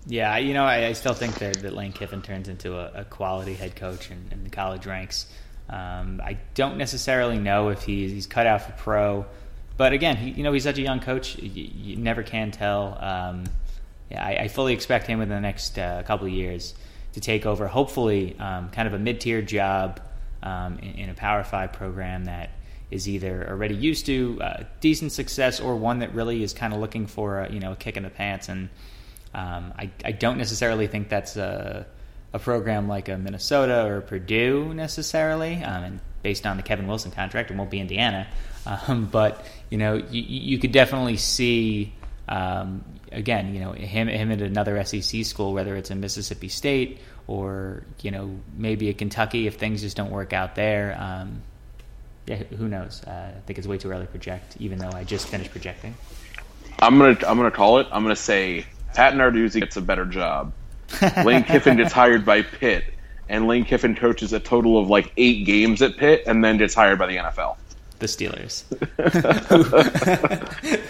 Yeah, 0.07 0.37
you 0.39 0.55
know, 0.55 0.65
I, 0.65 0.87
I 0.87 0.93
still 0.93 1.15
think 1.15 1.39
that, 1.41 1.63
that 1.63 1.75
Lane 1.75 1.93
Kiffin 1.93 2.23
turns 2.23 2.49
into 2.49 2.77
a, 2.77 3.01
a 3.01 3.05
quality 3.05 3.55
head 3.55 3.77
coach 3.77 4.11
in, 4.11 4.29
in 4.31 4.45
the 4.45 4.51
college 4.51 4.87
ranks. 4.87 5.27
Um, 5.69 6.21
I 6.25 6.39
don't 6.55 6.79
necessarily 6.79 7.39
know 7.39 7.69
if 7.69 7.83
he's, 7.83 8.11
he's 8.11 8.27
cut 8.27 8.47
out 8.47 8.63
for 8.63 8.73
pro, 8.73 9.27
but 9.77 9.93
again, 9.93 10.17
he, 10.17 10.31
you 10.31 10.43
know, 10.43 10.53
he's 10.53 10.65
such 10.65 10.79
a 10.79 10.83
young 10.83 11.01
coach. 11.01 11.39
You, 11.39 11.71
you 11.73 11.97
never 11.97 12.23
can 12.23 12.51
tell. 12.51 12.99
Um, 13.01 13.45
yeah, 14.11 14.25
I, 14.25 14.31
I, 14.43 14.49
fully 14.49 14.73
expect 14.73 15.07
him 15.07 15.21
within 15.21 15.37
the 15.37 15.41
next 15.41 15.79
uh, 15.79 16.03
couple 16.03 16.27
of 16.27 16.33
years 16.33 16.75
to 17.13 17.21
take 17.21 17.47
over, 17.47 17.69
hopefully, 17.69 18.37
um, 18.39 18.71
kind 18.71 18.89
of 18.89 18.95
a 18.95 18.99
mid-tier 18.99 19.43
job 19.43 20.01
um, 20.43 20.79
in, 20.79 20.95
in, 20.95 21.11
a 21.11 21.15
Power 21.15 21.45
Five 21.45 21.73
program 21.73 22.25
that 22.25 22.51
is 22.91 23.09
either 23.09 23.47
already 23.49 23.75
used 23.75 24.07
to 24.07 24.39
uh, 24.43 24.63
decent 24.81 25.13
success 25.13 25.61
or 25.61 25.77
one 25.77 26.01
that 26.01 26.15
really 26.15 26.43
is 26.43 26.53
kind 26.53 26.73
of 26.73 26.81
looking 26.81 27.07
for 27.07 27.41
a, 27.41 27.53
you 27.53 27.61
know 27.61 27.73
a 27.73 27.77
kick 27.77 27.97
in 27.97 28.03
the 28.03 28.11
pants 28.11 28.49
and 28.49 28.69
um, 29.35 29.73
I, 29.79 29.91
I 30.05 30.13
don't 30.13 30.39
necessarily 30.39 30.87
think 30.87 31.09
that's 31.09 31.37
a, 31.37 31.87
a 32.33 32.39
program 32.39 32.89
like 32.89 33.09
a 33.09 33.17
Minnesota 33.17 33.87
or 33.87 34.01
Purdue 34.01 34.75
necessarily, 34.75 35.63
um, 35.63 35.85
and 35.85 36.01
based 36.23 36.47
on 36.47 36.57
the 36.57 36.63
Kevin 36.63 36.87
Wilson 36.87 37.11
contract, 37.11 37.51
it 37.51 37.57
won't 37.57 37.71
be 37.71 37.81
Indiana. 37.81 38.27
Um, 38.67 39.07
but 39.13 39.45
you 39.71 39.79
know, 39.79 39.95
you, 39.95 40.23
you 40.23 40.59
could 40.59 40.73
definitely 40.73 41.17
see 41.17 41.95
um, 42.29 42.85
again, 43.13 43.55
you 43.55 43.61
know, 43.61 43.73
him 43.73 44.09
him 44.09 44.31
at 44.31 44.43
another 44.43 44.83
SEC 44.85 45.25
school, 45.25 45.53
whether 45.53 45.77
it's 45.77 45.91
a 45.91 45.95
Mississippi 45.95 46.49
State 46.49 46.99
or 47.27 47.85
you 48.03 48.11
know 48.11 48.41
maybe 48.57 48.89
a 48.89 48.95
Kentucky 48.95 49.47
if 49.47 49.57
things 49.57 49.81
just 49.83 49.97
don't 49.97 50.11
work 50.11 50.33
out 50.33 50.55
there. 50.55 50.97
Yeah, 52.27 52.37
who 52.37 52.69
knows? 52.69 53.03
Uh, 53.05 53.33
I 53.37 53.41
think 53.47 53.59
it's 53.59 53.67
way 53.67 53.79
too 53.79 53.91
early 53.91 54.05
to 54.05 54.11
project, 54.11 54.57
even 54.61 54.79
though 54.79 54.91
I 54.93 55.05
just 55.05 55.29
finished 55.29 55.51
projecting. 55.51 55.95
I'm 56.79 56.99
gonna 56.99 57.19
I'm 57.27 57.37
gonna 57.37 57.51
call 57.51 57.79
it. 57.79 57.87
I'm 57.91 58.03
gonna 58.03 58.17
say 58.17 58.67
Pat 58.95 59.15
Narduzzi 59.15 59.61
gets 59.61 59.77
a 59.77 59.81
better 59.81 60.05
job. 60.05 60.53
Lane 61.25 61.45
Kiffin 61.45 61.77
gets 61.77 61.93
hired 61.93 62.25
by 62.25 62.43
Pitt, 62.43 62.85
and 63.29 63.47
Lane 63.47 63.65
Kiffin 63.65 63.95
coaches 63.95 64.33
a 64.33 64.41
total 64.41 64.79
of 64.79 64.89
like 64.89 65.13
eight 65.17 65.45
games 65.45 65.83
at 65.83 65.97
Pitt, 65.97 66.25
and 66.27 66.43
then 66.45 66.59
gets 66.59 66.75
hired 66.75 66.99
by 66.99 67.07
the 67.07 67.17
NFL. 67.17 67.57
The 67.99 68.07
Steelers, 68.07 68.65
who, 69.49 69.63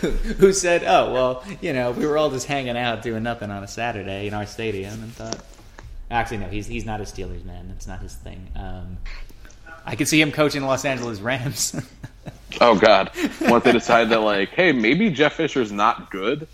who 0.35 0.53
said, 0.53 0.85
"Oh 0.85 1.13
well, 1.13 1.45
you 1.61 1.73
know, 1.73 1.91
we 1.91 2.07
were 2.07 2.17
all 2.17 2.31
just 2.31 2.47
hanging 2.47 2.77
out 2.77 3.03
doing 3.03 3.25
nothing 3.25 3.51
on 3.51 3.65
a 3.65 3.69
Saturday 3.69 4.29
in 4.29 4.35
our 4.35 4.47
stadium," 4.47 5.03
and 5.03 5.13
thought, 5.13 5.39
actually, 6.11 6.39
no, 6.39 6.47
he's 6.47 6.69
he's 6.69 6.85
not 6.85 7.01
a 7.01 7.05
Steelers 7.05 7.45
man. 7.45 7.69
That's 7.69 7.89
not 7.89 8.01
his 8.01 8.15
thing. 8.15 8.49
Um, 8.55 8.99
I 9.85 9.97
could 9.97 10.09
see 10.09 10.21
him 10.21 10.33
coaching 10.33 10.63
the 10.63 10.67
Los 10.67 10.85
Angeles 10.85 11.21
Rams. 11.21 11.75
oh 12.61 12.79
God! 12.79 13.11
Once 13.41 13.65
they 13.65 13.73
decide 13.73 14.11
that, 14.11 14.21
like, 14.21 14.51
hey, 14.51 14.73
maybe 14.73 15.11
Jeff 15.11 15.35
Fisher's 15.35 15.73
not 15.73 16.11
good, 16.11 16.47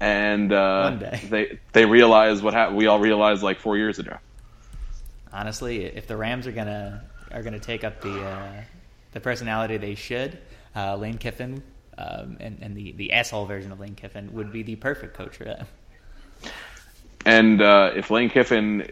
and 0.00 0.52
uh, 0.52 0.96
they 1.28 1.58
they 1.72 1.84
realize 1.84 2.42
what 2.42 2.54
happened. 2.54 2.76
We 2.76 2.86
all 2.86 3.00
realized 3.00 3.42
like 3.42 3.58
four 3.58 3.76
years 3.76 3.98
ago. 3.98 4.16
Honestly, 5.32 5.84
if 5.84 6.06
the 6.06 6.16
Rams 6.16 6.46
are 6.46 6.52
gonna 6.52 7.04
are 7.30 7.42
gonna 7.42 7.58
take 7.58 7.84
up 7.84 8.00
the 8.00 8.22
uh, 8.22 8.62
the 9.12 9.20
personality 9.20 9.76
they 9.76 9.94
should, 9.94 10.38
uh, 10.74 10.96
Lane 10.96 11.18
Kiffin 11.18 11.62
um, 11.98 12.36
and, 12.40 12.58
and 12.60 12.76
the 12.76 12.92
the 12.92 13.12
asshole 13.12 13.46
version 13.46 13.72
of 13.72 13.80
Lane 13.80 13.94
Kiffin 13.94 14.32
would 14.32 14.52
be 14.52 14.62
the 14.62 14.76
perfect 14.76 15.14
coach 15.14 15.36
for 15.36 15.44
them. 15.44 15.66
And 17.24 17.62
uh, 17.62 17.92
if 17.94 18.10
Lane 18.10 18.30
Kiffin 18.30 18.90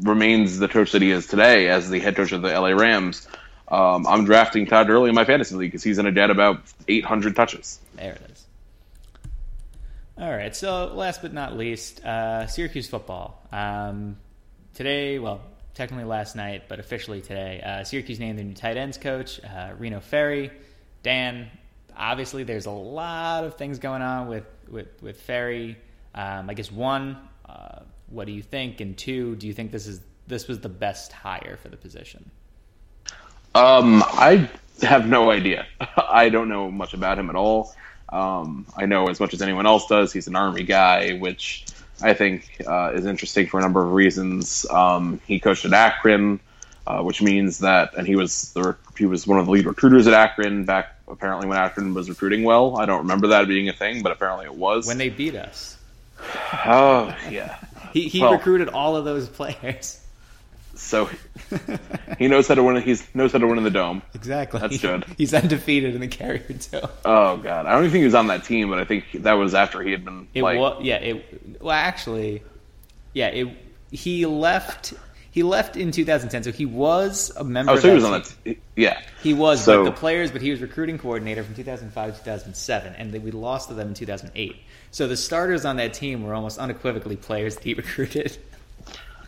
remains 0.00 0.58
the 0.58 0.68
coach 0.68 0.92
that 0.92 1.02
he 1.02 1.10
is 1.10 1.26
today 1.26 1.68
as 1.68 1.88
the 1.90 1.98
head 2.00 2.16
coach 2.16 2.32
of 2.32 2.42
the 2.42 2.48
LA 2.48 2.70
Rams, 2.70 3.26
um, 3.68 4.06
I'm 4.06 4.24
drafting 4.24 4.66
Todd 4.66 4.86
Gurley 4.86 5.08
in 5.10 5.14
my 5.14 5.24
fantasy 5.24 5.54
league 5.54 5.70
because 5.70 5.82
he's 5.82 5.96
going 5.96 6.06
to 6.06 6.12
get 6.12 6.30
about 6.30 6.62
800 6.86 7.36
touches. 7.36 7.80
There 7.96 8.12
it 8.12 8.30
is. 8.30 8.46
All 10.16 10.30
right. 10.30 10.54
So 10.54 10.92
last 10.94 11.22
but 11.22 11.32
not 11.32 11.56
least, 11.56 12.04
uh, 12.04 12.46
Syracuse 12.46 12.88
football. 12.88 13.40
Um, 13.52 14.16
today, 14.74 15.18
well, 15.18 15.42
technically 15.74 16.04
last 16.04 16.34
night, 16.34 16.64
but 16.68 16.80
officially 16.80 17.20
today, 17.20 17.62
uh, 17.64 17.84
Syracuse 17.84 18.18
named 18.18 18.38
their 18.38 18.44
new 18.44 18.54
tight 18.54 18.76
ends 18.76 18.98
coach, 18.98 19.40
uh, 19.44 19.74
Reno 19.78 20.00
Ferry. 20.00 20.50
Dan, 21.02 21.48
obviously, 21.96 22.42
there's 22.42 22.66
a 22.66 22.70
lot 22.70 23.44
of 23.44 23.56
things 23.56 23.78
going 23.78 24.02
on 24.02 24.28
with 24.28 24.44
with 24.68 24.88
with 25.02 25.20
Ferry. 25.20 25.78
Um, 26.14 26.50
I 26.50 26.54
guess 26.54 26.72
one, 26.72 27.16
uh, 27.48 27.80
what 28.10 28.26
do 28.26 28.32
you 28.32 28.42
think? 28.42 28.80
And 28.80 28.96
two, 28.96 29.36
do 29.36 29.46
you 29.46 29.52
think 29.52 29.72
this 29.72 29.86
is 29.86 30.00
this 30.26 30.46
was 30.46 30.60
the 30.60 30.68
best 30.68 31.12
hire 31.12 31.58
for 31.62 31.68
the 31.68 31.76
position? 31.76 32.30
Um, 33.54 34.02
I 34.06 34.48
have 34.82 35.08
no 35.08 35.30
idea. 35.30 35.66
I 35.96 36.28
don't 36.28 36.48
know 36.48 36.70
much 36.70 36.94
about 36.94 37.18
him 37.18 37.30
at 37.30 37.36
all. 37.36 37.74
Um, 38.10 38.66
I 38.76 38.86
know 38.86 39.08
as 39.08 39.20
much 39.20 39.34
as 39.34 39.42
anyone 39.42 39.66
else 39.66 39.86
does. 39.86 40.12
He's 40.12 40.28
an 40.28 40.36
Army 40.36 40.62
guy, 40.62 41.14
which 41.14 41.64
I 42.00 42.14
think 42.14 42.62
uh, 42.66 42.92
is 42.94 43.06
interesting 43.06 43.46
for 43.46 43.58
a 43.58 43.62
number 43.62 43.84
of 43.84 43.92
reasons. 43.92 44.66
Um, 44.70 45.20
he 45.26 45.40
coached 45.40 45.64
at 45.64 45.72
Akron, 45.72 46.40
uh, 46.86 47.02
which 47.02 47.20
means 47.20 47.58
that, 47.58 47.94
and 47.96 48.06
he 48.06 48.16
was 48.16 48.52
the, 48.52 48.76
he 48.96 49.06
was 49.06 49.26
one 49.26 49.38
of 49.38 49.46
the 49.46 49.52
lead 49.52 49.66
recruiters 49.66 50.06
at 50.06 50.14
Akron 50.14 50.64
back 50.64 50.94
apparently 51.10 51.48
when 51.48 51.58
Akron 51.58 51.94
was 51.94 52.08
recruiting 52.08 52.44
well. 52.44 52.78
I 52.78 52.86
don't 52.86 53.00
remember 53.00 53.28
that 53.28 53.48
being 53.48 53.68
a 53.68 53.72
thing, 53.72 54.02
but 54.02 54.12
apparently 54.12 54.46
it 54.46 54.54
was 54.54 54.86
when 54.86 54.98
they 54.98 55.10
beat 55.10 55.34
us. 55.34 55.76
Oh 56.66 57.16
yeah, 57.30 57.58
he 57.92 58.08
he 58.08 58.20
well, 58.20 58.32
recruited 58.32 58.68
all 58.68 58.96
of 58.96 59.04
those 59.04 59.28
players. 59.28 60.04
So 60.78 61.10
he 62.18 62.28
knows 62.28 62.46
how 62.46 62.54
to 62.54 62.62
win. 62.62 62.80
He 62.80 62.96
knows 63.12 63.32
how 63.32 63.38
to 63.38 63.46
win 63.46 63.58
in 63.58 63.64
the 63.64 63.70
dome. 63.70 64.00
Exactly. 64.14 64.60
That's 64.60 64.78
good. 64.78 65.04
He's 65.18 65.34
undefeated 65.34 65.94
in 65.94 66.00
the 66.00 66.08
carrier 66.08 66.40
too. 66.40 66.80
Oh 67.04 67.36
god, 67.36 67.66
I 67.66 67.72
don't 67.72 67.80
even 67.80 67.90
think 67.90 68.00
he 68.00 68.04
was 68.04 68.14
on 68.14 68.28
that 68.28 68.44
team, 68.44 68.70
but 68.70 68.78
I 68.78 68.84
think 68.84 69.04
that 69.14 69.32
was 69.32 69.54
after 69.54 69.82
he 69.82 69.90
had 69.90 70.04
been. 70.04 70.28
It 70.34 70.42
like, 70.42 70.58
was 70.58 70.82
yeah. 70.84 70.96
It 70.96 71.60
well 71.60 71.72
actually, 71.72 72.42
yeah. 73.12 73.28
It 73.28 73.48
he 73.90 74.24
left. 74.24 74.94
He 75.30 75.42
left 75.42 75.76
in 75.76 75.92
2010, 75.92 76.44
so 76.44 76.52
he 76.52 76.64
was 76.64 77.30
a 77.36 77.44
member. 77.44 77.72
Oh, 77.72 77.76
so 77.76 77.88
he 77.88 77.94
was 77.94 78.04
on 78.04 78.12
that. 78.12 78.56
Yeah, 78.74 79.00
he 79.22 79.34
was. 79.34 79.62
So, 79.62 79.84
but 79.84 79.90
the 79.90 79.96
players, 79.96 80.30
but 80.30 80.42
he 80.42 80.50
was 80.50 80.60
recruiting 80.60 80.98
coordinator 80.98 81.44
from 81.44 81.54
2005 81.54 82.12
to 82.12 82.18
2007, 82.18 82.94
and 82.94 83.12
we 83.22 83.30
lost 83.30 83.68
to 83.68 83.74
them 83.74 83.88
in 83.88 83.94
2008. 83.94 84.56
So 84.90 85.06
the 85.06 85.16
starters 85.16 85.64
on 85.64 85.76
that 85.76 85.94
team 85.94 86.24
were 86.24 86.34
almost 86.34 86.58
unequivocally 86.58 87.16
players 87.16 87.56
that 87.56 87.64
he 87.64 87.74
recruited. 87.82 88.36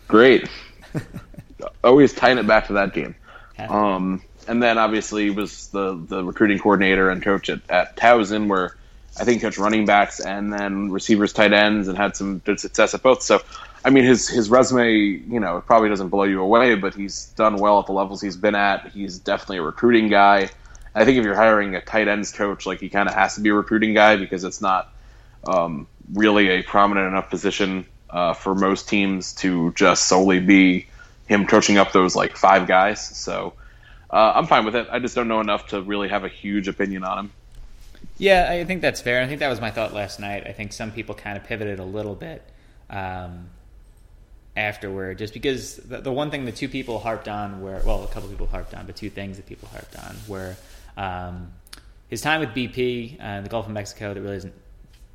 Great. 0.09 0.49
always 1.85 2.13
tying 2.13 2.39
it 2.39 2.47
back 2.47 2.67
to 2.69 2.75
that 2.75 2.93
game. 2.93 3.15
Um, 3.59 4.23
and 4.49 4.63
then 4.63 4.79
obviously 4.79 5.31
was 5.31 5.69
the 5.69 5.95
the 5.95 6.25
recruiting 6.25 6.59
coordinator 6.59 7.11
and 7.11 7.23
coach 7.23 7.51
at, 7.51 7.61
at 7.69 7.97
Towson, 7.97 8.49
where 8.49 8.75
I 9.19 9.25
think 9.25 9.43
coached 9.43 9.59
running 9.59 9.85
backs 9.85 10.21
and 10.21 10.53
then 10.53 10.91
receivers, 10.91 11.33
tight 11.33 11.53
ends, 11.53 11.89
and 11.89 11.97
had 11.97 12.17
some 12.17 12.39
good 12.39 12.59
success 12.59 12.95
at 12.95 13.03
both. 13.03 13.23
So, 13.23 13.43
I 13.85 13.91
mean, 13.91 14.05
his 14.05 14.29
his 14.29 14.49
resume, 14.49 14.93
you 14.93 15.41
know, 15.41 15.63
probably 15.67 15.91
doesn't 15.91 16.09
blow 16.09 16.25
you 16.25 16.41
away, 16.41 16.75
but 16.75 16.95
he's 16.95 17.27
done 17.37 17.57
well 17.57 17.81
at 17.81 17.87
the 17.87 17.93
levels 17.93 18.23
he's 18.23 18.37
been 18.37 18.55
at. 18.55 18.91
He's 18.93 19.19
definitely 19.19 19.59
a 19.59 19.63
recruiting 19.63 20.09
guy. 20.09 20.49
I 20.95 21.05
think 21.05 21.19
if 21.19 21.25
you're 21.25 21.37
hiring 21.37 21.75
a 21.75 21.81
tight 21.81 22.09
ends 22.09 22.33
coach, 22.33 22.67
like 22.67 22.81
he 22.81 22.89
kind 22.89 23.09
of 23.09 23.15
has 23.15 23.35
to 23.35 23.41
be 23.41 23.51
a 23.51 23.55
recruiting 23.55 23.95
guy 23.95 24.17
because 24.17 24.43
it's 24.43 24.61
not 24.61 24.93
um, 25.47 25.87
really 26.13 26.49
a 26.51 26.63
prominent 26.63 27.09
enough 27.09 27.31
position 27.31 27.87
uh, 28.11 28.35
for 28.35 28.55
most 28.55 28.89
teams 28.89 29.35
to 29.35 29.73
just 29.73 30.07
solely 30.07 30.41
be 30.41 30.87
him 31.27 31.47
coaching 31.47 31.79
up 31.79 31.93
those 31.93 32.17
like 32.17 32.37
five 32.37 32.67
guys. 32.67 33.05
So 33.17 33.55
uh, 34.11 34.33
I'm 34.35 34.47
fine 34.47 34.65
with 34.65 34.75
it. 34.75 34.89
I 34.91 34.99
just 34.99 35.15
don't 35.15 35.29
know 35.29 35.41
enough 35.41 35.69
to 35.69 35.81
really 35.81 36.09
have 36.09 36.25
a 36.25 36.29
huge 36.29 36.69
opinion 36.69 37.05
on 37.05 37.19
him. 37.19 37.33
Yeah, 38.19 38.49
I 38.51 38.65
think 38.65 38.83
that's 38.83 39.01
fair. 39.01 39.23
I 39.23 39.27
think 39.27 39.41
that 39.41 39.49
was 39.49 39.61
my 39.61 39.71
thought 39.71 39.95
last 39.95 40.21
night. 40.21 40.47
I 40.47 40.53
think 40.53 40.73
some 40.73 40.91
people 40.91 41.15
kind 41.15 41.37
of 41.37 41.45
pivoted 41.45 41.79
a 41.79 41.85
little 41.85 42.15
bit 42.15 42.43
um, 42.91 43.49
afterward, 44.57 45.19
just 45.19 45.33
because 45.33 45.77
the, 45.77 46.01
the, 46.01 46.13
one 46.13 46.31
thing 46.31 46.45
the 46.45 46.53
two 46.53 46.69
people 46.69 46.99
harped 46.99 47.29
on 47.29 47.63
were 47.63 47.81
well, 47.85 48.03
a 48.03 48.09
couple 48.09 48.29
people 48.29 48.47
harped 48.47 48.75
on, 48.75 48.87
but 48.87 48.97
two 48.97 49.11
things 49.11 49.37
that 49.37 49.47
people 49.47 49.69
harped 49.69 49.97
on 49.97 50.17
were 50.29 50.57
um, 50.97 51.51
his 52.09 52.21
time 52.21 52.41
with 52.41 52.51
BP, 52.51 53.23
uh, 53.23 53.41
the 53.43 53.49
Gulf 53.49 53.67
of 53.67 53.73
Mexico, 53.73 54.13
that 54.13 54.21
really 54.21 54.37
doesn't 54.37 54.55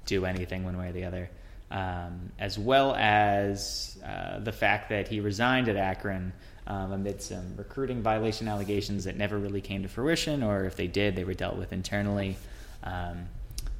do 0.05 0.25
anything 0.25 0.63
one 0.63 0.77
way 0.77 0.89
or 0.89 0.91
the 0.91 1.05
other, 1.05 1.29
um, 1.71 2.31
as 2.39 2.57
well 2.57 2.95
as 2.95 3.97
uh, 4.05 4.39
the 4.39 4.51
fact 4.51 4.89
that 4.89 5.07
he 5.07 5.19
resigned 5.19 5.67
at 5.69 5.75
Akron 5.75 6.33
um, 6.67 6.91
amid 6.91 7.21
some 7.21 7.55
recruiting 7.57 8.01
violation 8.01 8.47
allegations 8.47 9.03
that 9.03 9.17
never 9.17 9.37
really 9.37 9.61
came 9.61 9.83
to 9.83 9.89
fruition, 9.89 10.43
or 10.43 10.65
if 10.65 10.75
they 10.75 10.87
did, 10.87 11.15
they 11.15 11.23
were 11.23 11.33
dealt 11.33 11.57
with 11.57 11.71
internally. 11.71 12.37
Um, 12.83 13.25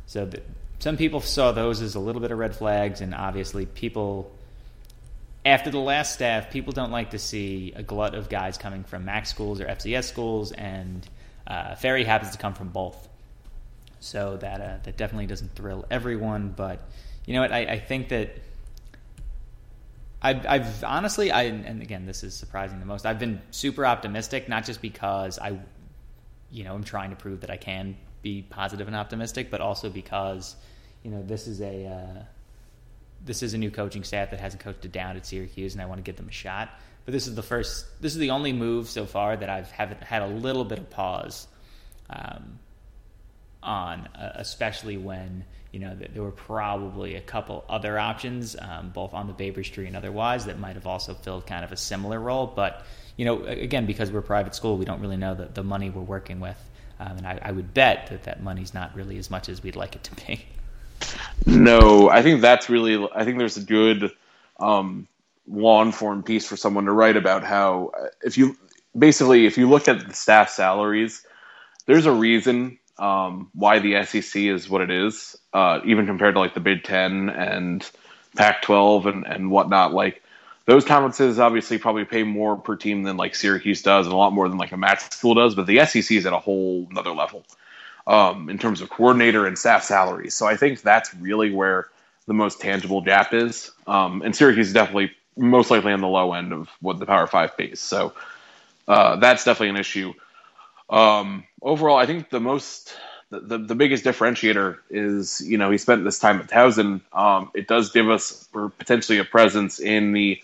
so 0.06 0.26
the, 0.26 0.42
some 0.80 0.98
people 0.98 1.22
saw 1.22 1.52
those 1.52 1.82
as 1.82 1.96
a 1.96 2.00
little 2.00 2.22
bit 2.22 2.32
of 2.32 2.38
red 2.38 2.56
flags, 2.56 3.02
and 3.02 3.14
obviously 3.16 3.66
people. 3.66 4.32
After 5.44 5.70
the 5.70 5.80
last 5.80 6.14
staff, 6.16 6.50
people 6.50 6.74
don't 6.74 6.90
like 6.90 7.12
to 7.12 7.20
see 7.20 7.72
a 7.76 7.84
glut 7.84 8.16
of 8.16 8.30
guys 8.30 8.58
coming 8.58 8.84
from 8.84 9.06
MAC 9.06 9.28
schools 9.28 9.62
or 9.62 9.66
FCS 9.66 10.06
schools, 10.06 10.52
and 10.52 11.08
uh, 11.46 11.76
Ferry 11.76 12.04
happens 12.04 12.32
to 12.32 12.40
come 12.40 12.56
from 12.56 12.70
both. 12.70 13.08
So 14.06 14.38
that 14.38 14.62
uh, 14.62 14.78
that 14.84 14.98
definitely 14.98 15.26
doesn't 15.26 15.56
thrill 15.56 15.84
everyone, 15.90 16.54
but 16.56 16.80
you 17.26 17.34
know 17.34 17.42
what? 17.42 17.52
I, 17.52 17.62
I 17.66 17.80
think 17.80 18.10
that 18.10 18.38
I've, 20.22 20.46
I've, 20.46 20.84
honestly, 20.84 21.32
I 21.32 21.44
and 21.44 21.82
again, 21.82 22.06
this 22.06 22.24
is 22.24 22.36
surprising 22.36 22.80
the 22.80 22.86
most. 22.86 23.08
I've 23.08 23.18
been 23.18 23.42
super 23.50 23.84
optimistic, 23.84 24.48
not 24.48 24.64
just 24.64 24.80
because 24.80 25.40
I, 25.40 25.58
you 26.52 26.64
know, 26.64 26.76
I'm 26.76 26.84
trying 26.84 27.10
to 27.10 27.16
prove 27.16 27.42
that 27.42 27.50
I 27.50 27.58
can 27.58 27.98
be 28.22 28.44
positive 28.44 28.86
and 28.86 28.96
optimistic, 28.96 29.50
but 29.50 29.60
also 29.60 29.90
because, 29.90 30.56
you 31.04 31.10
know, 31.10 31.24
this 31.24 31.48
is 31.48 31.62
a 31.62 31.88
uh, 31.88 32.24
this 33.26 33.42
is 33.42 33.56
a 33.56 33.58
new 33.58 33.72
coaching 33.72 34.04
staff 34.04 34.30
that 34.30 34.40
hasn't 34.40 34.62
coached 34.62 34.86
it 34.86 34.92
down 34.92 35.18
at 35.18 35.26
Syracuse, 35.26 35.74
and 35.74 35.82
I 35.82 35.88
want 35.88 35.98
to 35.98 36.04
give 36.04 36.16
them 36.16 36.30
a 36.30 36.32
shot. 36.32 36.70
But 37.06 37.14
this 37.14 37.26
is 37.26 37.34
the 37.34 37.44
first, 37.44 37.86
this 38.02 38.14
is 38.14 38.20
the 38.20 38.30
only 38.30 38.54
move 38.54 38.88
so 38.88 39.08
far 39.08 39.36
that 39.36 39.50
I've 39.50 39.72
haven't 39.72 40.04
had 40.04 40.22
a 40.22 40.28
little 40.28 40.64
bit 40.64 40.78
of 40.78 40.92
pause 40.92 41.48
um, 42.10 42.60
on, 43.66 44.08
uh, 44.16 44.34
especially 44.36 44.98
when 44.98 45.44
you 45.72 45.80
know 45.80 45.96
there 46.14 46.24
were 46.24 46.32
probably 46.32 47.16
a 47.16 47.22
couple 47.22 47.66
other 47.68 48.00
options, 48.00 48.56
um, 48.60 48.92
both 48.94 49.14
on 49.14 49.28
the 49.28 49.34
Babers 49.34 49.72
tree 49.72 49.88
and 49.88 49.96
otherwise, 49.96 50.46
that 50.46 50.60
might 50.60 50.76
have 50.76 50.88
also 50.88 51.14
filled 51.14 51.46
kind 51.46 51.66
of 51.66 51.72
a 51.72 51.78
similar 51.78 52.20
role. 52.20 52.48
But 52.48 52.86
you 53.18 53.26
know, 53.26 53.44
again, 53.44 53.86
because 53.86 54.12
we're 54.12 54.20
a 54.20 54.24
private 54.24 54.56
school, 54.56 54.78
we 54.78 54.86
don't 54.86 55.02
really 55.02 55.18
know 55.18 55.36
the, 55.36 55.46
the 55.46 55.64
money 55.64 55.90
we're 55.90 56.02
working 56.02 56.40
with. 56.40 56.58
Um, 57.00 57.18
and 57.18 57.28
I, 57.28 57.40
I, 57.42 57.52
would 57.52 57.74
bet 57.74 58.08
that 58.08 58.24
that 58.24 58.42
money's 58.42 58.74
not 58.74 58.96
really 58.96 59.18
as 59.18 59.30
much 59.30 59.50
as 59.50 59.62
we'd 59.62 59.76
like 59.76 59.98
it 59.98 60.04
to 60.06 60.16
be. 60.16 60.46
No, 61.46 62.10
I 62.10 62.22
think 62.22 62.42
that's 62.42 62.70
really. 62.70 63.08
I 63.14 63.26
think 63.26 63.38
there's 63.38 63.58
a 63.58 63.64
good 63.64 64.12
um, 64.60 65.08
law-informed 65.48 66.26
piece 66.26 66.48
for 66.48 66.56
someone 66.56 66.86
to 66.86 66.92
write 66.92 67.18
about 67.18 67.44
how 67.44 67.92
if 68.24 68.38
you 68.38 68.56
basically 68.98 69.46
if 69.46 69.58
you 69.58 69.70
look 69.70 69.88
at 69.88 70.08
the 70.08 70.14
staff 70.14 70.50
salaries, 70.50 71.26
there's 71.86 72.06
a 72.06 72.12
reason 72.12 72.80
um, 72.98 73.50
why 73.54 73.80
the 73.80 74.04
SEC 74.06 74.42
is 74.42 74.70
what 74.70 74.82
it 74.82 74.90
is, 74.90 75.36
uh, 75.54 75.80
even 75.86 76.06
compared 76.06 76.36
to 76.36 76.40
like 76.40 76.54
the 76.54 76.60
Big 76.60 76.84
Ten 76.84 77.30
and 77.30 77.90
Pac-12 78.36 79.06
and 79.06 79.28
and 79.28 79.52
whatnot. 79.52 79.94
Like 79.94 80.22
those 80.66 80.86
conferences 80.86 81.40
obviously 81.40 81.78
probably 81.78 82.06
pay 82.06 82.24
more 82.24 82.58
per 82.58 82.76
team 82.76 83.04
than 83.04 83.18
like 83.18 83.36
Syracuse 83.36 83.82
does, 83.82 84.06
and 84.06 84.14
a 84.14 84.18
lot 84.18 84.34
more 84.34 84.50
than 84.50 84.58
like 84.58 84.72
a 84.72 84.78
MAC 84.78 85.14
school 85.14 85.34
does. 85.34 85.56
But 85.56 85.68
the 85.68 85.86
SEC 85.86 86.12
is 86.12 86.26
at 86.26 86.34
a 86.34 86.40
whole 86.40 86.88
another 86.90 87.12
level 87.12 87.46
um, 88.08 88.50
in 88.50 88.58
terms 88.58 88.82
of 88.82 88.90
coordinator 88.90 89.46
and 89.46 89.58
staff 89.58 89.84
salaries. 89.84 90.34
So 90.34 90.48
I 90.48 90.56
think 90.56 90.82
that's 90.82 91.14
really 91.16 91.52
where 91.52 91.90
the 92.28 92.34
most 92.34 92.60
tangible 92.60 93.02
gap 93.02 93.34
is. 93.34 93.72
Um, 93.88 94.22
and 94.22 94.36
Syracuse 94.36 94.68
is 94.68 94.74
definitely 94.74 95.12
most 95.38 95.70
likely 95.70 95.92
on 95.92 96.02
the 96.02 96.08
low 96.08 96.34
end 96.34 96.54
of 96.54 96.70
what 96.82 97.00
the 97.00 97.06
Power 97.06 97.28
Five 97.28 97.58
pays. 97.58 97.80
So 97.80 98.14
uh, 98.88 99.18
that's 99.18 99.44
definitely 99.44 99.70
an 99.70 99.78
issue. 99.78 100.14
Um, 100.90 101.46
overall, 101.62 101.98
I 101.98 102.06
think 102.06 102.30
the 102.30 102.40
most 102.40 102.96
the, 103.30 103.40
the, 103.40 103.58
the, 103.58 103.76
biggest 103.76 104.04
differentiator 104.04 104.78
is 104.90 105.42
you 105.42 105.58
know 105.58 105.72
he 105.72 105.78
spent 105.78 106.04
this 106.04 106.20
time 106.20 106.40
at 106.40 106.48
Towson. 106.48 107.02
Um, 107.12 107.52
it 107.56 107.68
does 107.68 107.92
give 107.92 108.10
us 108.10 108.48
potentially 108.78 109.18
a 109.18 109.26
presence 109.26 109.80
in 109.80 110.14
the 110.14 110.42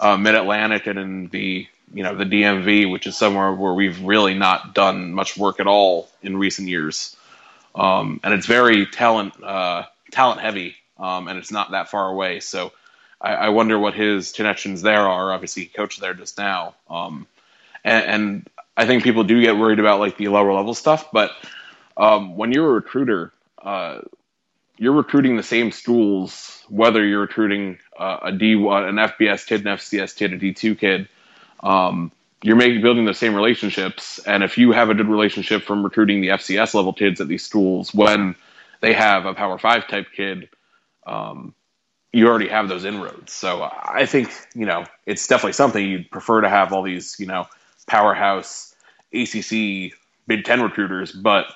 uh, 0.00 0.16
Mid 0.16 0.34
Atlantic 0.34 0.86
and 0.86 0.98
in 0.98 1.28
the 1.28 1.66
you 1.92 2.02
know 2.02 2.14
the 2.16 2.24
DMV, 2.24 2.90
which 2.90 3.06
is 3.06 3.16
somewhere 3.16 3.52
where 3.52 3.72
we've 3.72 4.00
really 4.02 4.34
not 4.34 4.74
done 4.74 5.12
much 5.12 5.36
work 5.36 5.60
at 5.60 5.66
all 5.66 6.08
in 6.22 6.36
recent 6.36 6.68
years. 6.68 7.16
Um, 7.74 8.20
and 8.22 8.34
it's 8.34 8.46
very 8.46 8.86
talent 8.86 9.42
uh, 9.42 9.84
talent 10.10 10.40
heavy, 10.40 10.76
um, 10.98 11.28
and 11.28 11.38
it's 11.38 11.52
not 11.52 11.72
that 11.72 11.88
far 11.88 12.08
away. 12.08 12.40
So 12.40 12.72
I, 13.20 13.34
I, 13.34 13.48
wonder 13.48 13.78
what 13.78 13.94
his 13.94 14.32
connections 14.32 14.82
there 14.82 15.08
are. 15.08 15.32
Obviously, 15.32 15.64
he 15.64 15.68
coached 15.68 16.00
there 16.00 16.14
just 16.14 16.38
now, 16.38 16.74
um, 16.88 17.26
and, 17.82 18.04
and, 18.04 18.50
I 18.76 18.86
think 18.86 19.04
people 19.04 19.24
do 19.24 19.40
get 19.40 19.56
worried 19.56 19.78
about 19.78 20.00
like 20.00 20.16
the 20.16 20.28
lower 20.28 20.52
level 20.52 20.74
stuff. 20.74 21.10
But 21.12 21.30
um, 21.96 22.36
when 22.36 22.52
you're 22.52 22.68
a 22.68 22.72
recruiter, 22.72 23.32
uh, 23.62 24.00
you're 24.76 24.92
recruiting 24.92 25.36
the 25.36 25.42
same 25.42 25.70
schools, 25.70 26.64
whether 26.68 27.04
you're 27.04 27.20
recruiting 27.20 27.78
uh, 27.98 28.18
a 28.22 28.32
D1, 28.32 28.88
an 28.88 28.96
FBS 28.96 29.46
kid, 29.46 29.66
an 29.66 29.76
FCS 29.76 30.16
kid, 30.16 30.32
a 30.32 30.38
D2 30.38 30.78
kid. 30.78 31.08
Um, 31.62 32.10
you're 32.42 32.56
making 32.56 32.82
building 32.82 33.04
the 33.04 33.14
same 33.14 33.34
relationships, 33.34 34.18
and 34.26 34.42
if 34.42 34.58
you 34.58 34.72
have 34.72 34.90
a 34.90 34.94
good 34.94 35.08
relationship 35.08 35.62
from 35.62 35.82
recruiting 35.82 36.20
the 36.20 36.28
FCS 36.28 36.74
level 36.74 36.92
kids 36.92 37.20
at 37.20 37.28
these 37.28 37.42
schools, 37.42 37.94
when 37.94 38.34
they 38.82 38.92
have 38.92 39.24
a 39.24 39.32
Power 39.32 39.58
Five 39.58 39.88
type 39.88 40.08
kid, 40.14 40.50
um, 41.06 41.54
you 42.12 42.28
already 42.28 42.48
have 42.48 42.68
those 42.68 42.84
inroads. 42.84 43.32
So 43.32 43.62
I 43.62 44.04
think 44.04 44.30
you 44.54 44.66
know 44.66 44.84
it's 45.06 45.26
definitely 45.26 45.54
something 45.54 45.88
you'd 45.88 46.10
prefer 46.10 46.42
to 46.42 46.48
have 46.50 46.72
all 46.72 46.82
these 46.82 47.16
you 47.18 47.26
know 47.26 47.46
powerhouse 47.86 48.74
ACC 49.12 49.92
Big 50.26 50.44
Ten 50.44 50.62
recruiters, 50.62 51.12
but 51.12 51.46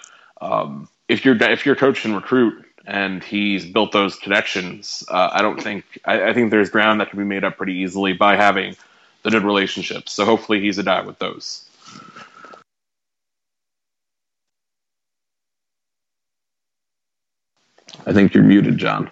um, 0.41 0.89
if 1.09 1.25
you're 1.25 1.37
if 1.43 1.67
you're 1.67 1.77
coach 1.77 2.05
and 2.05 2.15
recruit 2.15 2.65
and 2.87 3.23
he's 3.23 3.67
built 3.67 3.93
those 3.93 4.17
connections, 4.17 5.05
uh, 5.09 5.31
I 5.33 5.43
don't 5.43 5.63
think 5.63 5.85
I, 6.05 6.31
I, 6.31 6.35
think 6.35 6.51
there's 6.51 6.71
ground 6.71 7.01
that 7.01 7.11
can 7.11 7.19
be 7.19 7.25
made 7.25 7.45
up 7.45 7.57
pretty 7.57 7.75
easily 7.75 8.13
by 8.13 8.37
having 8.37 8.77
the 9.23 9.31
good 9.31 9.45
relationships. 9.45 10.13
So 10.13 10.25
hopefully 10.25 10.61
he's 10.61 10.79
a 10.79 10.83
guy 10.83 11.01
with 11.03 11.19
those. 11.19 11.65
I 18.07 18.13
think 18.13 18.33
you're 18.33 18.45
muted, 18.45 18.79
John. 18.79 19.11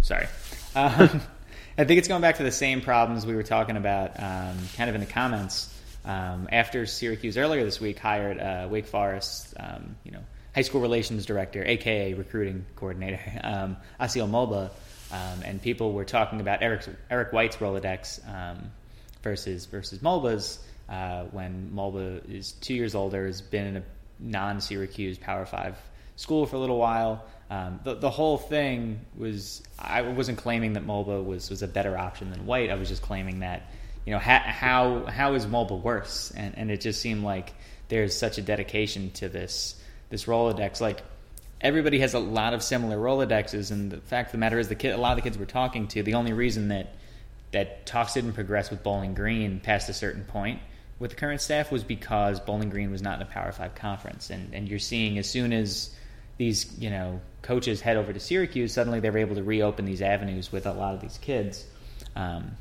Sorry. 0.00 0.26
Um, 0.74 1.20
I 1.78 1.84
think 1.84 1.98
it's 1.98 2.08
going 2.08 2.22
back 2.22 2.36
to 2.38 2.42
the 2.42 2.50
same 2.50 2.80
problems 2.80 3.24
we 3.24 3.36
were 3.36 3.44
talking 3.44 3.76
about, 3.76 4.10
um, 4.18 4.56
kind 4.76 4.88
of 4.90 4.96
in 4.96 5.00
the 5.00 5.06
comments. 5.06 5.72
Um, 6.08 6.48
after 6.50 6.86
Syracuse 6.86 7.36
earlier 7.36 7.62
this 7.64 7.82
week 7.82 7.98
hired 7.98 8.40
uh, 8.40 8.66
Wake 8.70 8.86
Forest, 8.86 9.52
um, 9.60 9.94
you 10.04 10.10
know, 10.10 10.24
high 10.54 10.62
school 10.62 10.80
relations 10.80 11.26
director, 11.26 11.62
aka 11.62 12.14
recruiting 12.14 12.64
coordinator, 12.76 13.20
um, 13.44 13.76
Asiel 14.00 14.26
Mulba, 14.26 14.70
um, 15.12 15.42
and 15.44 15.60
people 15.60 15.92
were 15.92 16.06
talking 16.06 16.40
about 16.40 16.62
Eric 16.62 16.86
Eric 17.10 17.34
White's 17.34 17.56
Rolodex 17.56 18.26
um, 18.26 18.70
versus 19.22 19.66
versus 19.66 19.98
Mulba's. 19.98 20.58
Uh, 20.88 21.24
when 21.24 21.70
Mulba 21.74 22.26
is 22.32 22.52
two 22.52 22.72
years 22.72 22.94
older, 22.94 23.26
has 23.26 23.42
been 23.42 23.66
in 23.66 23.76
a 23.76 23.82
non-Syracuse 24.18 25.18
Power 25.18 25.44
Five 25.44 25.76
school 26.16 26.46
for 26.46 26.56
a 26.56 26.58
little 26.58 26.78
while. 26.78 27.22
Um, 27.50 27.80
the 27.84 27.96
the 27.96 28.08
whole 28.08 28.38
thing 28.38 29.00
was 29.14 29.62
I 29.78 30.00
wasn't 30.00 30.38
claiming 30.38 30.72
that 30.72 30.86
Mulba 30.86 31.22
was 31.22 31.50
was 31.50 31.60
a 31.60 31.68
better 31.68 31.98
option 31.98 32.30
than 32.30 32.46
White. 32.46 32.70
I 32.70 32.76
was 32.76 32.88
just 32.88 33.02
claiming 33.02 33.40
that 33.40 33.70
you 34.08 34.14
know 34.14 34.20
how 34.20 34.38
how, 34.38 35.04
how 35.04 35.34
is 35.34 35.44
Mulba 35.44 35.78
worse? 35.78 36.32
And 36.34 36.56
and 36.56 36.70
it 36.70 36.80
just 36.80 36.98
seemed 36.98 37.24
like 37.24 37.52
there's 37.88 38.16
such 38.16 38.38
a 38.38 38.42
dedication 38.42 39.10
to 39.10 39.28
this 39.28 39.78
this 40.08 40.24
Rolodex. 40.24 40.80
Like 40.80 41.02
everybody 41.60 41.98
has 41.98 42.14
a 42.14 42.18
lot 42.18 42.54
of 42.54 42.62
similar 42.62 42.96
Rolodexes, 42.96 43.70
and 43.70 43.90
the 43.90 43.98
fact 43.98 44.28
of 44.28 44.32
the 44.32 44.38
matter 44.38 44.58
is, 44.58 44.68
the 44.68 44.76
kid, 44.76 44.94
a 44.94 44.96
lot 44.96 45.10
of 45.10 45.16
the 45.16 45.22
kids 45.28 45.36
we're 45.36 45.44
talking 45.44 45.88
to, 45.88 46.02
the 46.02 46.14
only 46.14 46.32
reason 46.32 46.68
that 46.68 46.94
that 47.50 47.84
talks 47.84 48.14
didn't 48.14 48.32
progress 48.32 48.70
with 48.70 48.82
Bowling 48.82 49.12
Green 49.12 49.60
past 49.60 49.90
a 49.90 49.92
certain 49.92 50.24
point 50.24 50.60
with 50.98 51.10
the 51.10 51.16
current 51.18 51.42
staff 51.42 51.70
was 51.70 51.84
because 51.84 52.40
Bowling 52.40 52.70
Green 52.70 52.90
was 52.90 53.02
not 53.02 53.16
in 53.16 53.26
a 53.26 53.30
Power 53.30 53.52
Five 53.52 53.74
conference, 53.74 54.30
and 54.30 54.54
and 54.54 54.70
you're 54.70 54.78
seeing 54.78 55.18
as 55.18 55.28
soon 55.28 55.52
as 55.52 55.94
these 56.38 56.78
you 56.78 56.88
know 56.88 57.20
coaches 57.42 57.82
head 57.82 57.98
over 57.98 58.14
to 58.14 58.20
Syracuse, 58.20 58.72
suddenly 58.72 59.00
they're 59.00 59.18
able 59.18 59.34
to 59.34 59.44
reopen 59.44 59.84
these 59.84 60.00
avenues 60.00 60.50
with 60.50 60.64
a 60.64 60.72
lot 60.72 60.94
of 60.94 61.02
these 61.02 61.18
kids, 61.18 61.66
um, 62.16 62.52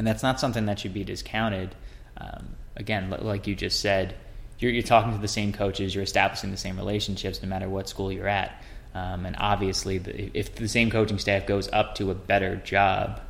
and 0.00 0.06
that's 0.06 0.22
not 0.22 0.40
something 0.40 0.64
that 0.64 0.78
should 0.78 0.94
be 0.94 1.04
discounted. 1.04 1.74
Um, 2.16 2.56
again, 2.74 3.14
like 3.20 3.46
you 3.46 3.54
just 3.54 3.80
said, 3.80 4.14
you're, 4.58 4.72
you're 4.72 4.82
talking 4.82 5.12
to 5.12 5.18
the 5.18 5.28
same 5.28 5.52
coaches, 5.52 5.94
you're 5.94 6.02
establishing 6.02 6.50
the 6.50 6.56
same 6.56 6.78
relationships 6.78 7.42
no 7.42 7.50
matter 7.50 7.68
what 7.68 7.86
school 7.86 8.10
you're 8.10 8.26
at. 8.26 8.64
Um, 8.94 9.26
and 9.26 9.36
obviously, 9.38 9.98
the, 9.98 10.30
if 10.32 10.54
the 10.54 10.68
same 10.68 10.90
coaching 10.90 11.18
staff 11.18 11.44
goes 11.46 11.68
up 11.70 11.96
to 11.96 12.10
a 12.10 12.14
better 12.14 12.56
job, 12.56 13.20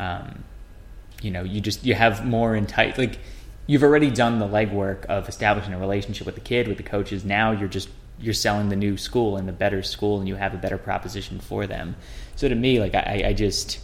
um, 0.00 0.42
you 1.22 1.30
know, 1.30 1.44
you 1.44 1.60
just 1.60 1.86
you 1.86 1.94
have 1.94 2.26
more 2.26 2.60
tight 2.62 2.98
like 2.98 3.20
you've 3.68 3.84
already 3.84 4.10
done 4.10 4.40
the 4.40 4.48
legwork 4.48 5.04
of 5.04 5.28
establishing 5.28 5.74
a 5.74 5.78
relationship 5.78 6.26
with 6.26 6.34
the 6.34 6.40
kid 6.40 6.66
with 6.66 6.76
the 6.76 6.82
coaches. 6.82 7.24
Now 7.24 7.52
you're 7.52 7.68
just 7.68 7.88
you're 8.18 8.34
selling 8.34 8.68
the 8.68 8.74
new 8.74 8.96
school 8.96 9.36
and 9.36 9.46
the 9.46 9.52
better 9.52 9.80
school, 9.84 10.18
and 10.18 10.26
you 10.26 10.34
have 10.34 10.54
a 10.54 10.58
better 10.58 10.76
proposition 10.76 11.38
for 11.38 11.68
them. 11.68 11.94
So 12.34 12.48
to 12.48 12.54
me, 12.56 12.80
like 12.80 12.96
I, 12.96 13.26
I 13.26 13.32
just 13.32 13.78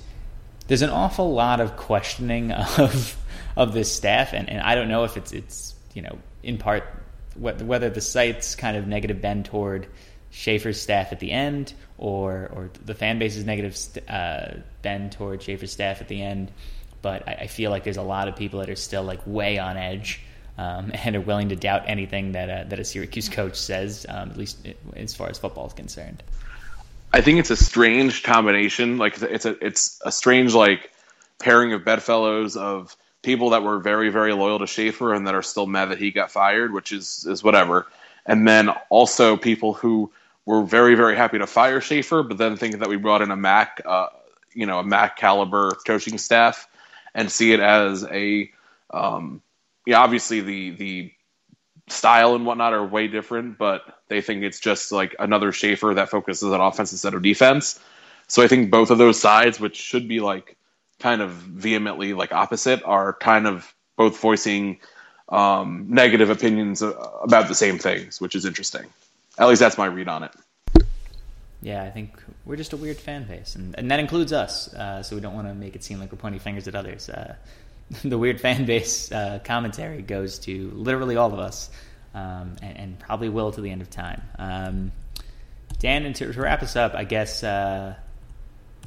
there's 0.67 0.83
an 0.83 0.91
awful 0.91 1.33
lot 1.33 1.61
of 1.61 1.77
questioning 1.77 2.53
of 2.79 3.17
of 3.57 3.73
this 3.73 3.95
staff, 3.95 4.33
and, 4.33 4.49
and 4.49 4.61
I 4.61 4.75
don't 4.75 4.89
know 4.89 5.05
if 5.05 5.17
it's 5.17 5.33
it's 5.33 5.75
you 5.95 6.03
know 6.03 6.19
in 6.43 6.59
part 6.59 6.85
whether 7.37 7.89
the 7.89 8.01
site's 8.01 8.55
kind 8.55 8.77
of 8.77 8.87
negative 8.87 9.21
bend 9.21 9.47
toward 9.47 9.87
Shafer's 10.31 10.81
staff 10.81 11.13
at 11.13 11.21
the 11.21 11.31
end, 11.31 11.75
or 11.99 12.51
or 12.53 12.71
the 12.85 12.95
fan 12.95 13.19
base's 13.19 13.45
negative 13.45 13.79
uh, 14.09 14.55
bend 14.83 15.13
toward 15.13 15.43
Shafer's 15.43 15.73
staff 15.73 16.01
at 16.01 16.09
the 16.09 16.23
end. 16.23 16.51
But 17.01 17.29
I, 17.29 17.33
I, 17.33 17.47
feel 17.49 17.71
like 17.71 17.83
there's 17.83 17.97
a 17.97 18.03
lot 18.03 18.29
of 18.29 18.37
people 18.37 18.61
that 18.61 18.71
are 18.71 18.77
still 18.77 19.03
like 19.03 19.21
way 19.27 19.59
on 19.59 19.77
edge 19.77 20.21
um, 20.57 20.93
and 21.05 21.17
are 21.17 21.21
willing 21.21 21.49
to 21.51 21.57
doubt 21.57 21.85
anything 21.87 22.33
that 22.33 22.49
a, 22.49 22.69
that 22.69 22.79
a 22.79 22.85
Syracuse 22.85 23.29
coach 23.29 23.57
says, 23.57 24.07
um, 24.09 24.31
at 24.31 24.37
least 24.37 24.67
as 24.97 25.15
far 25.15 25.29
as 25.29 25.39
football 25.39 25.67
is 25.67 25.73
concerned. 25.73 26.23
I 27.13 27.21
think 27.21 27.39
it's 27.39 27.51
a 27.51 27.57
strange 27.57 28.23
combination. 28.23 28.99
Like 28.99 29.21
it's 29.21 29.45
a 29.45 29.65
it's 29.65 30.01
a 30.05 30.11
strange 30.13 30.55
like 30.55 30.91
pairing 31.39 31.73
of 31.73 31.85
bedfellows 31.85 32.57
of 32.57 32.97
people 33.23 33.51
that 33.51 33.63
were 33.63 33.79
very 33.79 34.09
very 34.09 34.33
loyal 34.33 34.59
to 34.61 34.67
Shafer 34.67 35.13
and 35.13 35.27
that 35.27 35.35
are 35.35 35.43
still 35.43 35.67
mad 35.67 35.91
that 35.91 35.99
he 35.99 36.11
got 36.11 36.31
fired, 36.31 36.73
which 36.73 36.93
is 36.93 37.27
is 37.29 37.45
whatever. 37.45 37.87
And 38.25 38.47
then 38.49 38.71
also 38.89 39.37
people 39.37 39.75
who 39.75 40.11
we're 40.47 40.63
very 40.63 40.95
very 40.95 41.17
happy 41.17 41.39
to 41.39 41.47
fire 41.47 41.81
Shafer, 41.81 42.23
but 42.23 42.39
then 42.39 42.57
thinking 42.57 42.81
that 42.81 42.89
we 42.89 42.97
brought 42.97 43.23
in 43.23 43.31
a 43.31 43.37
Mac, 43.37 43.83
uh, 43.85 44.07
you 44.55 44.67
know, 44.67 44.79
a 44.79 44.85
Mac 44.85 45.17
caliber 45.17 45.71
coaching 45.87 46.19
staff, 46.19 46.67
and 47.15 47.31
see 47.31 47.53
it 47.53 47.61
as 47.61 48.05
a, 48.05 48.51
um, 48.91 49.43
yeah, 49.87 50.01
obviously 50.01 50.41
the 50.41 50.71
the 50.71 51.13
style 51.89 52.35
and 52.35 52.47
whatnot 52.47 52.73
are 52.73 52.87
way 52.87 53.09
different, 53.09 53.59
but 53.59 53.83
they 54.09 54.21
think 54.21 54.43
it's 54.43 54.61
just 54.61 54.93
like 54.93 55.15
another 55.19 55.53
Shafer 55.53 55.95
that 55.95 56.11
focuses 56.11 56.53
on 56.53 56.61
offense 56.61 56.93
instead 56.93 57.15
of 57.15 57.23
defense. 57.23 57.81
So 58.29 58.43
I 58.43 58.49
think 58.49 58.71
both 58.71 58.91
of 58.91 58.99
those 58.99 59.21
sides, 59.21 59.61
which 59.61 59.77
should 59.77 60.09
be 60.09 60.21
like 60.21 60.57
kind 61.01 61.21
of 61.21 61.31
vehemently 61.31 62.15
like 62.15 62.33
opposite, 62.33 62.83
are 62.85 63.13
kind 63.13 63.47
of 63.47 63.75
both 63.97 64.19
voicing 64.19 64.79
um, 65.29 65.87
negative 65.89 66.31
opinions 66.31 66.83
about 66.83 67.49
the 67.49 67.55
same 67.55 67.79
things, 67.79 68.21
which 68.21 68.35
is 68.35 68.45
interesting. 68.45 68.87
At 69.39 69.49
least 69.49 69.61
that's 69.61 69.79
my 69.79 69.87
read 69.87 70.09
on 70.09 70.25
it. 70.25 70.33
Yeah, 71.63 71.85
I 71.85 71.91
think 71.91 72.21
we're 72.45 72.57
just 72.57 72.73
a 72.73 72.77
weird 72.77 72.97
fan 72.97 73.25
base, 73.25 73.55
and, 73.55 73.75
and 73.79 73.91
that 73.91 74.01
includes 74.01 74.33
us. 74.33 74.73
Uh, 74.75 75.03
so 75.03 75.15
we 75.15 75.23
don't 75.23 75.35
want 75.35 75.47
to 75.47 75.55
make 75.55 75.77
it 75.77 75.85
seem 75.85 76.01
like 76.01 76.11
we're 76.11 76.19
pointing 76.19 76.41
fingers 76.41 76.67
at 76.67 76.75
others. 76.75 77.09
Uh, 77.09 77.37
the 78.05 78.19
weird 78.19 78.41
fan 78.41 78.65
base 78.65 79.11
uh, 79.13 79.41
commentary 79.45 80.03
goes 80.03 80.39
to 80.41 80.71
literally 80.75 81.17
all 81.17 81.33
of 81.33 81.39
us, 81.39 81.71
um, 82.15 82.57
and, 82.63 82.77
and, 82.77 82.99
probably 82.99 83.29
will 83.29 83.53
to 83.53 83.61
the 83.61 83.71
end 83.71 83.83
of 83.83 83.91
time. 83.91 84.23
Um, 84.39 84.93
Dan, 85.79 86.05
and 86.05 86.15
to, 86.17 86.33
to, 86.33 86.41
wrap 86.41 86.63
us 86.63 86.77
up, 86.77 86.95
I 86.95 87.05
guess 87.05 87.43
uh, 87.43 87.95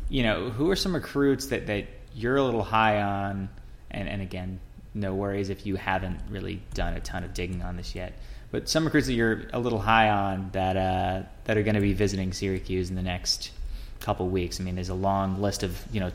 you 0.09 0.23
know 0.23 0.49
who 0.49 0.69
are 0.69 0.75
some 0.75 0.93
recruits 0.93 1.47
that 1.47 1.67
that 1.67 1.87
you're 2.13 2.37
a 2.37 2.43
little 2.43 2.63
high 2.63 3.01
on, 3.01 3.49
and, 3.91 4.07
and 4.07 4.21
again, 4.21 4.59
no 4.93 5.13
worries 5.13 5.49
if 5.49 5.65
you 5.65 5.75
haven't 5.75 6.19
really 6.29 6.61
done 6.73 6.93
a 6.93 6.99
ton 6.99 7.23
of 7.23 7.33
digging 7.33 7.61
on 7.61 7.77
this 7.77 7.95
yet 7.95 8.17
but 8.55 8.69
some 8.69 8.85
recruits 8.85 9.07
that 9.07 9.13
you're 9.13 9.43
a 9.51 9.59
little 9.59 9.79
high 9.79 10.09
on 10.09 10.49
that 10.53 10.77
uh, 10.77 11.23
that 11.43 11.57
are 11.57 11.63
going 11.63 11.75
to 11.75 11.81
be 11.81 11.91
visiting 11.91 12.31
Syracuse 12.31 12.89
in 12.89 12.95
the 12.95 13.01
next 13.01 13.51
couple 13.99 14.29
weeks. 14.29 14.61
I 14.61 14.63
mean, 14.63 14.75
there's 14.75 14.87
a 14.87 14.93
long 14.93 15.41
list 15.41 15.63
of 15.63 15.77
you 15.91 15.99
know 15.99 16.09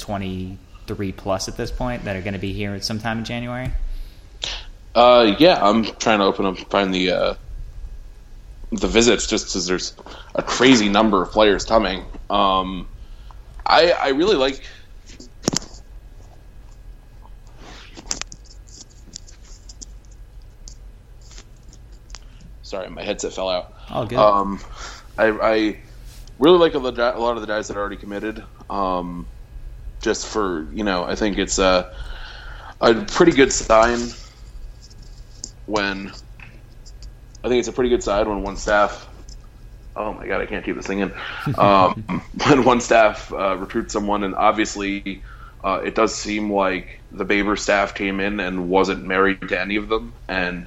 23 0.91 1.13
plus 1.13 1.49
at 1.49 1.57
this 1.57 1.71
point 1.71 2.05
that 2.05 2.17
are 2.17 2.21
going 2.21 2.35
to 2.35 2.41
be 2.41 2.53
here 2.53 2.75
at 2.75 2.85
sometime 2.85 3.19
in 3.19 3.25
January. 3.25 3.71
Uh, 4.95 5.37
yeah, 5.39 5.59
I'm 5.63 5.85
trying 5.85 6.19
to 6.19 6.25
open 6.25 6.47
up 6.47 6.59
find 6.71 6.93
the 6.93 7.13
uh, 7.13 7.35
the 8.73 8.89
visits 8.89 9.27
just 9.27 9.47
because 9.47 9.67
there's 9.67 9.95
a 10.35 10.43
crazy 10.43 10.89
number 10.89 11.23
of 11.23 11.31
players 11.31 11.65
coming. 11.65 12.05
Um, 12.29 12.89
I 13.65 13.93
I 13.93 14.09
really 14.09 14.37
like 14.37 14.63
Sorry, 22.63 22.89
my 22.89 23.03
headset 23.03 23.33
fell 23.33 23.49
out. 23.49 23.75
Oh, 23.91 24.07
good. 24.07 24.19
Um, 24.19 24.61
I, 25.19 25.27
I 25.27 25.79
really 26.39 26.59
like 26.59 26.75
a 26.75 26.79
lot 26.79 27.37
of 27.37 27.41
the 27.41 27.47
guys 27.47 27.67
that 27.67 27.77
are 27.77 27.81
already 27.81 27.97
committed. 27.97 28.45
Um, 28.69 29.27
just 30.01 30.27
for 30.27 30.67
you 30.73 30.85
know, 30.85 31.05
I 31.05 31.15
think 31.15 31.39
it's 31.39 31.59
a 31.59 31.95
a 32.81 32.95
pretty 32.95 33.33
good 33.33 33.53
sign 33.53 33.99
when 35.67 36.13
I 37.43 37.49
think 37.49 37.61
it's 37.61 37.69
a 37.69 37.73
pretty 37.73 37.91
good 37.91 38.03
sign 38.03 38.29
when 38.29 38.43
one 38.43 38.57
staff. 38.57 39.07
Oh 39.97 40.13
my 40.13 40.27
god, 40.27 40.41
I 40.41 40.47
can't 40.47 40.65
keep 40.65 40.77
this 40.77 40.87
thing 40.87 41.01
in. 41.01 41.13
Um, 41.59 42.23
when 42.47 42.65
one 42.65 42.81
staff 42.81 43.33
uh, 43.33 43.57
recruits 43.57 43.93
someone, 43.93 44.25
and 44.25 44.35
obviously, 44.35 45.23
uh, 45.65 45.81
it 45.85 45.95
does 45.95 46.15
seem 46.15 46.53
like 46.53 47.01
the 47.13 47.25
Baber 47.25 47.57
staff 47.57 47.95
came 47.95 48.21
in 48.21 48.41
and 48.41 48.69
wasn't 48.69 49.05
married 49.05 49.49
to 49.49 49.61
any 49.61 49.77
of 49.77 49.89
them, 49.89 50.13
and 50.29 50.67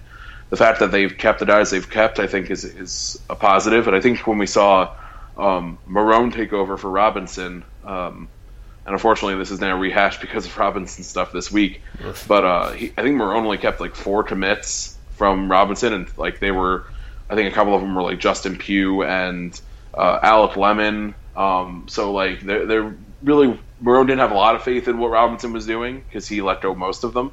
the 0.50 0.58
fact 0.58 0.80
that 0.82 0.92
they've 0.92 1.18
kept 1.18 1.40
the 1.40 1.46
guys 1.46 1.72
they've 1.72 1.90
kept, 1.90 2.20
I 2.20 2.28
think, 2.28 2.52
is 2.52 2.64
is 2.64 3.20
a 3.30 3.36
positive. 3.36 3.88
And 3.88 3.96
I 3.96 4.02
think 4.02 4.28
when 4.28 4.38
we 4.38 4.46
saw 4.46 4.94
um, 5.38 5.78
Marrone 5.90 6.32
take 6.34 6.54
over 6.54 6.78
for 6.78 6.90
Robinson, 6.90 7.64
um, 7.84 8.28
and 8.86 8.94
unfortunately 8.94 9.38
this 9.38 9.52
is 9.52 9.60
now 9.60 9.78
rehashed 9.78 10.22
because 10.22 10.46
of 10.46 10.58
Robinson 10.58 11.04
stuff 11.04 11.32
this 11.32 11.52
week, 11.52 11.82
but 12.28 12.44
uh, 12.44 12.72
he, 12.72 12.94
I 12.98 13.02
think 13.02 13.18
Marrone 13.18 13.38
only 13.38 13.58
kept 13.58 13.80
like 13.80 13.96
four 13.96 14.24
commits 14.24 14.98
from 15.16 15.50
Robinson, 15.50 15.94
and 15.94 16.18
like 16.18 16.40
they 16.40 16.52
were, 16.52 16.86
I 17.30 17.36
think 17.36 17.52
a 17.52 17.56
couple 17.56 17.76
of 17.76 17.82
them 17.82 17.96
were 17.96 18.04
like 18.04 18.20
Justin 18.20 18.58
Pugh 18.58 19.04
and 19.04 19.60
uh, 19.94 20.20
Alec 20.22 20.58
Lemon. 20.58 21.16
Um, 21.36 21.86
so 21.88 22.12
like 22.12 22.42
they're, 22.42 22.66
they're 22.66 22.96
really 23.24 23.60
Marrone 23.84 24.08
didn't 24.08 24.20
have 24.20 24.32
a 24.32 24.36
lot 24.36 24.56
of 24.56 24.64
faith 24.64 24.88
in 24.88 24.98
what 24.98 25.12
Robinson 25.12 25.52
was 25.52 25.66
doing 25.66 26.04
because 26.08 26.28
he 26.28 26.42
let 26.42 26.62
go 26.62 26.74
most 26.74 27.04
of 27.04 27.14
them, 27.14 27.32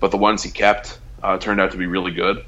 but 0.00 0.10
the 0.10 0.16
ones 0.16 0.42
he 0.42 0.50
kept 0.50 0.98
uh, 1.22 1.38
turned 1.38 1.60
out 1.60 1.72
to 1.72 1.78
be 1.78 1.86
really 1.86 2.12
good. 2.12 2.44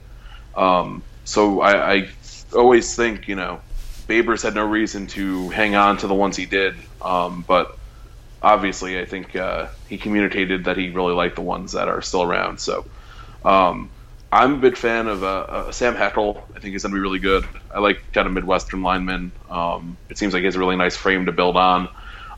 Um, 0.56 1.02
so 1.24 1.60
I, 1.60 1.92
I, 1.94 2.08
always 2.54 2.94
think, 2.94 3.26
you 3.26 3.34
know, 3.34 3.60
Babers 4.08 4.42
had 4.42 4.54
no 4.54 4.64
reason 4.64 5.06
to 5.08 5.48
hang 5.50 5.74
on 5.74 5.96
to 5.98 6.06
the 6.06 6.14
ones 6.14 6.36
he 6.36 6.46
did, 6.46 6.74
um, 7.02 7.44
but 7.46 7.78
obviously 8.44 9.00
I 9.00 9.06
think 9.06 9.34
uh, 9.34 9.66
he 9.88 9.96
communicated 9.96 10.64
that 10.64 10.76
he 10.76 10.90
really 10.90 11.14
liked 11.14 11.36
the 11.36 11.42
ones 11.42 11.72
that 11.72 11.88
are 11.88 12.02
still 12.02 12.22
around. 12.22 12.60
So 12.60 12.84
um, 13.44 13.90
I'm 14.30 14.54
a 14.54 14.58
big 14.58 14.76
fan 14.76 15.08
of 15.08 15.24
uh, 15.24 15.26
uh, 15.26 15.72
Sam 15.72 15.94
Heckel. 15.94 16.42
I 16.54 16.60
think 16.60 16.72
he's 16.72 16.82
going 16.82 16.92
to 16.92 16.96
be 16.96 17.00
really 17.00 17.18
good. 17.18 17.46
I 17.72 17.78
like 17.78 18.12
kind 18.12 18.26
of 18.26 18.34
Midwestern 18.34 18.82
linemen. 18.82 19.32
Um, 19.48 19.96
it 20.10 20.18
seems 20.18 20.34
like 20.34 20.42
he 20.42 20.44
has 20.44 20.56
a 20.56 20.58
really 20.58 20.76
nice 20.76 20.94
frame 20.94 21.26
to 21.26 21.32
build 21.32 21.56
on. 21.56 21.88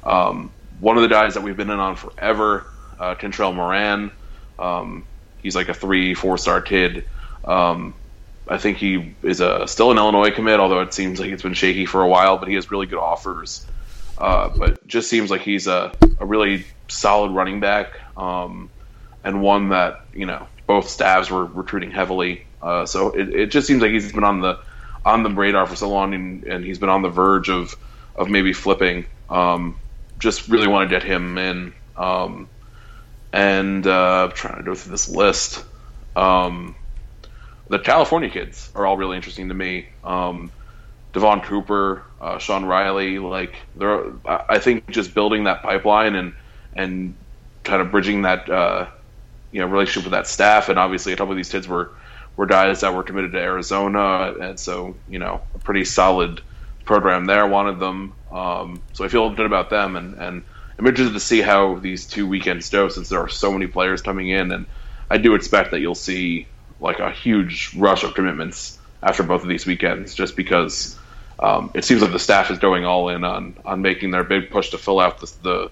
Um, 0.05 0.53
one 0.79 0.97
of 0.97 1.03
the 1.03 1.09
guys 1.09 1.35
that 1.35 1.43
we've 1.43 1.57
been 1.57 1.71
in 1.71 1.81
on 1.81 1.97
forever, 1.97 2.67
uh, 3.01 3.17
Kentrell 3.17 3.55
Moran. 3.55 4.13
Um, 4.59 5.05
he's 5.39 5.57
like 5.57 5.69
a 5.69 5.75
three, 5.75 6.15
four 6.15 6.39
star 6.39 6.61
kid. 6.61 7.05
Um, 7.45 7.95
I 8.49 8.59
think 8.59 8.77
he 8.77 9.17
is 9.25 9.41
a, 9.41 9.67
still 9.67 9.91
an 9.91 9.99
Illinois 9.99 10.31
commit, 10.31 10.61
although 10.61 10.81
it 10.83 10.95
seems 10.95 11.19
like 11.19 11.31
it's 11.31 11.43
been 11.43 11.55
shaky 11.55 11.85
for 11.85 12.03
a 12.03 12.09
while. 12.09 12.37
But 12.37 12.49
he 12.49 12.55
has 12.55 12.71
really 12.71 12.87
good 12.87 13.01
offers. 13.01 13.67
Uh, 14.19 14.49
but 14.57 14.87
just 14.87 15.11
seems 15.11 15.31
like 15.31 15.43
he's 15.43 15.67
a, 15.67 15.93
a 16.19 16.27
really 16.27 16.65
solid 16.89 17.33
running 17.33 17.61
back, 17.61 18.01
um, 18.17 18.71
and 19.25 19.43
one 19.43 19.71
that 19.71 20.07
you 20.15 20.27
know 20.27 20.47
both 20.67 20.89
staffs 20.89 21.31
were 21.31 21.45
recruiting 21.45 21.91
heavily. 21.91 22.45
Uh, 22.63 22.87
so 22.87 23.11
it, 23.11 23.29
it 23.35 23.47
just 23.51 23.67
seems 23.67 23.83
like 23.83 23.91
he's 23.91 24.13
been 24.13 24.25
on 24.25 24.41
the 24.41 24.59
on 25.05 25.23
the 25.23 25.31
radar 25.31 25.67
for 25.67 25.77
so 25.77 25.89
long, 25.89 26.15
and, 26.15 26.45
and 26.45 26.65
he's 26.65 26.79
been 26.79 26.89
on 26.89 27.03
the 27.03 27.11
verge 27.11 27.51
of 27.51 27.75
of 28.15 28.29
maybe 28.29 28.53
flipping. 28.53 29.05
Um, 29.29 29.79
just 30.19 30.49
really 30.49 30.67
want 30.67 30.89
to 30.89 30.95
get 30.95 31.03
him 31.03 31.37
in, 31.37 31.75
um, 31.97 32.49
and 33.33 33.87
uh, 33.87 34.25
I'm 34.25 34.33
trying 34.33 34.57
to 34.57 34.63
go 34.63 34.75
through 34.75 34.93
this 34.93 35.09
list. 35.09 35.63
Um, 36.15 36.75
the 37.69 37.79
California 37.79 38.31
kids 38.31 38.71
are 38.75 38.87
all 38.87 38.97
really 38.97 39.17
interesting 39.17 39.49
to 39.49 39.55
me. 39.55 39.89
Um, 40.03 40.51
Devon 41.17 41.41
Cooper, 41.41 42.03
uh, 42.21 42.37
Sean 42.37 42.67
Riley, 42.67 43.19
like 43.19 43.55
I 44.27 44.59
think 44.59 44.91
just 44.91 45.15
building 45.15 45.45
that 45.45 45.63
pipeline 45.63 46.15
and 46.15 46.35
and 46.75 47.15
kind 47.65 47.81
of 47.81 47.91
bridging 47.91 48.23
that 48.23 48.51
uh, 48.51 48.87
you 49.51 49.61
know 49.61 49.67
relationship 49.67 50.05
with 50.05 50.11
that 50.11 50.27
staff, 50.27 50.69
and 50.69 50.79
obviously 50.79 51.15
a 51.15 51.17
couple 51.17 51.33
of 51.33 51.39
these 51.39 51.51
kids 51.51 51.67
were 51.67 51.91
were 52.37 52.45
guys 52.45 52.83
that 52.83 52.93
were 52.93 53.03
committed 53.03 53.33
to 53.33 53.39
Arizona, 53.39 54.35
and 54.39 54.61
so 54.61 54.95
you 55.09 55.19
know 55.19 55.41
a 55.55 55.59
pretty 55.59 55.87
solid 55.87 56.43
program 56.85 57.25
there 57.25 57.47
wanted 57.47 57.81
them. 57.81 58.13
Um, 58.31 58.83
so 58.93 59.03
I 59.03 59.09
feel 59.09 59.31
good 59.31 59.47
about 59.47 59.71
them, 59.71 59.97
and 59.97 60.19
and 60.19 60.43
I'm 60.79 60.87
interested 60.87 61.15
to 61.15 61.21
see 61.21 61.41
how 61.41 61.77
these 61.77 62.07
two 62.07 62.27
weekends 62.27 62.69
go 62.69 62.91
since 62.91 63.09
there 63.09 63.21
are 63.21 63.31
so 63.31 63.51
many 63.51 63.69
players 63.69 64.03
coming 64.03 64.29
in, 64.29 64.53
and 64.53 64.67
I 65.11 65.17
do 65.17 65.35
expect 65.35 65.71
that 65.71 65.81
you'll 65.81 65.95
see 65.95 66.47
like 66.79 66.99
a 66.99 67.11
huge 67.11 67.75
rush 67.75 68.05
of 68.05 68.13
commitments 68.13 68.79
after 69.03 69.23
both 69.23 69.41
of 69.41 69.49
these 69.49 69.65
weekends, 69.65 70.15
just 70.15 70.37
because 70.37 70.99
um, 71.39 71.71
it 71.75 71.85
seems 71.85 72.03
like 72.03 72.13
the 72.13 72.19
staff 72.19 72.51
is 72.51 72.59
going 72.59 72.85
all 72.85 73.09
in 73.09 73.25
on 73.25 73.57
on 73.65 73.83
making 73.83 74.11
their 74.11 74.25
big 74.25 74.51
push 74.51 74.71
to 74.71 74.79
fill 74.79 75.01
out 75.01 75.21
the 75.21 75.33
the, 75.43 75.71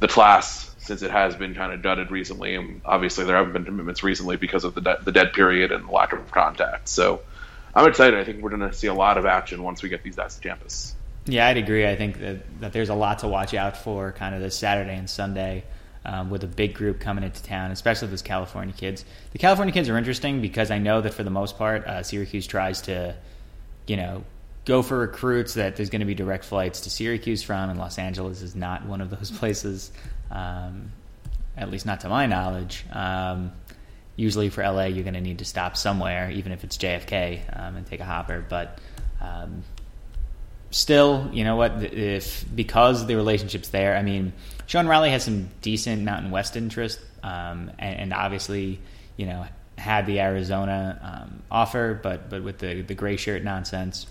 the 0.00 0.08
class 0.08 0.74
since 0.78 1.02
it 1.02 1.10
has 1.10 1.36
been 1.36 1.54
kind 1.54 1.72
of 1.72 1.82
gutted 1.82 2.10
recently, 2.10 2.54
and 2.54 2.80
obviously 2.84 3.24
there 3.24 3.36
haven't 3.36 3.52
been 3.52 3.64
commitments 3.64 4.02
recently 4.02 4.36
because 4.36 4.64
of 4.64 4.74
the 4.74 4.80
de- 4.80 4.98
the 5.04 5.12
dead 5.12 5.32
period 5.32 5.72
and 5.72 5.88
lack 5.88 6.12
of 6.12 6.30
contact. 6.30 6.88
So 6.88 7.20
I'm 7.74 7.88
excited. 7.88 8.18
I 8.18 8.24
think 8.24 8.42
we're 8.42 8.50
going 8.50 8.68
to 8.68 8.72
see 8.72 8.86
a 8.86 8.94
lot 8.94 9.18
of 9.18 9.26
action 9.26 9.62
once 9.62 9.82
we 9.82 9.88
get 9.88 10.02
these 10.02 10.16
guys 10.16 10.36
to 10.36 10.40
campus. 10.40 10.94
Yeah, 11.26 11.46
I'd 11.46 11.58
agree. 11.58 11.86
I 11.86 11.94
think 11.94 12.20
that, 12.20 12.60
that 12.60 12.72
there's 12.72 12.88
a 12.88 12.94
lot 12.94 13.18
to 13.18 13.28
watch 13.28 13.52
out 13.52 13.76
for 13.76 14.12
kind 14.12 14.34
of 14.34 14.40
this 14.40 14.56
Saturday 14.56 14.96
and 14.96 15.10
Sunday 15.10 15.64
um, 16.04 16.30
with 16.30 16.42
a 16.42 16.46
big 16.46 16.72
group 16.72 17.00
coming 17.00 17.22
into 17.22 17.42
town, 17.42 17.70
especially 17.70 18.08
those 18.08 18.22
California 18.22 18.74
kids. 18.74 19.04
The 19.32 19.38
California 19.38 19.74
kids 19.74 19.90
are 19.90 19.98
interesting 19.98 20.40
because 20.40 20.70
I 20.70 20.78
know 20.78 21.02
that 21.02 21.12
for 21.12 21.22
the 21.22 21.30
most 21.30 21.58
part, 21.58 21.86
uh, 21.86 22.02
Syracuse 22.02 22.46
tries 22.46 22.80
to, 22.82 23.14
you 23.86 23.96
know, 23.96 24.24
go 24.68 24.82
for 24.82 24.98
recruits 24.98 25.54
that 25.54 25.76
there's 25.76 25.88
going 25.88 26.00
to 26.00 26.06
be 26.06 26.14
direct 26.14 26.44
flights 26.44 26.82
to 26.82 26.90
Syracuse 26.90 27.42
from, 27.42 27.70
and 27.70 27.78
Los 27.78 27.98
Angeles 27.98 28.42
is 28.42 28.54
not 28.54 28.84
one 28.84 29.00
of 29.00 29.08
those 29.08 29.30
places, 29.38 29.90
um, 30.30 30.92
at 31.56 31.70
least 31.70 31.86
not 31.86 32.00
to 32.00 32.08
my 32.10 32.26
knowledge. 32.26 32.84
Um, 32.92 33.50
usually 34.14 34.50
for 34.50 34.62
LA, 34.62 34.84
you're 34.84 35.04
going 35.04 35.14
to 35.14 35.22
need 35.22 35.38
to 35.38 35.46
stop 35.46 35.76
somewhere, 35.76 36.30
even 36.30 36.52
if 36.52 36.64
it's 36.64 36.76
JFK, 36.76 37.58
um, 37.58 37.76
and 37.76 37.86
take 37.86 38.00
a 38.00 38.04
hopper. 38.04 38.44
But 38.46 38.78
um, 39.22 39.62
still, 40.70 41.30
you 41.32 41.44
know 41.44 41.56
what? 41.56 41.82
If 41.82 42.44
because 42.54 43.06
the 43.06 43.16
relationship's 43.16 43.70
there, 43.70 43.96
I 43.96 44.02
mean, 44.02 44.34
Sean 44.66 44.86
Riley 44.86 45.10
has 45.10 45.24
some 45.24 45.48
decent 45.62 46.02
Mountain 46.02 46.30
West 46.30 46.56
interest, 46.56 47.00
um, 47.22 47.72
and, 47.78 48.00
and, 48.00 48.12
obviously, 48.12 48.80
you 49.16 49.24
know, 49.24 49.46
had 49.78 50.04
the 50.04 50.20
Arizona 50.20 51.00
um, 51.02 51.42
offer, 51.50 51.98
but 52.00 52.28
but 52.28 52.42
with 52.42 52.58
the 52.58 52.82
the 52.82 52.94
gray 52.94 53.16
shirt 53.16 53.42
nonsense 53.42 54.06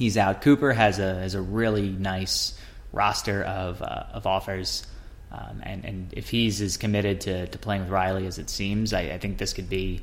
he's 0.00 0.16
out. 0.16 0.40
Cooper 0.40 0.72
has 0.72 0.98
a 0.98 1.14
has 1.16 1.34
a 1.36 1.40
really 1.40 1.90
nice 1.90 2.58
roster 2.92 3.44
of 3.44 3.80
uh, 3.82 4.04
of 4.12 4.26
offers, 4.26 4.84
um, 5.30 5.60
and 5.62 5.84
and 5.84 6.12
if 6.12 6.28
he's 6.30 6.60
as 6.60 6.76
committed 6.76 7.20
to, 7.20 7.46
to 7.46 7.58
playing 7.58 7.82
with 7.82 7.90
Riley 7.90 8.26
as 8.26 8.38
it 8.38 8.50
seems, 8.50 8.92
I, 8.92 9.02
I 9.02 9.18
think 9.18 9.38
this 9.38 9.52
could 9.52 9.68
be 9.68 10.00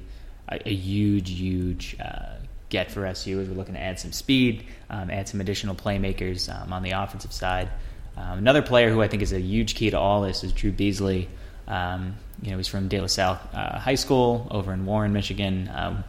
a, 0.47 0.69
a 0.69 0.73
huge 0.73 1.31
huge 1.31 1.97
uh, 1.99 2.35
get 2.69 2.91
for 2.91 3.05
SU 3.07 3.41
as 3.41 3.49
we're 3.49 3.55
looking 3.55 3.73
to 3.73 3.81
add 3.81 3.99
some 3.99 4.13
speed, 4.13 4.65
um, 4.89 5.09
add 5.09 5.27
some 5.27 5.41
additional 5.41 5.75
playmakers 5.75 6.47
um, 6.53 6.71
on 6.71 6.83
the 6.83 6.91
offensive 6.91 7.33
side. 7.33 7.67
Um, 8.15 8.37
another 8.37 8.61
player 8.61 8.89
who 8.89 9.01
I 9.01 9.07
think 9.07 9.21
is 9.23 9.33
a 9.33 9.39
huge 9.39 9.75
key 9.75 9.89
to 9.89 9.99
all 9.99 10.21
this 10.21 10.43
is 10.43 10.53
Drew 10.53 10.71
Beasley. 10.71 11.27
Um, 11.67 12.15
you 12.41 12.51
know, 12.51 12.57
he's 12.57 12.67
from 12.67 12.87
De 12.87 12.99
La 13.01 13.07
Salle 13.07 13.39
uh, 13.51 13.79
High 13.79 13.95
School 13.95 14.47
over 14.51 14.71
in 14.73 14.85
Warren, 14.85 15.11
Michigan. 15.11 15.69
Um, 15.73 16.03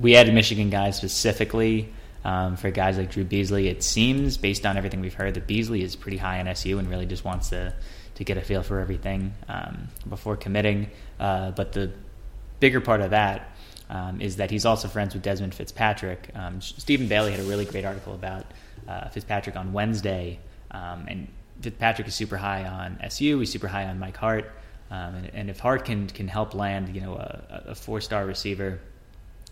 we 0.00 0.16
added 0.16 0.34
Michigan 0.34 0.70
guys 0.70 0.96
specifically 0.96 1.92
um, 2.24 2.56
for 2.56 2.70
guys 2.70 2.96
like 2.96 3.10
Drew 3.10 3.24
Beasley. 3.24 3.68
It 3.68 3.82
seems, 3.82 4.36
based 4.36 4.64
on 4.66 4.76
everything 4.76 5.00
we've 5.00 5.14
heard, 5.14 5.34
that 5.34 5.46
Beasley 5.46 5.82
is 5.82 5.94
pretty 5.96 6.16
high 6.16 6.40
on 6.40 6.48
SU 6.48 6.78
and 6.78 6.88
really 6.88 7.06
just 7.06 7.24
wants 7.24 7.50
to 7.50 7.74
to 8.14 8.24
get 8.24 8.36
a 8.36 8.40
feel 8.40 8.62
for 8.62 8.78
everything 8.78 9.34
um, 9.48 9.88
before 10.08 10.36
committing. 10.36 10.88
Uh, 11.18 11.50
but 11.50 11.72
the 11.72 11.90
bigger 12.60 12.80
part 12.80 13.00
of 13.00 13.10
that 13.10 13.56
um, 13.90 14.20
is 14.20 14.36
that 14.36 14.50
he's 14.50 14.64
also 14.64 14.88
friends 14.88 15.14
with 15.14 15.22
Desmond 15.22 15.54
Fitzpatrick. 15.54 16.30
Um, 16.34 16.60
Stephen 16.60 17.08
Bailey 17.08 17.32
had 17.32 17.40
a 17.40 17.44
really 17.44 17.64
great 17.64 17.84
article 17.84 18.14
about 18.14 18.46
uh, 18.88 19.08
Fitzpatrick 19.08 19.56
on 19.56 19.72
Wednesday, 19.72 20.38
um, 20.70 21.06
and 21.08 21.28
Fitzpatrick 21.60 22.08
is 22.08 22.14
super 22.14 22.36
high 22.36 22.64
on 22.64 22.98
SU. 23.02 23.38
He's 23.40 23.50
super 23.50 23.68
high 23.68 23.86
on 23.86 23.98
Mike 23.98 24.16
Hart. 24.16 24.52
Um, 24.90 25.14
and, 25.16 25.30
and, 25.34 25.50
if 25.50 25.58
Hart 25.58 25.86
can 25.86 26.08
can 26.08 26.28
help 26.28 26.54
land, 26.54 26.94
you 26.94 27.00
know, 27.00 27.14
a, 27.14 27.62
a 27.68 27.74
four 27.74 28.00
star 28.00 28.26
receiver 28.26 28.78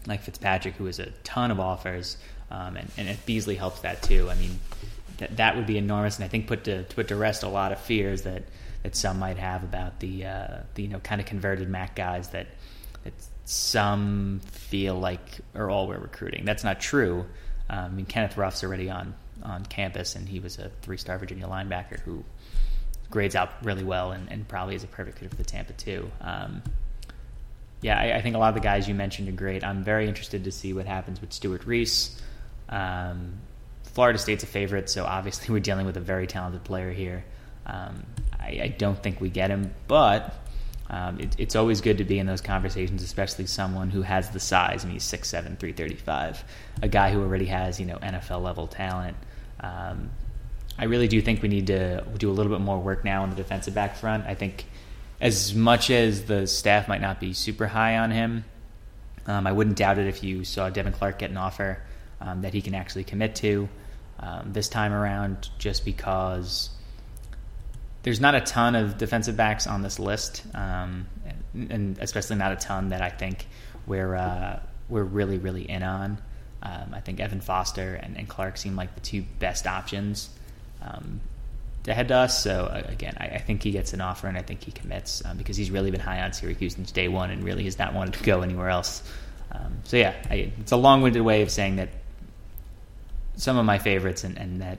like 0.07 0.23
Fitzpatrick, 0.23 0.75
who 0.75 0.85
has 0.87 0.99
a 0.99 1.11
ton 1.25 1.51
of 1.51 1.59
offers, 1.59 2.17
um, 2.53 2.77
and, 2.77 2.91
and 2.99 3.09
if 3.09 3.25
Beasley 3.25 3.57
helps 3.57 3.81
that 3.81 4.03
too, 4.03 4.29
I 4.31 4.35
mean, 4.35 4.61
that 5.19 5.37
that 5.39 5.57
would 5.57 5.67
be 5.67 5.79
enormous, 5.79 6.17
and 6.17 6.25
I 6.25 6.29
think 6.29 6.47
put 6.47 6.65
to, 6.65 6.85
to 6.85 6.95
put 6.95 7.09
to 7.09 7.17
rest 7.17 7.43
a 7.43 7.49
lot 7.49 7.73
of 7.73 7.81
fears 7.81 8.23
that, 8.23 8.45
that 8.83 8.95
some 8.95 9.19
might 9.19 9.39
have 9.39 9.65
about 9.65 10.01
the, 10.01 10.27
uh, 10.27 10.57
the 10.75 10.83
you 10.83 10.89
know 10.89 10.99
kind 10.99 11.21
of 11.21 11.27
converted 11.27 11.69
MAC 11.69 11.97
guys 11.97 12.29
that 12.29 12.49
that 13.05 13.15
some 13.47 14.41
feel 14.45 14.95
like 14.95 15.41
are 15.55 15.71
all 15.71 15.89
we're 15.89 15.99
recruiting. 15.99 16.45
That's 16.45 16.63
not 16.63 16.81
true. 16.81 17.25
Um, 17.71 17.79
I 17.79 17.89
mean, 17.89 18.07
Kenneth 18.07 18.37
Ruff's 18.37 18.63
already 18.63 18.91
on 18.91 19.15
on 19.43 19.65
campus, 19.65 20.15
and 20.15 20.29
he 20.29 20.39
was 20.39 20.59
a 20.59 20.71
three 20.83 20.99
star 20.99 21.19
Virginia 21.19 21.47
linebacker 21.47 22.01
who 22.01 22.23
grades 23.11 23.37
out 23.37 23.51
really 23.63 23.85
well 23.85 24.13
and, 24.13 24.31
and 24.31 24.49
probably 24.49 24.75
is 24.75 24.85
a 24.85 24.89
perfect 24.89 25.19
fit 25.19 25.31
for 25.31 25.37
the 25.37 25.45
Tampa 25.45 25.75
2. 25.75 26.11
Um, 26.23 26.63
yeah, 27.83 27.99
I, 27.99 28.17
I, 28.17 28.23
think 28.23 28.35
a 28.35 28.39
lot 28.39 28.49
of 28.49 28.55
the 28.55 28.61
guys 28.61 28.89
you 28.89 28.95
mentioned 28.95 29.29
are 29.29 29.33
great. 29.33 29.63
I'm 29.63 29.85
very 29.85 30.09
interested 30.09 30.45
to 30.45 30.53
see 30.53 30.73
what 30.73 30.87
happens 30.87 31.21
with 31.21 31.33
Stewart 31.33 31.67
Reese. 31.67 32.21
Um, 32.73 33.35
Florida 33.85 34.19
State's 34.19 34.43
a 34.43 34.47
favorite, 34.47 34.89
so 34.89 35.05
obviously 35.05 35.53
we're 35.53 35.61
dealing 35.61 35.87
with 35.87 35.97
a 35.97 36.01
very 36.01 36.27
talented 36.27 36.65
player 36.65 36.91
here. 36.91 37.25
Um, 37.67 38.05
I, 38.41 38.61
I, 38.63 38.75
don't 38.77 39.01
think 39.01 39.21
we 39.21 39.29
get 39.29 39.51
him, 39.51 39.73
but 39.87 40.35
um, 40.91 41.21
it, 41.21 41.37
it's 41.39 41.55
always 41.55 41.81
good 41.81 41.99
to 41.99 42.05
be 42.05 42.19
in 42.19 42.27
those 42.27 42.41
conversations, 42.41 43.05
especially 43.05 43.47
someone 43.47 43.91
who 43.91 44.03
has 44.03 44.31
the 44.31 44.41
size. 44.41 44.83
I 44.83 44.89
mean, 44.89 44.95
he's 44.95 45.05
6'7", 45.05 45.31
335, 45.31 46.45
a 46.83 46.89
guy 46.89 47.13
who 47.13 47.21
already 47.21 47.47
has 47.47 47.79
you 47.79 47.87
know 47.87 47.99
NFL 47.99 48.43
level 48.43 48.67
talent. 48.67 49.17
Um, 49.61 50.11
I 50.77 50.85
really 50.87 51.07
do 51.07 51.21
think 51.21 51.41
we 51.43 51.49
need 51.49 51.69
to 51.69 52.03
do 52.17 52.31
a 52.31 52.33
little 52.33 52.51
bit 52.51 52.63
more 52.63 52.79
work 52.81 53.05
now 53.05 53.23
on 53.23 53.31
the 53.31 53.37
defensive 53.37 53.75
back 53.75 53.95
front. 53.95 54.27
I 54.27 54.35
think 54.35 54.65
as 55.21 55.55
much 55.55 55.91
as 55.91 56.25
the 56.25 56.49
staff 56.49 56.89
might 56.89 57.01
not 57.01 57.21
be 57.21 57.33
super 57.33 57.69
high 57.69 57.99
on 57.99 58.11
him, 58.11 58.45
um, 59.27 59.47
I 59.47 59.53
wouldn't 59.53 59.77
doubt 59.77 59.99
it 59.99 60.09
if 60.09 60.25
you 60.25 60.43
saw 60.43 60.69
Devin 60.69 60.95
Clark 60.95 61.21
get 61.21 61.31
an 61.31 61.37
offer 61.37 61.79
um, 62.23 62.43
that 62.43 62.55
he 62.55 62.63
can 62.63 62.75
actually 62.75 63.05
commit 63.05 63.35
to 63.37 63.69
um, 64.21 64.53
this 64.53 64.69
time 64.69 64.93
around, 64.93 65.51
just 65.59 65.85
because 65.85 66.71
there's 68.03 68.21
not 68.21 68.35
a 68.35 68.41
ton 68.41 68.75
of 68.75 68.99
defensive 68.99 69.37
backs 69.37 69.67
on 69.67 69.83
this 69.83 69.99
list, 69.99 70.43
um, 70.55 71.07
and 71.55 71.99
especially 72.01 72.37
not 72.37 72.53
a 72.53 72.57
ton 72.57 72.91
that 72.91 73.03
I 73.03 73.11
think 73.11 73.47
we're 73.87 74.15
uh, 74.15 74.61
we're 74.89 75.05
really 75.05 75.39
really 75.39 75.69
in 75.69 75.83
on. 75.83 76.19
Um, 76.63 76.95
I 76.95 77.01
think 77.01 77.19
Evan 77.19 77.41
Foster 77.41 77.95
and, 77.95 78.17
and, 78.17 78.29
Clark 78.29 78.57
seem 78.57 78.77
like 78.77 78.95
the 78.95 79.01
two 79.01 79.25
best 79.41 79.67
options 79.67 80.31
um, 80.81 81.21
to 81.83 81.93
head 81.93 82.07
to 82.07 82.15
us. 82.15 82.41
So 82.41 82.67
uh, 82.67 82.83
again, 82.87 83.17
I, 83.19 83.25
I, 83.31 83.39
think 83.39 83.65
he 83.65 83.73
gets 83.73 83.95
an 83.95 84.01
offer, 84.01 84.29
and 84.29 84.39
I 84.39 84.43
think 84.43 84.63
he 84.63 84.71
commits 84.71 85.25
um, 85.25 85.37
because 85.39 85.57
he's 85.57 85.73
really 85.73 85.91
been 85.91 85.99
high 85.99 86.21
on 86.21 86.33
Syracuse 86.33 86.77
since 86.77 86.93
day 86.93 87.09
one, 87.09 87.31
and 87.31 87.43
really 87.43 87.65
has 87.65 87.81
not 87.81 87.95
wanted 87.95 88.15
to 88.15 88.23
go 88.23 88.43
anywhere 88.43 88.69
else. 88.69 89.03
Um, 89.51 89.79
so 89.83 89.97
yeah, 89.97 90.15
I, 90.31 90.53
it's 90.61 90.71
a 90.71 90.77
long-winded 90.77 91.23
way 91.23 91.43
of 91.43 91.51
saying 91.51 91.77
that 91.77 91.89
some 93.37 93.57
of 93.57 93.65
my 93.65 93.79
favorites, 93.79 94.25
and, 94.25 94.37
and 94.39 94.61
that, 94.61 94.79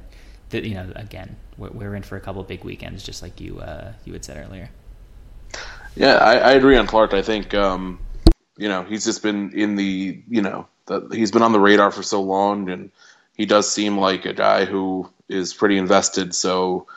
that 0.49 0.63
you 0.63 0.75
know, 0.75 0.91
again, 0.95 1.35
we're, 1.57 1.69
we're, 1.69 1.95
in 1.95 2.03
for 2.03 2.15
a 2.15 2.21
couple 2.21 2.43
big 2.43 2.63
weekends, 2.63 3.03
just 3.03 3.21
like 3.21 3.39
you 3.39 3.59
uh, 3.59 3.93
you 4.05 4.13
had 4.13 4.23
said 4.23 4.45
earlier. 4.45 4.69
Yeah, 5.95 6.15
I, 6.15 6.35
I 6.35 6.51
agree 6.53 6.77
on 6.77 6.87
Clark. 6.87 7.13
I 7.13 7.21
think 7.21 7.53
um, 7.53 7.99
you 8.57 8.67
know 8.67 8.83
he's 8.83 9.03
just 9.03 9.21
been 9.21 9.51
in 9.53 9.75
the 9.75 10.21
you 10.27 10.41
know 10.41 10.67
the, 10.85 11.07
he's 11.11 11.31
been 11.31 11.41
on 11.41 11.51
the 11.51 11.59
radar 11.59 11.91
for 11.91 12.03
so 12.03 12.21
long, 12.21 12.69
and 12.69 12.91
he 13.35 13.45
does 13.45 13.71
seem 13.71 13.97
like 13.97 14.25
a 14.25 14.33
guy 14.33 14.65
who 14.65 15.09
is 15.29 15.53
pretty 15.53 15.77
invested. 15.77 16.33
So, 16.35 16.87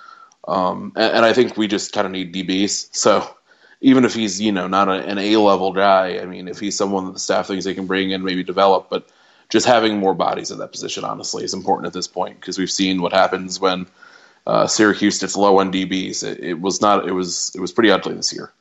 um, 0.47 0.93
and, 0.97 1.17
and, 1.17 1.25
I 1.25 1.33
think 1.33 1.57
we 1.57 1.69
just 1.69 1.93
kind 1.93 2.07
of 2.07 2.13
need 2.13 2.35
DBs. 2.35 2.95
So 2.95 3.29
even 3.81 4.05
if 4.05 4.15
he's 4.15 4.41
you 4.41 4.53
know 4.53 4.67
not 4.67 4.89
a, 4.89 4.93
an 4.93 5.19
A 5.19 5.37
level 5.37 5.73
guy, 5.73 6.19
I 6.19 6.27
mean, 6.27 6.49
if 6.49 6.59
he's 6.59 6.77
someone 6.77 7.07
that 7.07 7.13
the 7.13 7.21
staff 7.21 7.47
thinks 7.47 7.65
they 7.65 7.75
can 7.75 7.87
bring 7.87 8.11
in, 8.11 8.25
maybe 8.25 8.43
develop, 8.43 8.89
but 8.91 9.09
just 9.49 9.67
having 9.67 9.99
more 9.99 10.15
bodies 10.15 10.51
at 10.51 10.59
that 10.59 10.73
position, 10.73 11.05
honestly, 11.05 11.45
is 11.45 11.55
important 11.55 11.87
at 11.87 11.93
this 11.93 12.09
point 12.09 12.41
because 12.41 12.59
we've 12.59 12.71
seen 12.71 13.01
what 13.01 13.13
happens 13.13 13.61
when 13.61 13.87
uh, 14.47 14.67
Syracuse 14.67 15.19
gets 15.19 15.37
low 15.37 15.59
on 15.59 15.73
DBs. 15.73 16.25
It, 16.25 16.41
it, 16.41 16.61
was 16.61 16.81
not. 16.81 17.07
It 17.09 17.13
was. 17.13 17.53
It 17.55 17.61
was 17.61 17.73
pretty 17.73 17.91
ugly 17.91 18.15
this 18.15 18.33
year. 18.33 18.53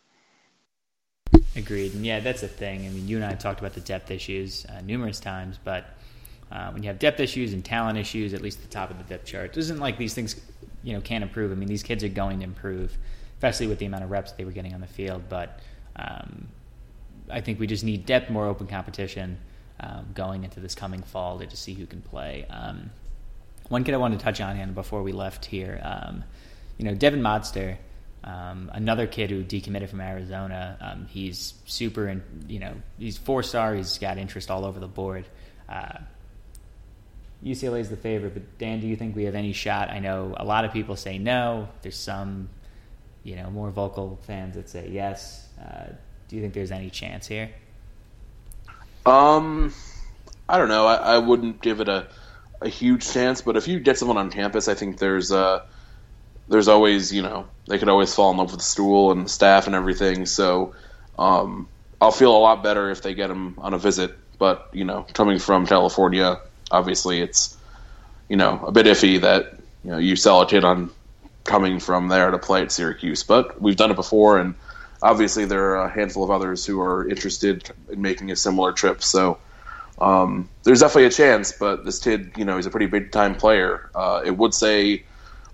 Agreed, 1.56 1.94
and 1.94 2.06
yeah, 2.06 2.20
that's 2.20 2.42
the 2.42 2.48
thing. 2.48 2.86
I 2.86 2.90
mean, 2.90 3.08
you 3.08 3.16
and 3.16 3.26
I 3.26 3.30
have 3.30 3.40
talked 3.40 3.60
about 3.60 3.74
the 3.74 3.82
depth 3.82 4.12
issues 4.12 4.66
uh, 4.66 4.82
numerous 4.82 5.20
times, 5.20 5.58
but 5.64 5.86
uh, 6.52 6.70
when 6.72 6.84
you 6.84 6.90
have 6.90 7.00
depth 7.00 7.20
issues 7.20 7.54
and 7.54 7.64
talent 7.64 7.98
issues, 7.98 8.34
at 8.34 8.42
least 8.42 8.60
at 8.60 8.64
the 8.66 8.70
top 8.70 8.92
of 8.92 8.98
the 8.98 9.04
depth 9.06 9.26
chart, 9.26 9.52
it 9.52 9.58
isn't 9.58 9.80
like 9.80 9.98
these 9.98 10.14
things, 10.14 10.36
you 10.84 10.94
know, 10.94 11.02
can't 11.02 11.24
improve. 11.24 11.52
I 11.52 11.56
mean, 11.56 11.70
these 11.70 11.84
kids 11.84 12.04
are 12.04 12.10
going 12.10 12.40
to 12.40 12.44
improve, 12.44 12.96
especially 13.38 13.68
with 13.68 13.80
the 13.80 13.86
amount 13.86 14.04
of 14.04 14.12
reps 14.12 14.34
they 14.34 14.46
were 14.46 14.52
getting 14.52 14.74
on 14.74 14.82
the 14.82 14.88
field. 14.88 15.24
But 15.30 15.60
um, 15.96 16.48
I 17.30 17.42
think 17.42 17.60
we 17.60 17.68
just 17.68 17.84
need 17.84 18.06
depth, 18.06 18.30
more 18.30 18.48
open 18.48 18.68
competition 18.68 19.38
um, 19.80 20.08
going 20.14 20.44
into 20.44 20.60
this 20.60 20.76
coming 20.76 21.02
fall 21.04 21.40
to 21.40 21.46
just 21.46 21.64
see 21.64 21.74
who 21.74 21.86
can 21.86 22.02
play. 22.02 22.46
Um, 22.50 22.92
one 23.70 23.84
kid 23.84 23.94
I 23.94 23.98
wanted 23.98 24.20
to 24.20 24.26
touch 24.26 24.42
on, 24.42 24.56
Hannah, 24.56 24.72
before 24.72 25.02
we 25.04 25.12
left 25.12 25.46
here, 25.46 25.82
um, 25.84 26.24
you 26.78 26.86
know, 26.86 26.94
Devon 26.94 27.22
Modster, 27.22 27.78
um, 28.24 28.72
another 28.74 29.08
kid 29.08 29.30
who 29.30 29.44
decommitted 29.44 29.90
from 29.90 30.02
Arizona. 30.02 30.78
Um, 30.82 31.06
he's 31.08 31.54
super, 31.66 32.08
and 32.08 32.24
you 32.48 32.60
know, 32.60 32.74
he's 32.98 33.18
four 33.18 33.44
star. 33.44 33.76
He's 33.76 33.98
got 33.98 34.18
interest 34.18 34.50
all 34.50 34.66
over 34.66 34.80
the 34.80 34.88
board. 34.88 35.26
Uh, 35.70 36.00
UCLA 37.44 37.80
is 37.80 37.90
the 37.90 37.98
favorite, 37.98 38.34
but 38.34 38.58
Dan, 38.58 38.80
do 38.80 38.88
you 38.88 38.96
think 38.96 39.16
we 39.16 39.26
have 39.26 39.36
any 39.36 39.54
shot? 39.54 39.90
I 39.90 40.00
know 40.00 40.34
a 40.38 40.46
lot 40.46 40.66
of 40.66 40.74
people 40.74 40.96
say 40.96 41.20
no. 41.20 41.70
There's 41.84 41.98
some, 41.98 42.50
you 43.24 43.36
know, 43.36 43.52
more 43.52 43.70
vocal 43.70 44.20
fans 44.24 44.56
that 44.56 44.70
say 44.70 44.90
yes. 44.92 45.48
Uh, 45.62 45.90
do 46.28 46.36
you 46.36 46.42
think 46.42 46.56
there's 46.56 46.72
any 46.72 46.90
chance 46.90 47.28
here? 47.28 47.52
Um, 49.06 49.74
I 50.50 50.58
don't 50.58 50.70
know. 50.70 50.86
I, 50.86 50.96
I 50.96 51.18
wouldn't 51.18 51.62
give 51.62 51.80
it 51.82 51.90
a 51.90 52.08
a 52.62 52.70
huge 52.70 53.08
chance. 53.12 53.42
But 53.42 53.58
if 53.58 53.68
you 53.68 53.80
get 53.80 53.98
someone 53.98 54.18
on 54.18 54.30
campus, 54.32 54.68
I 54.68 54.74
think 54.74 54.98
there's 54.98 55.32
uh, 55.32 55.62
there's 56.48 56.68
always 56.68 57.14
you 57.14 57.22
know 57.22 57.48
they 57.68 57.78
could 57.78 57.90
always 57.90 58.14
fall 58.14 58.32
in 58.32 58.38
love 58.38 58.52
with 58.52 58.60
the 58.60 58.66
school 58.66 59.12
and 59.12 59.26
the 59.26 59.30
staff 59.30 59.68
and 59.68 59.76
everything. 59.76 60.26
So 60.26 60.76
um, 61.18 61.68
I'll 62.02 62.12
feel 62.12 62.36
a 62.36 62.40
lot 62.40 62.64
better 62.64 62.90
if 62.92 63.02
they 63.02 63.14
get 63.14 63.30
him 63.30 63.56
on 63.58 63.74
a 63.74 63.78
visit. 63.78 64.18
But 64.38 64.70
you 64.74 64.86
know, 64.86 65.06
coming 65.14 65.40
from 65.40 65.66
California, 65.66 66.40
obviously 66.72 67.22
it's 67.22 67.58
you 68.28 68.38
know 68.38 68.64
a 68.66 68.72
bit 68.72 68.86
iffy 68.86 69.22
that 69.22 69.60
you 69.84 69.92
know 69.92 69.98
you 69.98 70.16
sell 70.16 70.42
a 70.42 70.48
kid 70.48 70.64
on 70.64 70.92
coming 71.44 71.80
from 71.80 72.08
there 72.08 72.32
to 72.32 72.38
play 72.38 72.64
at 72.64 72.72
Syracuse. 72.72 73.24
But 73.24 73.62
we've 73.62 73.78
done 73.78 73.92
it 73.92 73.96
before, 73.96 74.40
and 74.40 74.56
obviously 75.06 75.46
there 75.46 75.76
are 75.76 75.86
a 75.86 75.90
handful 75.90 76.24
of 76.24 76.32
others 76.32 76.66
who 76.66 76.82
are 76.82 77.08
interested 77.08 77.70
in 77.92 78.02
making 78.02 78.32
a 78.32 78.36
similar 78.36 78.72
trip. 78.72 79.04
So 79.04 79.38
um, 80.00 80.50
there's 80.64 80.80
definitely 80.80 81.06
a 81.06 81.12
chance. 81.12 81.52
But 81.52 81.86
this 81.86 82.00
kid, 82.00 82.34
you 82.36 82.44
know, 82.44 82.56
he's 82.56 82.66
a 82.66 82.72
pretty 82.72 82.88
big 82.88 83.12
time 83.12 83.36
player. 83.36 83.90
Uh, 83.94 84.22
it 84.26 84.32
would 84.32 84.54
say 84.54 85.04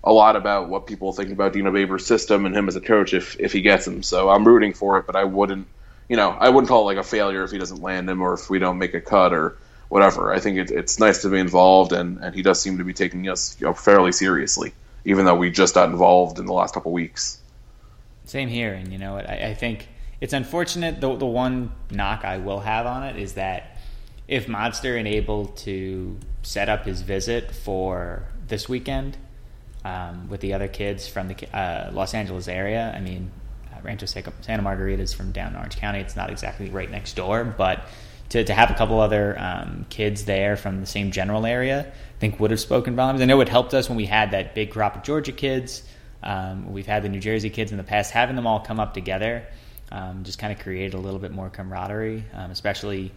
a 0.02 0.12
lot 0.12 0.36
about 0.36 0.68
what 0.68 0.86
people 0.86 1.12
think 1.12 1.30
about 1.30 1.52
Dino 1.52 1.70
Babers' 1.70 2.00
system 2.00 2.46
and 2.46 2.56
him 2.56 2.66
as 2.66 2.76
a 2.76 2.80
coach 2.80 3.12
if 3.14 3.38
if 3.38 3.52
he 3.52 3.60
gets 3.60 3.86
him. 3.86 4.02
So 4.02 4.30
I'm 4.30 4.46
rooting 4.46 4.72
for 4.72 4.98
it, 4.98 5.06
but 5.06 5.16
I 5.16 5.24
wouldn't, 5.24 5.68
you 6.08 6.16
know, 6.16 6.30
I 6.30 6.48
wouldn't 6.48 6.68
call 6.68 6.82
it 6.82 6.94
like 6.94 7.04
a 7.04 7.08
failure 7.08 7.44
if 7.44 7.50
he 7.50 7.58
doesn't 7.58 7.82
land 7.82 8.08
him 8.08 8.22
or 8.22 8.32
if 8.34 8.48
we 8.50 8.58
don't 8.58 8.78
make 8.78 8.94
a 8.94 9.00
cut 9.00 9.32
or 9.32 9.56
whatever. 9.90 10.32
I 10.32 10.40
think 10.40 10.56
it, 10.58 10.70
it's 10.70 10.98
nice 10.98 11.22
to 11.22 11.28
be 11.28 11.38
involved, 11.38 11.92
and, 11.92 12.18
and 12.24 12.34
he 12.34 12.40
does 12.40 12.60
seem 12.60 12.78
to 12.78 12.84
be 12.84 12.94
taking 12.94 13.28
us 13.28 13.54
you 13.60 13.66
know, 13.66 13.74
fairly 13.74 14.10
seriously, 14.10 14.72
even 15.04 15.26
though 15.26 15.34
we 15.34 15.50
just 15.50 15.74
got 15.74 15.90
involved 15.90 16.38
in 16.38 16.46
the 16.46 16.54
last 16.54 16.72
couple 16.72 16.92
weeks. 16.92 17.41
Same 18.24 18.48
here, 18.48 18.72
and 18.72 18.92
you 18.92 18.98
know, 18.98 19.16
I, 19.16 19.48
I 19.48 19.54
think 19.54 19.88
it's 20.20 20.32
unfortunate. 20.32 21.00
The 21.00 21.14
the 21.16 21.26
one 21.26 21.72
knock 21.90 22.24
I 22.24 22.38
will 22.38 22.60
have 22.60 22.86
on 22.86 23.02
it 23.04 23.16
is 23.16 23.34
that 23.34 23.78
if 24.28 24.46
Modster 24.46 24.96
ain't 24.96 25.08
able 25.08 25.46
to 25.46 26.16
set 26.42 26.68
up 26.68 26.84
his 26.84 27.02
visit 27.02 27.52
for 27.52 28.24
this 28.48 28.68
weekend 28.68 29.16
um, 29.84 30.28
with 30.28 30.40
the 30.40 30.54
other 30.54 30.68
kids 30.68 31.08
from 31.08 31.28
the 31.28 31.56
uh, 31.56 31.90
Los 31.92 32.14
Angeles 32.14 32.48
area. 32.48 32.92
I 32.94 33.00
mean, 33.00 33.30
uh, 33.72 33.80
Rancho 33.82 34.06
Santa 34.06 34.62
Margarita 34.62 35.02
is 35.02 35.12
from 35.12 35.32
down 35.32 35.56
Orange 35.56 35.76
County. 35.76 36.00
It's 36.00 36.16
not 36.16 36.30
exactly 36.30 36.70
right 36.70 36.90
next 36.90 37.14
door, 37.14 37.44
but 37.44 37.84
to, 38.30 38.44
to 38.44 38.54
have 38.54 38.70
a 38.70 38.74
couple 38.74 39.00
other 39.00 39.36
um, 39.38 39.86
kids 39.90 40.24
there 40.24 40.56
from 40.56 40.80
the 40.80 40.86
same 40.86 41.10
general 41.10 41.46
area, 41.46 41.80
I 41.80 42.18
think 42.18 42.40
would 42.40 42.50
have 42.50 42.60
spoken 42.60 42.96
volumes. 42.96 43.20
I 43.20 43.26
know 43.26 43.40
it 43.40 43.48
helped 43.48 43.74
us 43.74 43.88
when 43.88 43.96
we 43.96 44.06
had 44.06 44.30
that 44.30 44.54
big 44.54 44.70
crop 44.70 44.96
of 44.96 45.02
Georgia 45.02 45.32
kids. 45.32 45.82
Um, 46.22 46.72
we've 46.72 46.86
had 46.86 47.02
the 47.02 47.08
New 47.08 47.20
Jersey 47.20 47.50
kids 47.50 47.72
in 47.72 47.78
the 47.78 47.84
past. 47.84 48.10
Having 48.12 48.36
them 48.36 48.46
all 48.46 48.60
come 48.60 48.80
up 48.80 48.94
together 48.94 49.44
um, 49.92 50.24
just 50.24 50.38
kind 50.38 50.52
of 50.52 50.58
created 50.58 50.94
a 50.94 50.98
little 50.98 51.20
bit 51.20 51.32
more 51.32 51.50
camaraderie, 51.50 52.24
um, 52.32 52.50
especially. 52.50 53.12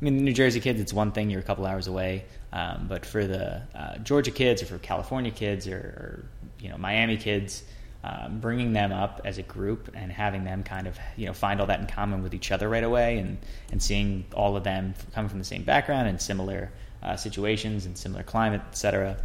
I 0.00 0.04
mean, 0.04 0.16
the 0.16 0.22
New 0.22 0.32
Jersey 0.32 0.60
kids, 0.60 0.80
it's 0.80 0.92
one 0.92 1.10
thing, 1.10 1.28
you're 1.28 1.40
a 1.40 1.44
couple 1.44 1.66
hours 1.66 1.88
away. 1.88 2.24
Um, 2.52 2.86
but 2.88 3.04
for 3.04 3.26
the 3.26 3.62
uh, 3.74 3.98
Georgia 3.98 4.30
kids 4.30 4.62
or 4.62 4.66
for 4.66 4.78
California 4.78 5.32
kids 5.32 5.66
or, 5.66 5.74
or 5.76 6.24
you 6.60 6.68
know 6.68 6.78
Miami 6.78 7.16
kids, 7.16 7.64
um, 8.04 8.38
bringing 8.38 8.72
them 8.72 8.92
up 8.92 9.22
as 9.24 9.38
a 9.38 9.42
group 9.42 9.90
and 9.94 10.12
having 10.12 10.44
them 10.44 10.62
kind 10.62 10.86
of 10.86 10.96
you 11.16 11.26
know 11.26 11.32
find 11.32 11.60
all 11.60 11.66
that 11.66 11.80
in 11.80 11.86
common 11.86 12.22
with 12.22 12.34
each 12.34 12.52
other 12.52 12.68
right 12.68 12.84
away, 12.84 13.18
and 13.18 13.38
and 13.72 13.82
seeing 13.82 14.24
all 14.34 14.56
of 14.56 14.64
them 14.64 14.94
coming 15.14 15.28
from 15.28 15.38
the 15.38 15.44
same 15.44 15.64
background 15.64 16.08
and 16.08 16.20
similar 16.20 16.70
uh, 17.02 17.16
situations 17.16 17.86
and 17.86 17.96
similar 17.96 18.22
climate, 18.22 18.60
etc. 18.70 19.16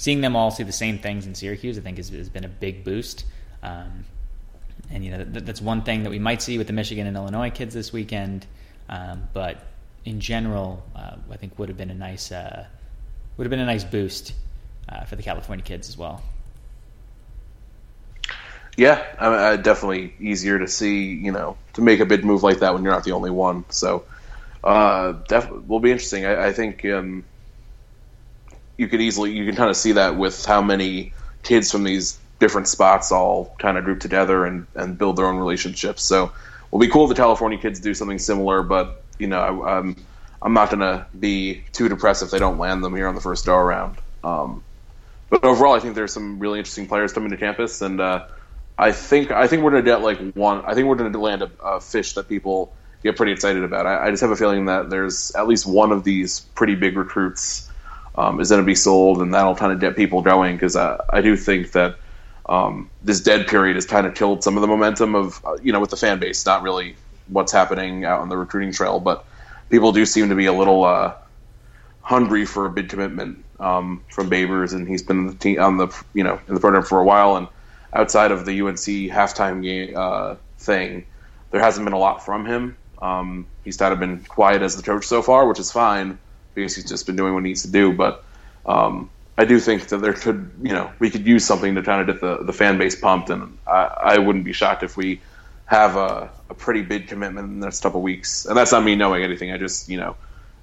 Seeing 0.00 0.22
them 0.22 0.34
all 0.34 0.50
see 0.50 0.62
the 0.62 0.72
same 0.72 0.98
things 0.98 1.26
in 1.26 1.34
Syracuse, 1.34 1.76
I 1.76 1.82
think, 1.82 1.98
has, 1.98 2.08
has 2.08 2.30
been 2.30 2.44
a 2.46 2.48
big 2.48 2.84
boost. 2.84 3.26
Um, 3.62 4.06
and 4.90 5.04
you 5.04 5.10
know 5.10 5.22
that, 5.22 5.44
that's 5.44 5.60
one 5.60 5.82
thing 5.82 6.04
that 6.04 6.10
we 6.10 6.18
might 6.18 6.40
see 6.40 6.56
with 6.56 6.68
the 6.68 6.72
Michigan 6.72 7.06
and 7.06 7.14
Illinois 7.18 7.50
kids 7.50 7.74
this 7.74 7.92
weekend, 7.92 8.46
um, 8.88 9.28
but 9.34 9.58
in 10.06 10.18
general, 10.20 10.82
uh, 10.96 11.16
I 11.30 11.36
think 11.36 11.58
would 11.58 11.68
have 11.68 11.76
been 11.76 11.90
a 11.90 11.94
nice 11.94 12.32
uh, 12.32 12.64
would 13.36 13.44
have 13.44 13.50
been 13.50 13.60
a 13.60 13.66
nice 13.66 13.84
boost 13.84 14.32
uh, 14.88 15.04
for 15.04 15.16
the 15.16 15.22
California 15.22 15.62
kids 15.62 15.90
as 15.90 15.98
well. 15.98 16.22
Yeah, 18.78 19.04
I 19.18 19.56
definitely 19.56 20.14
easier 20.18 20.58
to 20.60 20.66
see, 20.66 21.12
you 21.12 21.32
know, 21.32 21.58
to 21.74 21.82
make 21.82 22.00
a 22.00 22.06
big 22.06 22.24
move 22.24 22.42
like 22.42 22.60
that 22.60 22.72
when 22.72 22.84
you're 22.84 22.92
not 22.92 23.04
the 23.04 23.12
only 23.12 23.30
one. 23.30 23.66
So, 23.68 24.06
uh, 24.64 25.12
will 25.66 25.80
be 25.80 25.90
interesting. 25.90 26.24
I, 26.24 26.46
I 26.46 26.52
think 26.54 26.86
um, 26.86 27.24
you 28.80 28.88
could 28.88 29.00
easily 29.00 29.32
you 29.32 29.44
can 29.44 29.54
kind 29.54 29.70
of 29.70 29.76
see 29.76 29.92
that 29.92 30.16
with 30.16 30.44
how 30.46 30.62
many 30.62 31.12
kids 31.42 31.70
from 31.70 31.84
these 31.84 32.18
different 32.38 32.66
spots 32.66 33.12
all 33.12 33.54
kind 33.58 33.76
of 33.76 33.84
group 33.84 34.00
together 34.00 34.46
and, 34.46 34.66
and 34.74 34.96
build 34.96 35.16
their 35.16 35.26
own 35.26 35.36
relationships. 35.36 36.02
So, 36.02 36.32
it'll 36.68 36.78
be 36.78 36.88
cool 36.88 37.04
if 37.04 37.10
the 37.10 37.14
California 37.14 37.58
kids 37.58 37.80
do 37.80 37.92
something 37.92 38.18
similar, 38.18 38.62
but 38.62 39.04
you 39.18 39.26
know, 39.26 39.38
I, 39.38 39.78
I'm 39.78 39.96
I'm 40.42 40.54
not 40.54 40.70
going 40.70 40.80
to 40.80 41.06
be 41.18 41.64
too 41.72 41.88
depressed 41.88 42.22
if 42.22 42.30
they 42.30 42.38
don't 42.38 42.58
land 42.58 42.82
them 42.82 42.96
here 42.96 43.06
on 43.06 43.14
the 43.14 43.20
first 43.20 43.44
go 43.44 43.54
around. 43.54 43.98
Um, 44.24 44.64
but 45.28 45.44
overall, 45.44 45.74
I 45.74 45.80
think 45.80 45.94
there's 45.94 46.12
some 46.12 46.38
really 46.38 46.58
interesting 46.58 46.88
players 46.88 47.12
coming 47.12 47.30
to 47.30 47.36
campus, 47.36 47.82
and 47.82 48.00
uh, 48.00 48.26
I 48.78 48.92
think 48.92 49.30
I 49.30 49.46
think 49.46 49.62
we're 49.62 49.72
going 49.72 49.84
to 49.84 49.90
get 49.90 50.00
like 50.00 50.32
one. 50.32 50.64
I 50.64 50.74
think 50.74 50.88
we're 50.88 50.96
to 50.96 51.18
land 51.18 51.42
a, 51.42 51.50
a, 51.62 51.80
fish 51.80 52.14
that 52.14 52.28
people 52.28 52.72
get 53.02 53.16
pretty 53.16 53.32
excited 53.32 53.62
about. 53.62 53.86
I, 53.86 54.06
I, 54.06 54.10
just 54.10 54.22
have 54.22 54.30
a 54.30 54.36
feeling 54.36 54.64
that 54.66 54.90
there's 54.90 55.30
at 55.32 55.46
least 55.46 55.66
one 55.66 55.92
of 55.92 56.04
these 56.04 56.40
pretty 56.40 56.74
big 56.74 56.96
recruits 56.96 57.69
um, 58.20 58.38
is 58.38 58.50
going 58.50 58.60
to 58.60 58.66
be 58.66 58.74
sold, 58.74 59.22
and 59.22 59.32
that'll 59.32 59.56
kind 59.56 59.72
of 59.72 59.80
get 59.80 59.96
people 59.96 60.20
going 60.20 60.54
because 60.54 60.76
I, 60.76 60.98
I 61.08 61.20
do 61.22 61.36
think 61.36 61.72
that. 61.72 61.96
Um, 62.46 62.90
this 63.04 63.20
dead 63.20 63.46
period 63.46 63.76
has 63.76 63.86
kind 63.86 64.08
of 64.08 64.16
killed 64.16 64.42
some 64.42 64.56
of 64.56 64.60
the 64.60 64.66
momentum 64.66 65.14
of 65.14 65.40
uh, 65.44 65.56
you 65.62 65.72
know 65.72 65.78
with 65.78 65.90
the 65.90 65.96
fan 65.96 66.18
base, 66.18 66.44
not 66.44 66.62
really 66.62 66.96
what's 67.28 67.52
happening 67.52 68.04
out 68.04 68.22
on 68.22 68.28
the 68.28 68.36
recruiting 68.36 68.72
trail. 68.72 68.98
But 68.98 69.24
people 69.68 69.92
do 69.92 70.04
seem 70.04 70.30
to 70.30 70.34
be 70.34 70.46
a 70.46 70.52
little 70.52 70.82
uh, 70.82 71.14
hungry 72.02 72.44
for 72.44 72.66
a 72.66 72.70
big 72.70 72.88
commitment 72.88 73.44
um, 73.60 74.02
from 74.10 74.28
Babers, 74.28 74.74
and 74.74 74.88
he's 74.88 75.02
been 75.02 75.28
the 75.28 75.34
team, 75.34 75.60
on 75.60 75.76
the 75.76 75.88
you 76.12 76.24
know 76.24 76.40
in 76.48 76.54
the 76.54 76.60
program 76.60 76.82
for 76.82 76.98
a 76.98 77.04
while. 77.04 77.36
And 77.36 77.46
outside 77.92 78.32
of 78.32 78.44
the 78.46 78.60
UNC 78.62 79.12
halftime 79.14 79.62
game 79.62 79.92
uh, 79.96 80.34
thing, 80.58 81.06
there 81.52 81.60
hasn't 81.60 81.86
been 81.86 81.94
a 81.94 81.98
lot 81.98 82.24
from 82.24 82.46
him. 82.46 82.76
Um, 83.00 83.46
he's 83.62 83.76
kind 83.76 83.92
of 83.92 84.00
been 84.00 84.24
quiet 84.24 84.62
as 84.62 84.74
the 84.74 84.82
coach 84.82 85.06
so 85.06 85.22
far, 85.22 85.46
which 85.46 85.60
is 85.60 85.70
fine 85.70 86.18
because 86.54 86.74
he's 86.74 86.88
just 86.88 87.06
been 87.06 87.16
doing 87.16 87.34
what 87.34 87.44
he 87.44 87.50
needs 87.50 87.62
to 87.62 87.70
do. 87.70 87.92
But 87.92 88.24
um, 88.66 89.10
I 89.38 89.44
do 89.44 89.58
think 89.58 89.88
that 89.88 89.98
there 89.98 90.12
could, 90.12 90.50
you 90.62 90.72
know, 90.72 90.90
we 90.98 91.10
could 91.10 91.26
use 91.26 91.44
something 91.44 91.74
to 91.76 91.82
kind 91.82 92.00
of 92.00 92.06
get 92.06 92.20
the, 92.20 92.44
the 92.44 92.52
fan 92.52 92.78
base 92.78 92.94
pumped, 92.94 93.30
and 93.30 93.58
I, 93.66 94.14
I 94.16 94.18
wouldn't 94.18 94.44
be 94.44 94.52
shocked 94.52 94.82
if 94.82 94.96
we 94.96 95.20
have 95.66 95.96
a, 95.96 96.30
a 96.48 96.54
pretty 96.54 96.82
big 96.82 97.08
commitment 97.08 97.48
in 97.48 97.60
the 97.60 97.66
next 97.66 97.82
couple 97.82 98.02
weeks. 98.02 98.44
And 98.44 98.56
that's 98.56 98.72
not 98.72 98.82
me 98.82 98.96
knowing 98.96 99.22
anything. 99.22 99.52
I 99.52 99.56
just, 99.56 99.88
you 99.88 99.98
know, 99.98 100.16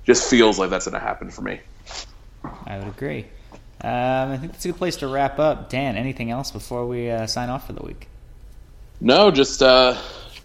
just 0.03 0.29
feels 0.29 0.59
like 0.59 0.69
that's 0.69 0.85
going 0.85 0.99
to 0.99 1.05
happen 1.05 1.31
for 1.31 1.41
me. 1.41 1.59
I 2.65 2.77
would 2.77 2.87
agree. 2.87 3.25
Um, 3.81 4.31
I 4.31 4.37
think 4.37 4.51
that's 4.51 4.65
a 4.65 4.69
good 4.69 4.77
place 4.77 4.97
to 4.97 5.07
wrap 5.07 5.39
up. 5.39 5.69
Dan, 5.69 5.97
anything 5.97 6.31
else 6.31 6.51
before 6.51 6.87
we 6.87 7.09
uh, 7.09 7.27
sign 7.27 7.49
off 7.49 7.67
for 7.67 7.73
the 7.73 7.83
week? 7.83 8.07
No, 8.99 9.31
just 9.31 9.61
uh, 9.61 9.95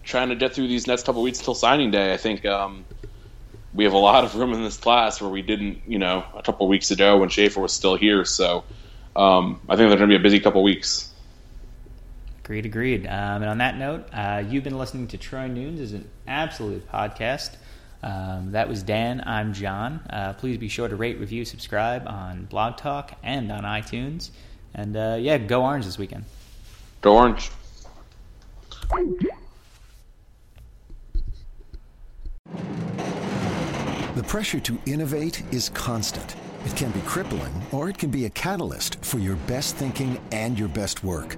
trying 0.03 0.29
to 0.29 0.35
get 0.35 0.53
through 0.53 0.67
these 0.67 0.85
next 0.85 1.05
couple 1.05 1.21
weeks 1.23 1.39
till 1.39 1.55
signing 1.55 1.91
day. 1.91 2.13
I 2.13 2.17
think 2.17 2.45
um, 2.45 2.85
we 3.73 3.85
have 3.85 3.93
a 3.93 3.97
lot 3.97 4.23
of 4.23 4.35
room 4.35 4.53
in 4.53 4.63
this 4.63 4.77
class 4.77 5.19
where 5.21 5.29
we 5.29 5.41
didn't, 5.41 5.81
you 5.87 5.99
know, 5.99 6.23
a 6.35 6.43
couple 6.43 6.67
weeks 6.67 6.91
ago 6.91 7.17
when 7.17 7.29
Shafer 7.29 7.59
was 7.59 7.73
still 7.73 7.95
here. 7.95 8.23
So 8.25 8.63
um, 9.15 9.59
I 9.67 9.75
think 9.75 9.89
there's 9.89 9.99
going 9.99 10.09
to 10.09 10.13
be 10.13 10.15
a 10.15 10.19
busy 10.19 10.39
couple 10.39 10.61
weeks. 10.63 11.11
Agreed, 12.43 12.65
agreed. 12.65 13.07
Um, 13.07 13.41
and 13.41 13.45
on 13.45 13.57
that 13.59 13.77
note, 13.77 14.05
uh, 14.13 14.43
you've 14.47 14.63
been 14.63 14.77
listening 14.77 15.07
to 15.07 15.17
Troy 15.17 15.47
Nunes 15.47 15.79
is 15.79 15.93
an 15.93 16.09
absolute 16.27 16.89
podcast. 16.91 17.55
Um, 18.03 18.51
that 18.51 18.67
was 18.67 18.83
Dan. 18.83 19.23
I'm 19.25 19.53
John. 19.53 20.01
Uh, 20.09 20.33
please 20.33 20.57
be 20.57 20.67
sure 20.67 20.89
to 20.89 20.95
rate, 20.95 21.19
review, 21.19 21.45
subscribe 21.45 22.05
on 22.05 22.45
Blog 22.45 22.75
Talk 22.75 23.13
and 23.23 23.49
on 23.49 23.63
iTunes. 23.63 24.29
And 24.73 24.97
uh, 24.97 25.17
yeah, 25.19 25.37
go 25.37 25.63
Orange 25.63 25.85
this 25.85 25.97
weekend. 25.97 26.25
Go 27.01 27.15
Orange. 27.15 27.49
The 34.23 34.29
pressure 34.29 34.61
to 34.61 34.79
innovate 34.85 35.43
is 35.51 35.67
constant. 35.67 36.37
It 36.65 36.73
can 36.77 36.91
be 36.91 37.01
crippling, 37.01 37.51
or 37.73 37.89
it 37.89 37.97
can 37.97 38.09
be 38.09 38.23
a 38.23 38.29
catalyst 38.29 39.03
for 39.03 39.19
your 39.19 39.35
best 39.47 39.75
thinking 39.75 40.17
and 40.31 40.57
your 40.57 40.69
best 40.69 41.03
work. 41.03 41.35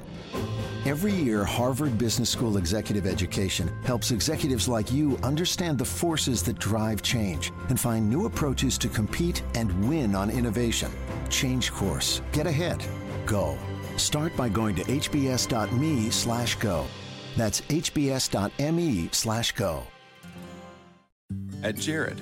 Every 0.86 1.12
year, 1.12 1.44
Harvard 1.44 1.98
Business 1.98 2.30
School 2.30 2.58
Executive 2.58 3.08
Education 3.08 3.72
helps 3.86 4.12
executives 4.12 4.68
like 4.68 4.92
you 4.92 5.18
understand 5.24 5.80
the 5.80 5.86
forces 5.86 6.44
that 6.44 6.60
drive 6.60 7.02
change 7.02 7.52
and 7.70 7.80
find 7.80 8.08
new 8.08 8.28
approaches 8.28 8.78
to 8.78 8.88
compete 8.88 9.42
and 9.56 9.90
win 9.90 10.14
on 10.14 10.30
innovation. 10.30 10.92
Change 11.30 11.72
course. 11.72 12.22
Get 12.34 12.46
ahead. 12.46 12.86
Go. 13.26 13.58
Start 13.98 14.38
by 14.38 14.48
going 14.48 14.76
to 14.76 14.84
hbs.me 14.84 16.12
slash 16.12 16.54
go. 16.56 16.86
That's 17.36 17.62
hbs.me 17.62 19.10
slash 19.12 19.52
go. 19.54 19.84
At 21.64 21.78
Jared, 21.78 22.22